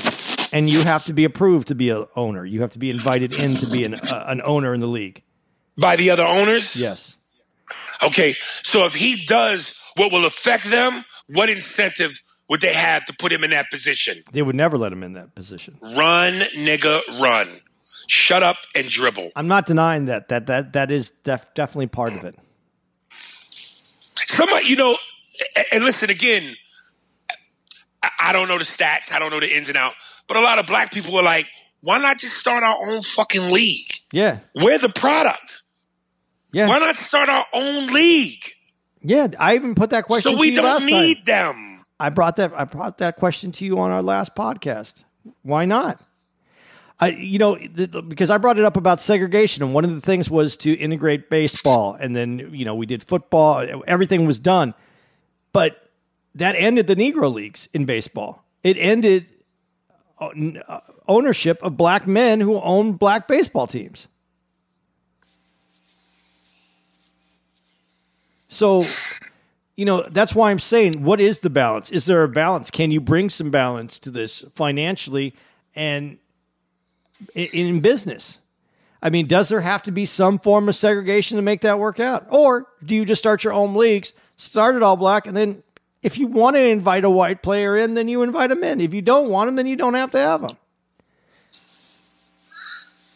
[0.53, 2.45] and you have to be approved to be an owner.
[2.45, 5.23] You have to be invited in to be an uh, an owner in the league.
[5.77, 6.75] By the other owners?
[6.79, 7.15] Yes.
[8.03, 13.13] Okay, so if he does what will affect them, what incentive would they have to
[13.13, 14.17] put him in that position?
[14.31, 15.77] They would never let him in that position.
[15.81, 17.47] Run, nigga, run.
[18.07, 19.31] Shut up and dribble.
[19.35, 20.29] I'm not denying that.
[20.29, 22.35] That that that is def- definitely part of it.
[24.27, 24.97] Somebody, you know,
[25.71, 26.55] and listen again.
[28.19, 29.11] I- don't know the stats.
[29.11, 29.93] I don't know the ins and out.
[30.27, 31.47] But a lot of black people were like,
[31.81, 33.91] "Why not just start our own fucking league?
[34.11, 34.39] Yeah.
[34.53, 35.61] We're the product.
[36.55, 36.69] Yeah.
[36.69, 38.43] Why not start our own league
[39.01, 39.27] Yeah.
[39.37, 41.53] I even put that question so we don't need time.
[41.53, 45.03] them?" I brought that I brought that question to you on our last podcast.
[45.43, 46.01] Why not?
[46.97, 47.57] I, you know,
[48.07, 51.29] because I brought it up about segregation, and one of the things was to integrate
[51.29, 53.83] baseball, and then you know we did football.
[53.85, 54.73] Everything was done,
[55.51, 55.89] but
[56.35, 58.45] that ended the Negro leagues in baseball.
[58.63, 59.25] It ended
[60.19, 60.29] uh,
[60.69, 64.07] uh, ownership of black men who own black baseball teams.
[68.55, 68.85] So,
[69.75, 71.91] you know, that's why I'm saying, what is the balance?
[71.91, 72.71] Is there a balance?
[72.71, 75.35] Can you bring some balance to this financially
[75.75, 76.17] and
[77.33, 78.39] in, in business?
[79.01, 81.99] I mean, does there have to be some form of segregation to make that work
[81.99, 82.27] out?
[82.29, 85.61] Or do you just start your own leagues, start it all black, and then
[86.01, 88.79] if you want to invite a white player in, then you invite them in.
[88.79, 90.57] If you don't want them, then you don't have to have them.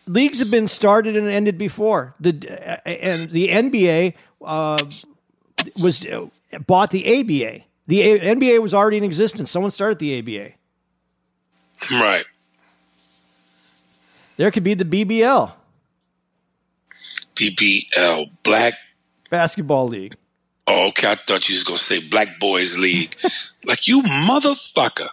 [0.05, 2.13] Leagues have been started and ended before.
[2.19, 2.31] The
[2.85, 4.77] and the NBA uh,
[5.81, 6.27] was uh,
[6.67, 7.63] bought the ABA.
[7.87, 9.49] The A- NBA was already in existence.
[9.49, 10.53] Someone started the ABA.
[11.91, 12.25] Right.
[14.37, 15.51] There could be the BBL
[17.39, 18.73] BBL, Black.
[19.29, 20.15] basketball league.
[20.67, 21.11] Oh, okay.
[21.11, 23.15] I thought you was gonna say Black Boys League.
[23.65, 25.07] like you motherfucker.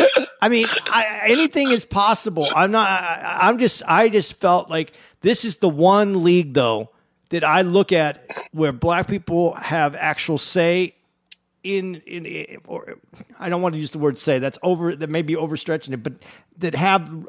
[0.40, 2.46] I mean, I, anything is possible.
[2.54, 2.88] I'm not.
[2.88, 3.82] I, I'm just.
[3.86, 6.90] I just felt like this is the one league though
[7.30, 10.94] that I look at where black people have actual say
[11.62, 12.96] in in or
[13.38, 14.38] I don't want to use the word say.
[14.38, 14.94] That's over.
[14.94, 16.14] That may be overstretching it, but
[16.58, 17.26] that have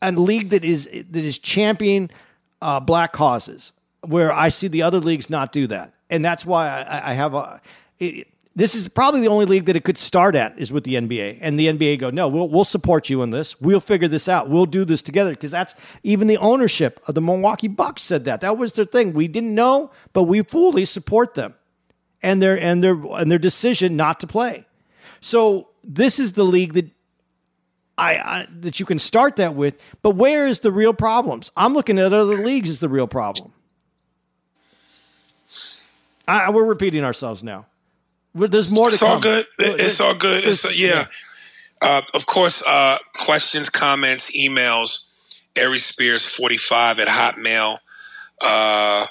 [0.00, 2.10] a league that is that is championing
[2.62, 3.72] uh, black causes.
[4.06, 7.34] Where I see the other leagues not do that, and that's why I, I have
[7.34, 7.60] a.
[7.98, 10.94] It, this is probably the only league that it could start at is with the
[10.94, 11.38] NBA.
[11.40, 13.60] And the NBA go, no, we'll, we'll support you in this.
[13.60, 14.48] We'll figure this out.
[14.48, 15.30] We'll do this together.
[15.30, 15.74] Because that's
[16.04, 18.42] even the ownership of the Milwaukee Bucks said that.
[18.42, 19.12] That was their thing.
[19.12, 21.54] We didn't know, but we fully support them
[22.22, 24.66] and their and their and their decision not to play.
[25.20, 26.90] So this is the league that
[27.98, 29.80] I, I that you can start that with.
[30.00, 31.50] But where is the real problems?
[31.56, 33.52] I'm looking at other leagues as the real problem.
[36.28, 37.66] I, we're repeating ourselves now.
[38.34, 39.12] There's more to it's come.
[39.12, 39.46] all good.
[39.58, 40.44] It's all good.
[40.44, 41.06] It's, yeah.
[41.80, 45.06] Uh, of course, uh, questions, comments, emails,
[45.54, 47.78] Aries Spears 45 at Hotmail.
[48.40, 49.06] Uh,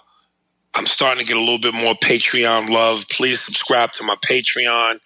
[0.74, 3.08] I'm starting to get a little bit more Patreon love.
[3.10, 5.00] Please subscribe to my Patreon.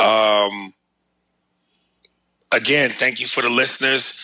[0.00, 0.72] Um,
[2.52, 4.20] again, thank you for the listeners.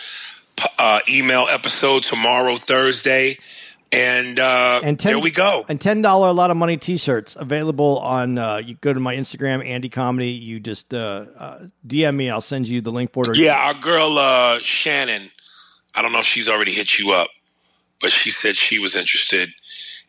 [0.78, 3.36] Uh, email episode tomorrow, Thursday.
[3.93, 5.65] And, uh, and 10, there we go.
[5.69, 8.39] And ten dollar a lot of money T-shirts available on.
[8.39, 10.31] Uh, you go to my Instagram, Andy Comedy.
[10.31, 12.31] You just uh, uh, DM me.
[12.31, 13.37] I'll send you the link for it.
[13.37, 15.23] Yeah, our girl uh, Shannon.
[15.97, 17.31] I don't know if she's already hit you up,
[18.01, 19.51] but she said she was interested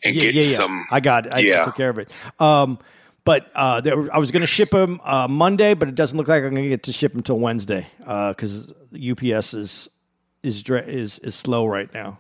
[0.04, 0.58] in yeah, getting yeah, yeah.
[0.58, 0.86] some.
[0.92, 1.34] I got.
[1.34, 1.64] I, yeah.
[1.64, 2.12] I took care of it.
[2.40, 2.78] Um,
[3.24, 6.28] but uh, there, I was going to ship them uh, Monday, but it doesn't look
[6.28, 9.90] like I'm going to get to ship them until Wednesday because UPS is
[10.44, 12.20] is is is slow right now.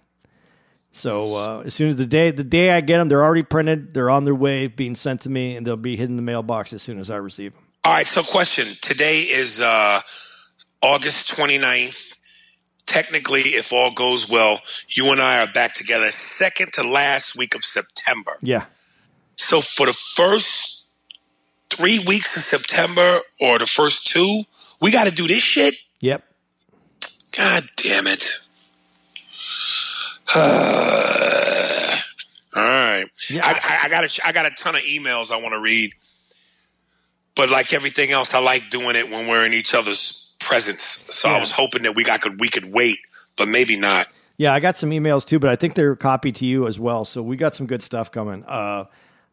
[0.91, 3.93] So uh, as soon as the day the day I get them, they're already printed.
[3.93, 6.81] They're on their way, being sent to me, and they'll be hitting the mailbox as
[6.81, 7.63] soon as I receive them.
[7.83, 8.07] All right.
[8.07, 10.01] So, question today is uh,
[10.81, 12.17] August 29th.
[12.85, 14.59] Technically, if all goes well,
[14.89, 18.33] you and I are back together second to last week of September.
[18.41, 18.65] Yeah.
[19.35, 20.87] So, for the first
[21.69, 24.43] three weeks of September or the first two,
[24.81, 25.75] we got to do this shit.
[26.01, 26.23] Yep.
[27.37, 28.40] God damn it.
[30.35, 31.95] Uh,
[32.55, 33.05] all right.
[33.29, 33.45] Yeah.
[33.45, 35.93] I, I, I got a, I got a ton of emails I want to read,
[37.35, 41.05] but like everything else, I like doing it when we're in each other's presence.
[41.09, 41.35] So Yeah.
[41.35, 42.99] I was hoping that we got could we could wait,
[43.37, 44.07] but maybe not.
[44.37, 47.05] Yeah, I got some emails too, but I think they're copied to you as well.
[47.05, 48.85] So we got some good stuff coming uh,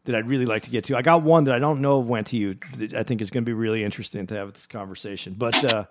[0.05, 0.95] that I'd really like to get to.
[0.97, 2.55] I got one that I don't know went to you.
[2.77, 5.33] That I think is going to be really interesting to have this conversation.
[5.37, 5.85] But uh,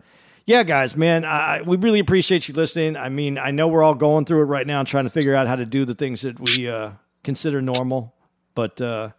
[0.48, 2.96] yeah, guys, man, I, we really appreciate you listening.
[2.96, 5.34] I mean, I know we're all going through it right now and trying to figure
[5.34, 6.92] out how to do the things that we uh,
[7.22, 8.14] consider normal,
[8.54, 9.10] but uh,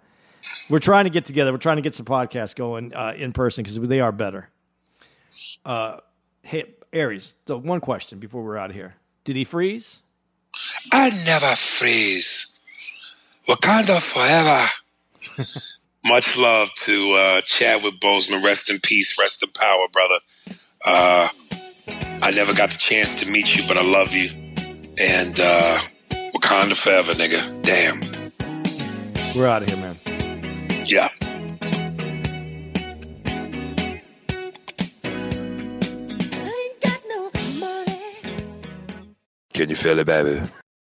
[0.72, 1.52] we're trying to get together.
[1.52, 4.50] We're trying to get some podcasts going uh, in person because they are better.
[5.64, 5.98] Uh,
[6.42, 10.02] hey, Aries, the one question before we're out of here: Did he freeze?
[10.92, 12.60] I never freeze.
[13.48, 15.46] Wakanda forever.
[16.06, 18.44] Much love to uh, Chadwick Boseman.
[18.44, 19.16] Rest in peace.
[19.20, 20.16] Rest in power, brother.
[20.86, 21.28] Uh,
[22.22, 24.30] I never got the chance to meet you, but I love you.
[24.98, 25.78] And uh,
[26.34, 27.62] Wakanda forever, nigga.
[27.62, 28.00] Damn.
[29.36, 29.98] We're out of here, man.
[30.86, 31.10] Yeah.
[39.54, 40.42] Can you feel it, baby?